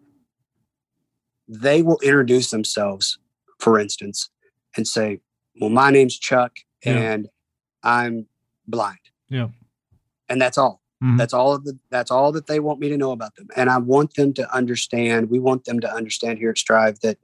they 1.47 1.82
will 1.82 1.99
introduce 2.03 2.49
themselves 2.49 3.18
for 3.60 3.80
instance 3.80 4.30
and 4.76 4.86
say 4.88 5.20
well 5.62 5.70
my 5.70 5.89
name's 5.91 6.18
chuck 6.20 6.53
Yeah. 6.84 6.99
and 7.12 7.30
i'm 7.84 8.28
blind 8.68 8.99
Yeah. 9.30 9.48
and 10.30 10.42
that's 10.42 10.58
all. 10.58 10.82
Mhm. 11.04 11.18
That's 11.18 11.34
all 11.34 11.54
of 11.54 11.66
the 11.66 11.78
that's 11.92 12.10
all 12.12 12.32
that 12.32 12.48
they 12.48 12.60
want 12.60 12.80
me 12.80 12.90
to 12.90 12.98
know 12.98 13.12
about 13.12 13.36
them. 13.36 13.48
And 13.56 13.70
I 13.70 13.78
want 13.78 14.14
them 14.16 14.34
to 14.36 14.56
understand, 14.56 15.30
we 15.30 15.40
want 15.40 15.66
them 15.66 15.80
to 15.82 15.92
understand 15.92 16.40
here 16.40 16.50
at 16.52 16.58
Strive 16.58 17.00
that 17.02 17.18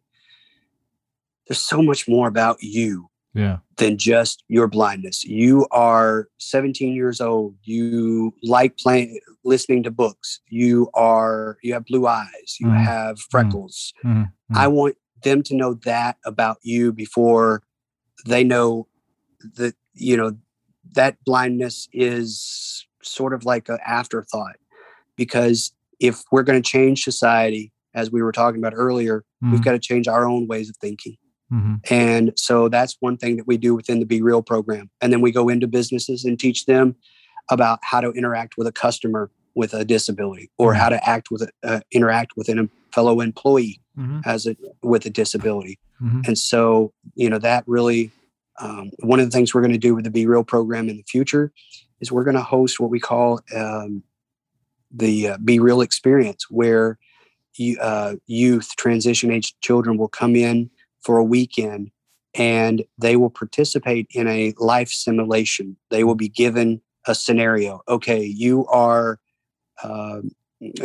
there's 1.48 1.60
so 1.64 1.82
much 1.82 2.08
more 2.08 2.28
about 2.28 2.58
you 2.62 3.10
Yeah. 3.34 3.60
than 3.78 3.98
just 3.98 4.44
your 4.48 4.68
blindness. 4.68 5.24
You 5.26 5.68
are 5.72 6.28
17 6.38 6.94
years 6.94 7.22
old. 7.22 7.56
You 7.64 8.34
like 8.44 8.78
playing, 8.78 9.20
listening 9.44 9.84
to 9.84 9.92
books. 9.92 10.40
You 10.50 10.90
are, 10.94 11.58
you 11.64 11.74
have 11.74 11.86
blue 11.86 12.08
eyes. 12.08 12.58
You 12.60 12.68
Mhm. 12.68 12.84
have 12.84 13.20
freckles. 13.32 13.94
Mhm. 14.04 14.32
I 14.54 14.68
want 14.68 14.98
them 15.24 15.42
to 15.44 15.56
know 15.56 15.74
that 15.86 16.18
about 16.26 16.58
you 16.62 16.92
before 16.92 17.64
they 18.26 18.44
know 18.44 18.88
that, 19.56 19.76
you 19.94 20.18
know, 20.18 20.38
that 20.94 21.18
blindness 21.26 21.88
is 21.94 22.86
sort 23.02 23.34
of 23.34 23.46
like 23.46 23.70
an 23.70 23.80
afterthought. 23.86 24.58
Because 25.16 25.72
if 26.00 26.24
we're 26.32 26.44
going 26.44 26.62
to 26.62 26.68
change 26.68 27.04
society, 27.04 27.72
as 27.94 28.12
we 28.12 28.22
were 28.22 28.32
talking 28.32 28.60
about 28.60 28.74
earlier, 28.76 29.24
we've 29.42 29.60
Mhm. 29.60 29.66
got 29.66 29.72
to 29.74 29.80
change 29.80 30.08
our 30.08 30.28
own 30.28 30.48
ways 30.48 30.70
of 30.70 30.78
thinking. 30.78 31.18
Mhm. 31.52 31.80
And 31.92 32.34
so 32.38 32.70
that's 32.70 32.96
one 33.02 33.18
thing 33.18 33.36
that 33.38 33.48
we 33.48 33.58
do 33.58 33.76
within 33.76 34.00
the 34.00 34.06
Be 34.06 34.22
Real 34.22 34.42
program. 34.42 34.90
And 35.02 35.12
then 35.12 35.22
we 35.22 35.32
go 35.32 35.50
into 35.50 35.68
businesses 35.68 36.24
and 36.24 36.40
teach 36.40 36.66
them 36.66 36.96
about 37.50 37.80
how 37.84 38.00
to 38.02 38.12
interact 38.12 38.58
with 38.58 38.68
a 38.68 38.72
customer 38.72 39.30
with 39.54 39.74
a 39.74 39.84
disability 39.84 40.50
or 40.58 40.74
how 40.74 40.88
to 40.88 41.10
act 41.10 41.30
with 41.30 41.42
a, 41.42 41.50
uh, 41.64 41.80
interact 41.92 42.38
with 42.38 42.48
a 42.48 42.70
fellow 42.94 43.20
employee 43.20 43.82
Mhm. 43.98 44.22
as 44.26 44.48
a 44.48 44.56
with 44.82 45.06
a 45.06 45.10
disability. 45.10 45.78
Mhm. 46.02 46.26
And 46.28 46.38
so, 46.38 46.94
you 47.16 47.30
know, 47.30 47.40
that 47.40 47.66
really 47.68 48.12
um, 48.60 48.92
one 49.00 49.20
of 49.20 49.26
the 49.26 49.32
things 49.32 49.54
we're 49.54 49.62
going 49.62 49.72
to 49.72 49.78
do 49.78 49.96
with 49.96 50.04
the 50.04 50.12
Be 50.12 50.26
Real 50.26 50.44
program 50.44 50.90
in 50.90 50.98
the 50.98 51.04
future 51.04 51.52
is 52.00 52.12
we're 52.12 52.24
going 52.24 52.36
to 52.36 52.42
host 52.42 52.80
what 52.80 52.90
we 52.90 53.00
call 53.00 53.40
um, 53.56 54.04
the 54.92 55.30
uh, 55.30 55.38
Be 55.38 55.60
Real 55.60 55.82
experience, 55.82 56.50
where 56.50 56.98
you, 57.56 57.80
uh, 57.80 58.16
youth, 58.28 58.76
transition 58.78 59.32
age 59.32 59.56
children 59.62 59.98
will 59.98 60.08
come 60.08 60.36
in 60.36 60.70
for 61.02 61.18
a 61.18 61.24
weekend 61.24 61.92
and 62.34 62.84
they 62.98 63.16
will 63.16 63.30
participate 63.30 64.08
in 64.12 64.28
a 64.28 64.54
life 64.58 64.90
simulation. 64.90 65.76
They 65.90 66.04
will 66.04 66.16
be 66.16 66.30
given 66.30 66.82
a 67.06 67.16
scenario. 67.16 67.82
Okay, 67.88 68.24
you 68.24 68.66
are 68.68 69.20
um, 69.84 70.32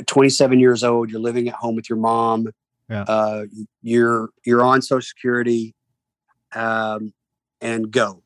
27 0.06 0.58
years 0.58 0.82
old. 0.82 1.10
You're 1.10 1.20
living 1.20 1.48
at 1.48 1.54
home 1.54 1.76
with 1.76 1.88
your 1.88 1.98
mom. 1.98 2.48
Yeah. 2.88 3.02
Uh, 3.02 3.46
you're 3.82 4.30
you're 4.44 4.62
on 4.62 4.80
Social 4.80 5.02
Security, 5.02 5.74
um, 6.54 7.12
and 7.60 7.90
go. 7.90 8.22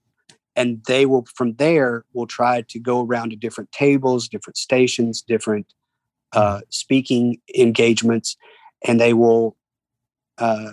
And 0.56 0.82
they 0.86 1.06
will 1.06 1.26
from 1.34 1.54
there 1.54 2.04
will 2.12 2.26
try 2.26 2.62
to 2.62 2.78
go 2.78 3.04
around 3.04 3.30
to 3.30 3.36
different 3.36 3.70
tables, 3.72 4.28
different 4.28 4.56
stations, 4.56 5.22
different 5.22 5.72
uh, 6.32 6.60
speaking 6.68 7.40
engagements, 7.56 8.36
and 8.86 9.00
they 9.00 9.12
will 9.14 9.56
uh, 10.38 10.72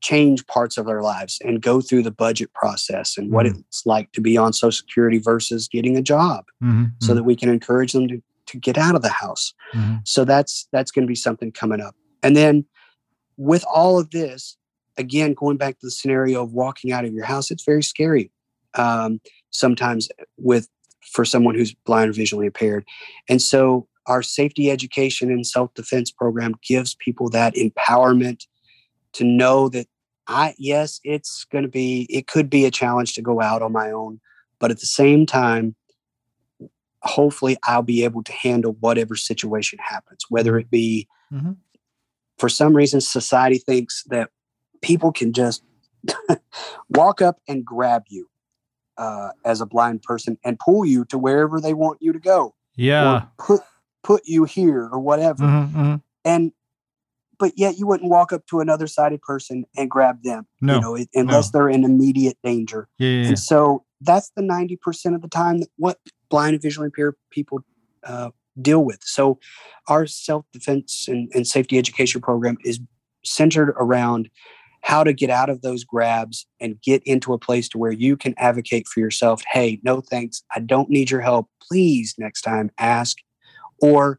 change 0.00 0.46
parts 0.46 0.76
of 0.78 0.86
their 0.86 1.02
lives 1.02 1.38
and 1.44 1.62
go 1.62 1.80
through 1.80 2.02
the 2.02 2.10
budget 2.10 2.52
process 2.54 3.16
and 3.16 3.30
what 3.30 3.46
Mhm. 3.46 3.60
it's 3.60 3.86
like 3.86 4.10
to 4.12 4.20
be 4.20 4.36
on 4.36 4.52
Social 4.52 4.72
Security 4.72 5.18
versus 5.18 5.68
getting 5.68 5.96
a 5.96 6.02
job, 6.02 6.44
Mhm. 6.62 6.92
so 7.00 7.14
that 7.14 7.22
we 7.24 7.36
can 7.36 7.48
encourage 7.48 7.92
them 7.92 8.08
to, 8.08 8.22
to 8.46 8.58
get 8.58 8.76
out 8.76 8.94
of 8.96 9.02
the 9.02 9.08
house. 9.08 9.54
Mhm. 9.74 10.00
So 10.06 10.24
that's 10.24 10.66
that's 10.72 10.90
going 10.90 11.04
to 11.06 11.10
be 11.10 11.14
something 11.14 11.52
coming 11.52 11.80
up. 11.80 11.94
And 12.22 12.34
then 12.36 12.64
with 13.36 13.64
all 13.72 13.98
of 13.98 14.10
this, 14.10 14.56
again, 14.96 15.34
going 15.34 15.56
back 15.56 15.74
to 15.78 15.86
the 15.86 15.90
scenario 15.90 16.42
of 16.42 16.52
walking 16.52 16.92
out 16.92 17.04
of 17.04 17.12
your 17.12 17.24
house, 17.24 17.50
it's 17.50 17.64
very 17.64 17.82
scary. 17.82 18.30
Um, 18.74 19.20
sometimes 19.50 20.08
with 20.38 20.68
for 21.12 21.24
someone 21.24 21.54
who's 21.54 21.74
blind 21.74 22.10
or 22.10 22.12
visually 22.12 22.46
impaired. 22.46 22.84
And 23.28 23.42
so 23.42 23.88
our 24.06 24.22
safety 24.22 24.70
education 24.70 25.30
and 25.30 25.46
self-defense 25.46 26.10
program 26.12 26.54
gives 26.66 26.94
people 26.94 27.28
that 27.30 27.54
empowerment 27.54 28.46
to 29.14 29.24
know 29.24 29.68
that 29.68 29.86
I 30.26 30.54
yes, 30.58 31.00
it's 31.04 31.44
going 31.44 31.62
to 31.62 31.68
be 31.70 32.06
it 32.08 32.26
could 32.28 32.48
be 32.48 32.64
a 32.64 32.70
challenge 32.70 33.14
to 33.14 33.22
go 33.22 33.40
out 33.40 33.62
on 33.62 33.72
my 33.72 33.90
own, 33.90 34.20
but 34.58 34.70
at 34.70 34.80
the 34.80 34.86
same 34.86 35.26
time 35.26 35.74
hopefully 37.02 37.56
I'll 37.64 37.82
be 37.82 38.04
able 38.04 38.22
to 38.22 38.32
handle 38.32 38.76
whatever 38.78 39.16
situation 39.16 39.80
happens, 39.82 40.24
whether 40.28 40.56
it 40.56 40.70
be 40.70 41.08
Mhm. 41.32 41.56
for 42.38 42.48
some 42.48 42.74
reason 42.76 43.00
society 43.00 43.58
thinks 43.58 44.04
that 44.04 44.30
people 44.82 45.12
can 45.12 45.32
just 45.32 45.62
walk 46.90 47.22
up 47.22 47.38
and 47.48 47.64
grab 47.64 48.02
you 48.08 48.28
uh, 48.98 49.30
as 49.44 49.60
a 49.60 49.66
blind 49.66 50.02
person 50.02 50.36
and 50.44 50.58
pull 50.58 50.84
you 50.84 51.04
to 51.06 51.16
wherever 51.18 51.60
they 51.60 51.72
want 51.74 51.98
you 52.00 52.12
to 52.12 52.18
go 52.18 52.54
Yeah. 52.76 53.14
or 53.14 53.28
put 53.38 53.60
put 54.04 54.22
you 54.26 54.44
here 54.44 54.88
or 54.92 54.98
whatever 54.98 55.44
Mhm. 55.44 55.72
Mhm. 55.72 56.02
and 56.24 56.52
but 57.38 57.52
yet 57.56 57.78
you 57.78 57.86
wouldn't 57.86 58.10
walk 58.10 58.32
up 58.32 58.44
to 58.46 58.60
another 58.60 58.86
sighted 58.88 59.22
person 59.22 59.64
and 59.76 59.88
grab 59.90 60.22
them 60.24 60.46
No. 60.60 60.74
you 60.74 60.80
know 60.80 60.94
it, 60.96 61.08
unless 61.14 61.50
they're 61.50 61.68
in 61.70 61.84
immediate 61.84 62.36
danger 62.42 62.88
Yeah. 62.98 63.08
yeah, 63.08 63.22
yeah. 63.22 63.28
and 63.28 63.38
so 63.38 63.84
that's 64.00 64.30
the 64.34 64.42
90% 64.42 65.14
of 65.14 65.22
the 65.22 65.28
time 65.28 65.58
that 65.58 65.68
what 65.76 65.98
blind 66.28 66.54
and 66.54 66.62
visually 66.62 66.86
impaired 66.86 67.14
people 67.30 67.60
uh, 68.04 68.30
deal 68.60 68.84
with. 68.84 68.98
So 69.04 69.38
our 69.86 70.08
self-defense 70.08 71.06
and, 71.06 71.30
and 71.34 71.46
safety 71.46 71.78
education 71.78 72.20
program 72.20 72.56
is 72.64 72.80
centered 73.24 73.70
around 73.78 74.28
how 74.82 75.04
to 75.04 75.12
get 75.12 75.30
out 75.30 75.48
of 75.48 75.62
those 75.62 75.84
grabs 75.84 76.46
and 76.60 76.80
get 76.82 77.02
into 77.04 77.32
a 77.32 77.38
place 77.38 77.68
to 77.68 77.78
where 77.78 77.92
you 77.92 78.16
can 78.16 78.34
advocate 78.36 78.86
for 78.86 79.00
yourself. 79.00 79.42
Hey, 79.50 79.80
no 79.84 80.00
thanks. 80.00 80.42
I 80.54 80.60
don't 80.60 80.90
need 80.90 81.10
your 81.10 81.20
help. 81.20 81.48
Please 81.62 82.14
next 82.18 82.42
time 82.42 82.70
ask. 82.78 83.16
Or 83.80 84.18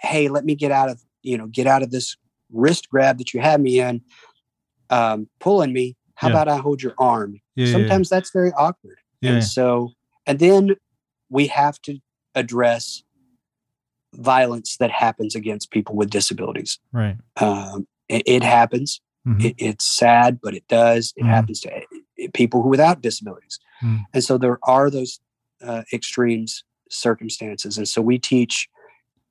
hey, 0.00 0.28
let 0.28 0.44
me 0.44 0.54
get 0.54 0.70
out 0.70 0.90
of, 0.90 1.00
you 1.22 1.38
know, 1.38 1.46
get 1.46 1.66
out 1.66 1.82
of 1.82 1.90
this 1.90 2.16
wrist 2.52 2.90
grab 2.90 3.18
that 3.18 3.32
you 3.32 3.40
had 3.40 3.60
me 3.60 3.80
in, 3.80 4.02
um, 4.90 5.28
pulling 5.40 5.72
me. 5.72 5.96
How 6.16 6.28
Yeah. 6.28 6.34
about 6.34 6.48
I 6.48 6.56
hold 6.58 6.82
your 6.82 6.94
arm? 6.98 7.34
Yeah, 7.34 7.40
yeah, 7.56 7.66
yeah. 7.66 7.72
sometimes 7.72 8.08
that's 8.08 8.30
very 8.30 8.52
awkward. 8.52 8.98
And 9.22 9.42
so, 9.42 9.92
and 10.26 10.38
then 10.38 10.76
we 11.30 11.46
have 11.46 11.80
to 11.82 11.98
address 12.34 13.02
violence 14.14 14.76
that 14.76 14.90
happens 14.90 15.34
against 15.34 15.70
people 15.70 15.96
with 15.96 16.10
disabilities. 16.10 16.78
Right. 16.92 17.16
Um, 17.38 17.86
it 18.08 18.42
happens. 18.42 19.00
Mhm. 19.26 19.44
It, 19.44 19.54
it's 19.58 19.84
sad, 19.84 20.38
but 20.42 20.54
it 20.54 20.66
does. 20.68 21.12
It 21.16 21.24
Mhm. 21.24 21.28
happens 21.30 21.60
to 21.60 21.74
uh, 21.74 21.80
people 22.34 22.62
who 22.62 22.68
without 22.68 23.00
disabilities. 23.00 23.58
Mm. 23.82 24.04
And 24.12 24.22
so 24.24 24.38
there 24.38 24.58
are 24.62 24.90
those 24.90 25.20
uh, 25.62 25.82
extremes 25.92 26.62
circumstances. 26.90 27.78
And 27.78 27.88
so 27.88 28.02
we 28.02 28.18
teach 28.18 28.68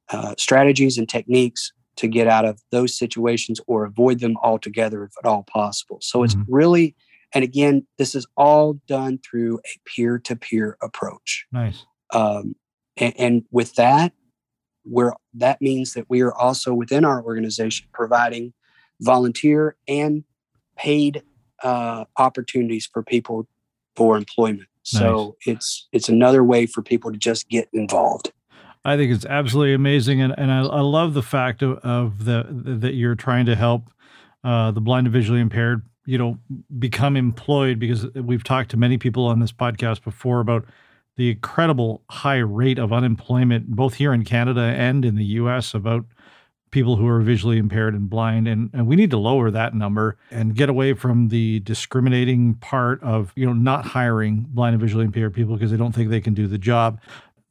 uh, 0.09 0.35
strategies 0.37 0.97
and 0.97 1.07
techniques 1.07 1.71
to 1.95 2.07
get 2.07 2.27
out 2.27 2.43
of 2.43 2.59
those 2.71 2.97
situations 2.97 3.61
or 3.67 3.85
avoid 3.85 4.19
them 4.19 4.35
altogether 4.43 5.03
if 5.05 5.11
at 5.23 5.25
all 5.27 5.43
possible. 5.43 5.99
So 6.01 6.23
it's 6.23 6.35
Mhm. 6.35 6.45
really, 6.49 6.95
and 7.33 7.43
again, 7.43 7.85
this 7.97 8.15
is 8.15 8.25
all 8.35 8.73
done 8.87 9.19
through 9.19 9.59
a 9.59 9.79
peer 9.85 10.17
to 10.19 10.35
peer 10.35 10.77
approach. 10.81 11.45
Nice. 11.51 11.85
Um, 12.11 12.55
and, 12.97 13.13
and 13.17 13.45
with 13.51 13.75
that, 13.75 14.11
we're, 14.85 15.13
that 15.35 15.61
means 15.61 15.93
that 15.93 16.09
we 16.09 16.21
are 16.21 16.33
also 16.33 16.73
within 16.73 17.05
our 17.05 17.23
organization 17.23 17.87
providing 17.93 18.53
volunteer 19.03 19.75
and 19.87 20.23
paid 20.77 21.23
uh, 21.63 22.05
opportunities 22.17 22.89
for 22.91 23.03
people 23.03 23.47
for 23.95 24.17
employment. 24.17 24.67
So 24.83 25.37
it's 25.45 25.87
it's 25.93 26.09
another 26.09 26.43
way 26.43 26.65
for 26.65 26.81
people 26.81 27.11
to 27.11 27.17
just 27.17 27.47
get 27.47 27.69
involved. 27.71 28.33
I 28.85 28.97
think 28.97 29.13
it's 29.13 29.25
absolutely 29.25 29.73
amazing, 29.73 30.21
and, 30.21 30.35
and 30.37 30.51
I, 30.51 30.59
I 30.59 30.81
love 30.81 31.13
the 31.13 31.21
fact 31.21 31.61
of, 31.61 31.77
of 31.77 32.25
the 32.25 32.45
that 32.49 32.93
you're 32.93 33.15
trying 33.15 33.45
to 33.45 33.55
help 33.55 33.89
uh, 34.43 34.71
the 34.71 34.81
blind 34.81 35.07
and 35.07 35.13
visually 35.13 35.39
impaired, 35.39 35.83
you 36.05 36.17
know, 36.17 36.37
become 36.77 37.15
employed 37.15 37.79
because 37.79 38.11
we've 38.13 38.43
talked 38.43 38.71
to 38.71 38.77
many 38.77 38.97
people 38.97 39.25
on 39.25 39.39
this 39.39 39.53
podcast 39.53 40.03
before 40.03 40.41
about 40.41 40.65
the 41.15 41.31
incredible 41.31 42.03
high 42.09 42.39
rate 42.39 42.77
of 42.77 42.91
unemployment 42.91 43.67
both 43.67 43.93
here 43.93 44.13
in 44.13 44.25
Canada 44.25 44.61
and 44.61 45.05
in 45.05 45.15
the 45.15 45.25
U.S. 45.25 45.73
about 45.73 46.05
people 46.73 46.95
who 46.95 47.07
are 47.07 47.21
visually 47.21 47.59
impaired 47.59 47.93
and 47.93 48.09
blind 48.09 48.47
and, 48.47 48.71
and 48.73 48.87
we 48.87 48.95
need 48.95 49.11
to 49.11 49.17
lower 49.17 49.51
that 49.51 49.75
number 49.75 50.17
and 50.31 50.55
get 50.55 50.69
away 50.69 50.91
from 50.93 51.27
the 51.27 51.59
discriminating 51.59 52.55
part 52.55 53.01
of 53.03 53.31
you 53.35 53.45
know 53.45 53.53
not 53.53 53.85
hiring 53.85 54.43
blind 54.49 54.73
and 54.73 54.81
visually 54.81 55.05
impaired 55.05 55.33
people 55.35 55.53
because 55.53 55.69
they 55.69 55.77
don't 55.77 55.93
think 55.93 56.09
they 56.09 56.19
can 56.19 56.33
do 56.33 56.47
the 56.47 56.57
job 56.57 56.99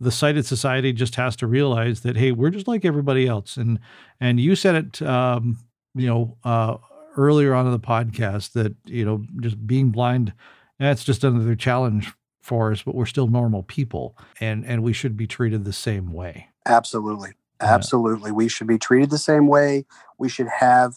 the 0.00 0.10
sighted 0.10 0.44
society 0.44 0.92
just 0.92 1.14
has 1.14 1.36
to 1.36 1.46
realize 1.46 2.00
that 2.00 2.16
hey 2.16 2.32
we're 2.32 2.50
just 2.50 2.66
like 2.66 2.84
everybody 2.84 3.28
else 3.28 3.56
and 3.56 3.78
and 4.20 4.40
you 4.40 4.56
said 4.56 4.74
it 4.74 5.02
um, 5.02 5.56
you 5.94 6.08
know 6.08 6.36
uh, 6.42 6.76
earlier 7.16 7.54
on 7.54 7.64
in 7.64 7.72
the 7.72 7.78
podcast 7.78 8.52
that 8.52 8.74
you 8.84 9.04
know 9.04 9.24
just 9.40 9.64
being 9.66 9.90
blind 9.90 10.32
that's 10.80 11.04
just 11.04 11.22
another 11.22 11.54
challenge 11.54 12.12
for 12.40 12.72
us 12.72 12.82
but 12.82 12.96
we're 12.96 13.06
still 13.06 13.28
normal 13.28 13.62
people 13.62 14.18
and 14.40 14.66
and 14.66 14.82
we 14.82 14.92
should 14.92 15.16
be 15.16 15.28
treated 15.28 15.64
the 15.64 15.72
same 15.72 16.12
way 16.12 16.48
Absolutely. 16.66 17.30
Yeah. 17.62 17.74
Absolutely. 17.74 18.32
We 18.32 18.48
should 18.48 18.66
be 18.66 18.78
treated 18.78 19.10
the 19.10 19.18
same 19.18 19.46
way. 19.46 19.84
We 20.18 20.28
should 20.28 20.48
have 20.48 20.94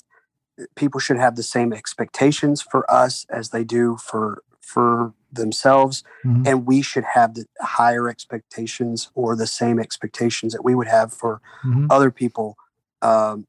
people 0.75 0.99
should 1.01 1.17
have 1.17 1.35
the 1.35 1.43
same 1.43 1.73
expectations 1.73 2.61
for 2.61 2.89
us 2.89 3.25
as 3.29 3.49
they 3.49 3.63
do 3.63 3.97
for 3.97 4.41
for 4.61 5.13
themselves 5.31 6.01
Mhm. 6.25 6.47
and 6.47 6.65
we 6.65 6.81
should 6.81 7.03
have 7.03 7.33
the 7.35 7.45
higher 7.61 8.07
expectations 8.09 9.11
or 9.15 9.35
the 9.35 9.45
same 9.47 9.79
expectations 9.79 10.53
that 10.53 10.63
we 10.63 10.73
would 10.73 10.87
have 10.87 11.13
for 11.13 11.41
Mhm. 11.65 11.87
other 11.91 12.09
people 12.09 12.55
um, 13.01 13.45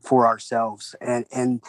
for 0.00 0.26
ourselves 0.28 0.94
and 1.00 1.26
and 1.32 1.60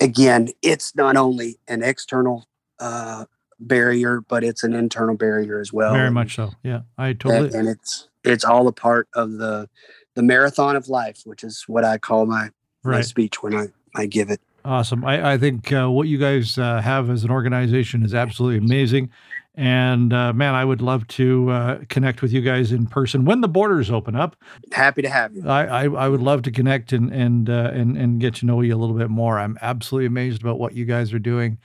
again 0.00 0.48
it's 0.62 0.96
not 0.96 1.16
only 1.16 1.58
an 1.68 1.82
external 1.82 2.46
uh, 2.80 3.26
barrier 3.60 4.20
but 4.22 4.42
it's 4.42 4.64
an 4.64 4.72
internal 4.74 5.16
barrier 5.16 5.60
as 5.60 5.70
well 5.72 5.92
Very 5.92 6.06
And- 6.06 6.14
much 6.14 6.34
so. 6.34 6.52
Yeah, 6.62 6.80
I 6.98 7.08
and, 7.08 7.20
totally. 7.20 7.54
and 7.58 7.68
it's 7.68 8.08
it's 8.24 8.44
all 8.44 8.66
a 8.68 8.72
part 8.72 9.06
of 9.14 9.32
the 9.32 9.68
the 10.14 10.22
marathon 10.22 10.76
of 10.76 10.88
life 10.88 11.22
which 11.24 11.44
is 11.44 11.64
what 11.66 11.84
i 11.84 11.98
call 11.98 12.26
my 12.26 12.48
my 12.82 13.00
speech 13.00 13.42
when 13.42 13.54
i 13.54 13.66
i 13.96 14.06
give 14.06 14.30
it 14.30 14.40
Awesome. 14.64 15.04
I, 15.04 15.34
I 15.34 15.38
think 15.38 15.72
uh, 15.72 15.90
what 15.90 16.08
you 16.08 16.16
guys 16.16 16.56
uh, 16.56 16.80
have 16.80 17.10
as 17.10 17.22
an 17.22 17.30
organization 17.30 18.02
is 18.02 18.14
absolutely 18.14 18.56
amazing. 18.56 19.10
And 19.56 20.12
uh, 20.12 20.32
man, 20.32 20.54
I 20.54 20.64
would 20.64 20.80
love 20.80 21.06
to 21.08 21.50
uh, 21.50 21.78
connect 21.88 22.22
with 22.22 22.32
you 22.32 22.40
guys 22.40 22.72
in 22.72 22.86
person 22.86 23.24
when 23.24 23.40
the 23.40 23.48
borders 23.48 23.90
open 23.90 24.16
up. 24.16 24.36
happy 24.72 25.02
to 25.02 25.08
have 25.08 25.36
you 25.36 25.48
I, 25.48 25.84
I, 25.84 25.84
I 25.84 26.08
would 26.08 26.22
love 26.22 26.42
to 26.42 26.50
connect 26.50 26.92
and 26.92 27.12
and 27.12 27.48
uh, 27.48 27.70
and 27.72 27.96
and 27.96 28.20
get 28.20 28.34
to 28.36 28.46
know 28.46 28.62
you 28.62 28.74
a 28.74 28.78
little 28.78 28.96
bit 28.96 29.10
more. 29.10 29.38
I'm 29.38 29.56
absolutely 29.62 30.06
amazed 30.06 30.40
about 30.40 30.58
what 30.58 30.74
you 30.74 30.86
guys 30.86 31.12
are 31.12 31.20
doing, 31.20 31.58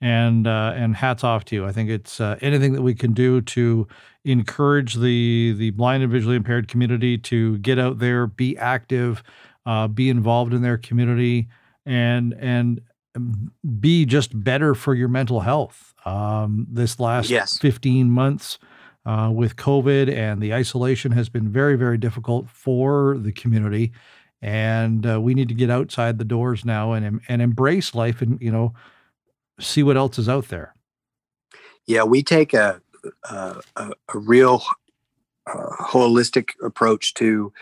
and 0.00 0.46
uh, 0.46 0.72
and 0.74 0.96
hats 0.96 1.24
off 1.24 1.44
to 1.46 1.56
you. 1.56 1.66
I 1.66 1.72
think 1.72 1.90
it's 1.90 2.20
uh, 2.20 2.36
anything 2.40 2.72
that 2.74 2.82
we 2.82 2.94
can 2.94 3.12
do 3.12 3.40
to 3.40 3.88
encourage 4.24 4.94
the 4.94 5.54
the 5.56 5.70
blind 5.70 6.02
and 6.02 6.12
visually 6.12 6.36
impaired 6.36 6.68
community 6.68 7.16
to 7.18 7.58
get 7.58 7.78
out 7.78 7.98
there, 7.98 8.26
be 8.26 8.56
active, 8.58 9.22
uh, 9.64 9.88
be 9.88 10.08
involved 10.08 10.52
in 10.52 10.62
their 10.62 10.78
community, 10.78 11.48
and 11.84 12.34
and 12.38 12.80
be 13.80 14.04
just 14.04 14.42
better 14.44 14.74
for 14.74 14.94
your 14.94 15.08
mental 15.08 15.40
health. 15.40 15.94
Um, 16.04 16.66
this 16.70 17.00
last 17.00 17.30
Yes. 17.30 17.58
15 17.58 18.10
months 18.10 18.58
uh, 19.04 19.30
with 19.32 19.56
COVID 19.56 20.12
and 20.12 20.40
the 20.40 20.52
isolation 20.52 21.12
has 21.12 21.28
been 21.28 21.48
very, 21.48 21.76
very 21.76 21.98
difficult 21.98 22.48
for 22.48 23.16
the 23.18 23.32
community. 23.32 23.92
And 24.42 25.06
uh, 25.06 25.20
we 25.20 25.34
need 25.34 25.48
to 25.48 25.54
get 25.54 25.70
outside 25.70 26.18
the 26.18 26.24
doors 26.24 26.64
now 26.64 26.92
and 26.92 27.20
and 27.26 27.40
embrace 27.40 27.94
life 27.94 28.20
and 28.20 28.40
you 28.40 28.52
know 28.52 28.74
see 29.60 29.82
what 29.82 29.96
else 29.96 30.18
is 30.18 30.28
out 30.28 30.48
there. 30.48 30.74
yeah 31.86 32.02
we 32.02 32.22
take 32.22 32.52
a 32.54 32.80
a, 33.30 33.60
a, 33.76 33.92
real 34.14 34.62
uh, 35.46 35.70
holistic 35.80 36.48
approach 36.62 37.14
to 37.14 37.52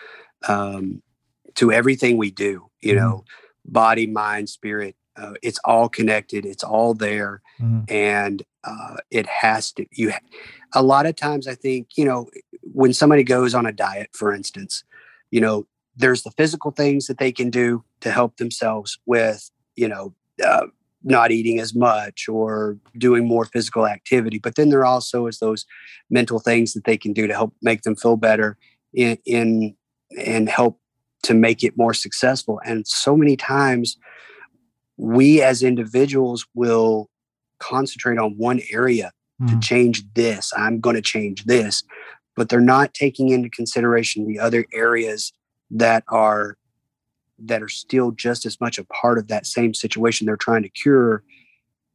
um, 0.48 1.02
to 1.54 1.70
everything 1.70 2.16
we 2.16 2.30
do 2.30 2.70
you 2.80 2.92
Mhm. 2.94 2.96
know 2.96 3.24
body 3.66 4.06
mind 4.06 4.48
spirit 4.48 4.96
uh, 5.16 5.34
it's 5.42 5.58
all 5.64 5.88
connected 5.88 6.44
it's 6.46 6.64
all 6.64 6.94
there 6.94 7.42
Mhm. 7.60 7.84
and 7.90 8.42
uh, 8.64 8.96
it 9.10 9.26
has 9.26 9.72
to 9.72 9.84
you 9.92 10.12
ha- 10.12 10.20
a 10.72 10.82
lot 10.82 11.04
of 11.06 11.14
times 11.16 11.46
i 11.46 11.54
think 11.54 11.88
you 11.98 12.04
know 12.04 12.28
when 12.62 12.92
somebody 12.94 13.22
goes 13.22 13.54
on 13.54 13.66
a 13.66 13.72
diet 13.72 14.08
for 14.12 14.32
instance 14.32 14.84
you 15.30 15.40
know 15.40 15.66
there's 15.96 16.22
the 16.22 16.30
physical 16.32 16.70
things 16.70 17.06
that 17.06 17.18
they 17.18 17.30
can 17.32 17.50
do 17.50 17.84
to 18.00 18.10
help 18.10 18.36
themselves 18.38 18.98
with 19.06 19.50
you 19.76 19.88
know 19.88 20.14
uh, 20.44 20.66
not 21.04 21.30
eating 21.30 21.60
as 21.60 21.74
much 21.74 22.28
or 22.28 22.76
doing 22.98 23.26
more 23.26 23.44
physical 23.44 23.86
activity 23.86 24.38
but 24.38 24.54
then 24.56 24.70
there 24.70 24.84
also 24.84 25.26
is 25.26 25.38
those 25.38 25.64
mental 26.10 26.38
things 26.38 26.72
that 26.72 26.84
they 26.84 26.96
can 26.96 27.12
do 27.12 27.26
to 27.26 27.34
help 27.34 27.54
make 27.62 27.82
them 27.82 27.94
feel 27.96 28.16
better 28.16 28.56
in, 28.92 29.16
in 29.26 29.76
and 30.24 30.48
help 30.48 30.78
to 31.22 31.34
make 31.34 31.64
it 31.64 31.76
more 31.76 31.94
successful. 31.94 32.60
And 32.66 32.86
so 32.86 33.16
many 33.16 33.36
times 33.36 33.96
we 34.96 35.42
as 35.42 35.62
individuals 35.62 36.46
will 36.54 37.08
concentrate 37.58 38.18
on 38.18 38.36
one 38.36 38.60
area 38.70 39.10
to 39.48 39.56
Mhm. 39.56 39.62
change 39.62 40.04
this. 40.14 40.52
I'm 40.56 40.80
going 40.80 40.96
to 40.96 41.02
change 41.02 41.44
this. 41.44 41.82
But 42.36 42.48
they're 42.48 42.60
not 42.60 42.94
taking 42.94 43.30
into 43.30 43.48
consideration 43.48 44.26
the 44.26 44.38
other 44.38 44.66
areas 44.72 45.32
that 45.70 46.04
are 46.08 46.56
that 47.38 47.62
are 47.62 47.68
still 47.68 48.10
just 48.12 48.46
as 48.46 48.60
much 48.60 48.78
a 48.78 48.84
part 48.84 49.18
of 49.18 49.28
that 49.28 49.46
same 49.46 49.74
situation 49.74 50.26
they're 50.26 50.36
trying 50.36 50.62
to 50.62 50.68
cure 50.68 51.22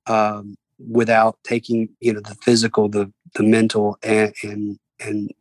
um, 0.08 0.56
without 0.90 1.38
taking 1.44 1.90
you 2.00 2.14
know 2.14 2.20
the 2.22 2.36
physical 2.36 2.90
the 2.90 3.12
the 3.36 3.44
mental 3.44 3.98
and 4.04 4.34
and 4.44 4.80
and 5.00 5.32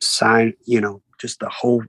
sign 0.00 0.52
you 0.66 0.80
know 0.80 1.02
just 1.20 1.40
the 1.40 1.48
whole 1.48 1.82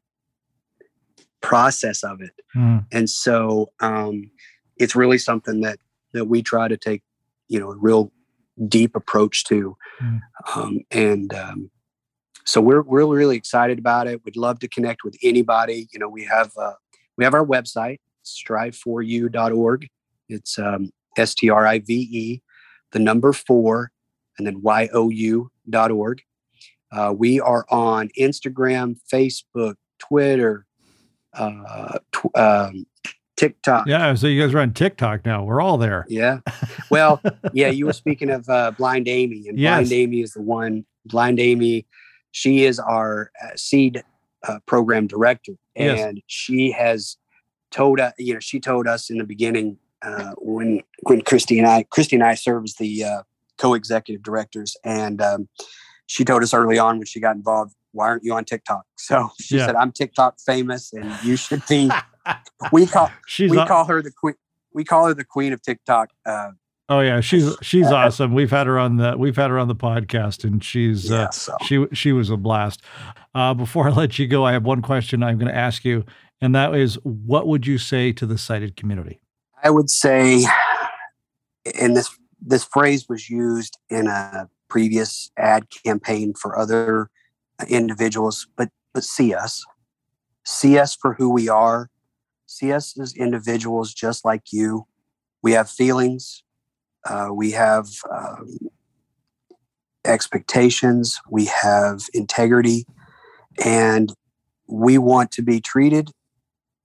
process 1.42 2.04
of 2.04 2.22
it 2.22 2.32
Mhm. 2.56 2.86
and 2.92 3.10
so 3.10 3.72
um, 3.80 4.30
it's 4.78 4.96
really 4.96 5.18
something 5.18 5.62
that 5.62 5.80
that 6.14 6.26
we 6.26 6.42
try 6.42 6.68
to 6.68 6.78
take 6.78 7.02
you 7.48 7.60
know 7.60 7.72
a 7.72 7.78
real 7.78 8.12
deep 8.68 8.96
approach 8.96 9.44
to 9.46 9.76
Mm. 10.02 10.20
um, 10.56 10.80
and 10.92 11.34
um, 11.34 11.72
so 12.46 12.62
we're 12.62 12.82
we're 12.82 13.06
really 13.06 13.36
excited 13.38 13.80
about 13.80 14.08
it 14.08 14.24
we'd 14.26 14.38
love 14.38 14.60
to 14.60 14.68
connect 14.68 15.04
with 15.04 15.16
anybody 15.24 15.88
you 15.92 16.00
know 16.00 16.08
we 16.10 16.24
have 16.26 16.52
uh, 16.58 16.74
we 17.20 17.26
have 17.26 17.34
our 17.34 17.46
website 17.46 17.98
strive4u.org 18.26 19.88
it's 20.30 20.58
um, 20.58 20.90
s-t-r-i-v-e 21.18 22.42
the 22.92 23.00
number 23.00 23.34
four 23.34 23.92
and 24.38 24.48
then 24.48 24.62
y-o-u.org 24.62 26.22
uh, 26.92 27.14
we 27.16 27.40
are 27.40 27.66
on 27.70 28.10
instagram 28.20 28.96
facebook 29.12 29.76
twitter 30.00 30.66
uh, 31.34 32.00
tw- 32.12 32.36
um, 32.38 32.86
tiktok 33.38 33.86
Yeah, 33.88 34.14
so 34.16 34.28
you 34.28 34.42
guys 34.42 34.54
are 34.54 34.60
on 34.60 34.74
TikTok 34.74 35.26
now. 35.26 35.44
We're 35.46 35.62
all 35.62 35.78
there. 35.78 36.06
yeah. 36.10 36.40
Well, 36.90 37.22
yeah, 37.54 37.70
you 37.70 37.86
were 37.86 37.94
speaking 38.04 38.30
of 38.32 38.50
uh, 38.50 38.72
Blind 38.72 39.08
Amy, 39.08 39.48
and 39.48 39.58
Yes. 39.58 39.88
Blind 39.90 39.92
Amy 39.94 40.22
is 40.22 40.34
the 40.34 40.42
one. 40.42 40.86
Blind 41.06 41.40
Amy, 41.40 41.86
she 42.32 42.66
is 42.66 42.80
our 42.80 43.32
uh, 43.42 43.56
seed 43.56 44.04
uh, 44.48 44.60
program 44.66 45.08
director, 45.08 45.54
Yes. 45.76 46.00
and 46.00 46.22
she 46.28 46.72
has 46.72 47.18
told 47.72 48.00
us. 48.00 48.14
You 48.18 48.36
know, 48.36 48.40
she 48.40 48.60
told 48.60 48.88
us 48.88 49.10
in 49.10 49.18
the 49.18 49.24
beginning 49.24 49.78
uh, 50.02 50.34
when 50.38 50.82
when 51.04 51.22
Christy 51.22 51.60
and 51.60 51.68
I, 51.68 51.84
Christy 51.84 52.16
and 52.16 52.24
I 52.24 52.36
serve 52.36 52.64
as 52.64 52.76
the 52.76 53.04
uh, 53.04 53.22
co-executive 53.58 54.24
directors, 54.24 54.76
and 54.84 55.22
um, 55.22 55.50
she 56.08 56.24
told 56.26 56.44
us 56.44 56.54
early 56.54 56.80
on 56.80 56.98
when 56.98 57.06
she 57.06 57.20
got 57.20 57.36
involved, 57.36 57.74
"Why 57.92 58.08
aren't 58.08 58.24
you 58.24 58.34
on 58.34 58.46
TikTok?" 58.46 58.86
So 58.98 59.30
she 59.40 59.58
Yeah. 59.58 59.66
said, 59.68 59.76
"I'm 59.76 59.92
TikTok 59.92 60.36
famous, 60.46 60.94
and 60.94 61.12
you 61.22 61.36
should 61.36 61.64
be." 61.68 61.92
we 62.72 62.88
call 62.88 63.12
She's 63.26 63.52
we 63.52 63.58
call 63.58 63.86
her 63.86 64.02
the 64.02 64.12
queen. 64.12 64.36
We 64.74 64.84
call 64.84 65.08
her 65.08 65.14
the 65.14 65.26
queen 65.26 65.52
of 65.54 65.62
TikTok. 65.62 66.10
Uh, 66.90 66.96
oh 66.96 67.00
yeah, 67.02 67.22
she's 67.22 67.56
she's 67.62 67.88
awesome. 67.88 68.34
We've 68.34 68.50
had 68.50 68.68
her 68.68 68.80
on 68.80 68.98
the 68.98 69.16
we've 69.18 69.36
had 69.36 69.50
her 69.50 69.60
on 69.60 69.68
the 69.68 69.76
podcast, 69.76 70.44
and 70.44 70.64
she's 70.64 71.10
yeah, 71.10 71.24
uh, 71.24 71.32
so. 71.32 71.56
she 71.66 71.86
she 71.94 72.12
was 72.12 72.30
a 72.30 72.38
blast. 72.38 72.82
Uh, 73.36 73.54
before 73.54 73.88
I 73.88 73.92
let 73.92 74.18
you 74.18 74.28
go, 74.28 74.46
I 74.46 74.54
have 74.54 74.66
one 74.66 74.82
question 74.82 75.24
I'm 75.24 75.38
going 75.38 75.52
to 75.52 75.58
ask 75.58 75.86
you, 75.86 76.04
and 76.42 76.56
that 76.56 76.74
is, 76.74 76.96
what 77.04 77.48
would 77.48 77.68
you 77.68 77.78
say 77.78 78.12
to 78.14 78.26
the 78.26 78.38
sighted 78.38 78.76
community? 78.76 79.20
I 79.64 79.70
would 79.70 79.90
say, 79.90 80.46
and 81.80 81.96
this 81.96 82.10
this 82.42 82.64
phrase 82.64 83.08
was 83.08 83.30
used 83.30 83.78
in 83.90 84.08
a 84.08 84.50
previous 84.70 85.32
ad 85.38 85.68
campaign 85.86 86.34
for 86.34 86.58
other 86.58 87.10
individuals, 87.68 88.48
but 88.56 88.70
but 88.94 89.04
see 89.04 89.34
us, 89.34 89.64
see 90.46 90.80
us 90.80 90.96
for 90.96 91.14
who 91.14 91.30
we 91.30 91.50
are, 91.50 91.90
see 92.48 92.72
us 92.72 92.98
as 93.00 93.16
individuals 93.16 93.94
just 93.94 94.26
like 94.26 94.52
you. 94.52 94.88
We 95.42 95.54
have 95.54 95.70
feelings, 95.70 96.44
uh, 97.06 97.30
we 97.32 97.52
have 97.52 97.88
um, 98.12 98.58
expectations, 100.06 101.20
we 101.30 101.46
have 101.46 102.02
integrity, 102.14 102.86
and 103.64 104.14
we 104.68 104.98
want 104.98 105.32
to 105.32 105.42
be 105.42 105.60
treated 105.60 106.12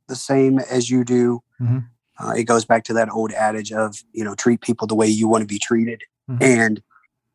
the 0.09 0.17
same 0.17 0.59
as 0.59 0.91
you 0.91 1.05
do. 1.05 1.41
Mhm. 1.61 1.87
Uh, 2.19 2.35
it 2.37 2.45
goes 2.45 2.65
back 2.65 2.85
to 2.85 2.93
that 2.93 3.11
old 3.11 3.33
adage 3.33 3.73
of, 3.73 4.03
you 4.13 4.25
know, 4.25 4.35
treat 4.35 4.61
people 4.61 4.87
the 4.87 4.95
way 4.95 5.07
you 5.07 5.27
want 5.27 5.43
to 5.43 5.47
be 5.47 5.59
treated. 5.59 6.03
Mhm. 6.31 6.43
And 6.43 6.83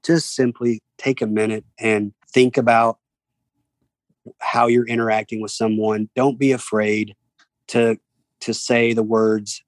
just 0.03 0.33
simply 0.33 0.81
take 0.97 1.21
a 1.21 1.27
minute 1.27 1.65
and 1.77 2.13
think 2.31 2.57
about 2.57 2.99
how 4.39 4.67
you're 4.67 4.87
interacting 4.87 5.41
with 5.41 5.51
someone. 5.51 6.09
Don't 6.15 6.39
be 6.39 6.51
afraid 6.51 7.15
to 7.67 7.97
to 8.41 8.53
say 8.53 8.93
the 8.93 9.03
words 9.03 9.61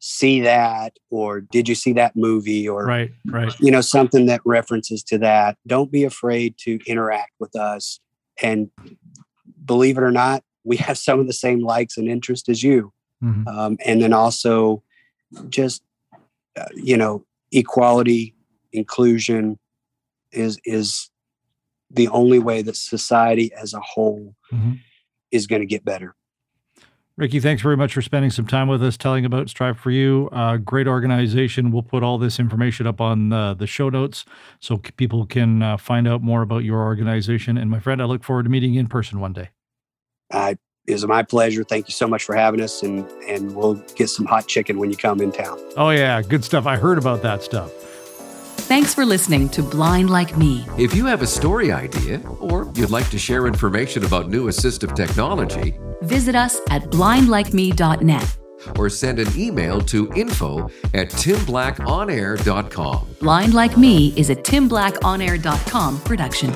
see 0.00 0.40
that 0.40 0.96
or 1.10 1.40
did 1.40 1.68
you 1.68 1.74
see 1.74 1.92
that 1.92 2.14
movie 2.14 2.68
or 2.68 2.84
Right, 2.86 3.10
right. 3.26 3.52
you 3.60 3.70
know 3.70 3.80
something 3.80 4.26
that 4.26 4.40
references 4.44 5.02
to 5.04 5.18
that 5.18 5.56
don't 5.66 5.90
be 5.90 6.04
afraid 6.04 6.56
to 6.58 6.78
interact 6.86 7.32
with 7.40 7.56
us 7.56 7.98
and 8.40 8.70
believe 9.64 9.98
it 9.98 10.02
or 10.02 10.12
not 10.12 10.44
we 10.64 10.76
have 10.76 10.96
some 10.98 11.18
of 11.18 11.26
the 11.26 11.32
same 11.32 11.60
likes 11.64 11.96
and 11.96 12.08
interests 12.08 12.48
as 12.48 12.62
you 12.62 12.92
Mhm. 13.22 13.46
um, 13.48 13.76
and 13.84 14.00
then 14.00 14.12
also 14.12 14.84
just 15.48 15.82
uh, 16.56 16.66
you 16.76 16.96
know 16.96 17.24
equality 17.50 18.34
inclusion 18.72 19.58
is 20.30 20.60
is 20.64 21.10
the 21.90 22.06
only 22.08 22.38
way 22.38 22.62
that 22.62 22.76
society 22.76 23.50
as 23.54 23.74
a 23.74 23.80
whole 23.80 24.36
Mhm. 24.52 24.78
is 25.32 25.46
going 25.48 25.60
to 25.62 25.66
get 25.66 25.84
better 25.84 26.14
Ricky, 27.18 27.40
thanks 27.40 27.62
very 27.62 27.76
much 27.76 27.94
for 27.94 28.00
spending 28.00 28.30
some 28.30 28.46
time 28.46 28.68
with 28.68 28.80
us, 28.80 28.96
telling 28.96 29.24
about 29.24 29.50
Strive 29.50 29.76
for 29.76 29.90
You. 29.90 30.28
Uh, 30.30 30.56
great 30.56 30.86
organization. 30.86 31.72
We'll 31.72 31.82
put 31.82 32.04
all 32.04 32.16
this 32.16 32.38
information 32.38 32.86
up 32.86 33.00
on 33.00 33.32
uh, 33.32 33.54
the 33.54 33.66
show 33.66 33.88
notes 33.88 34.24
so 34.60 34.76
people 34.76 35.26
can 35.26 35.60
uh, 35.60 35.78
find 35.78 36.06
out 36.06 36.22
more 36.22 36.42
about 36.42 36.62
your 36.62 36.80
organization. 36.80 37.58
And 37.58 37.72
my 37.72 37.80
friend, 37.80 38.00
I 38.00 38.04
look 38.04 38.22
forward 38.22 38.44
to 38.44 38.48
meeting 38.50 38.72
you 38.72 38.78
in 38.78 38.86
person 38.86 39.18
one 39.18 39.32
day. 39.32 39.48
Uh, 40.30 40.54
it 40.86 40.92
was 40.92 41.04
my 41.06 41.24
pleasure. 41.24 41.64
Thank 41.64 41.88
you 41.88 41.92
so 41.92 42.06
much 42.06 42.22
for 42.22 42.36
having 42.36 42.60
us, 42.60 42.84
and 42.84 43.04
and 43.28 43.56
we'll 43.56 43.74
get 43.96 44.08
some 44.08 44.24
hot 44.24 44.46
chicken 44.46 44.78
when 44.78 44.88
you 44.88 44.96
come 44.96 45.20
in 45.20 45.32
town. 45.32 45.58
Oh 45.76 45.90
yeah, 45.90 46.22
good 46.22 46.44
stuff. 46.44 46.66
I 46.66 46.76
heard 46.76 46.98
about 46.98 47.22
that 47.22 47.42
stuff. 47.42 47.72
Thanks 48.68 48.94
for 48.94 49.04
listening 49.04 49.48
to 49.50 49.62
Blind 49.62 50.08
Like 50.08 50.36
Me. 50.36 50.64
If 50.78 50.94
you 50.94 51.04
have 51.06 51.22
a 51.22 51.26
story 51.26 51.72
idea 51.72 52.20
or 52.38 52.70
you'd 52.74 52.90
like 52.90 53.10
to 53.10 53.18
share 53.18 53.46
information 53.48 54.04
about 54.04 54.28
new 54.28 54.46
assistive 54.46 54.94
technology, 54.94 55.74
visit 56.02 56.34
us 56.34 56.60
at 56.70 56.84
blindlikeme.net 56.84 58.36
or 58.76 58.88
send 58.88 59.18
an 59.18 59.28
email 59.36 59.80
to 59.80 60.12
info 60.14 60.64
at 60.94 61.10
timblackonair.com. 61.10 63.06
Blind 63.20 63.54
Like 63.54 63.76
Me 63.76 64.12
is 64.16 64.30
a 64.30 64.36
timblackonair.com 64.36 66.00
production. 66.00 66.52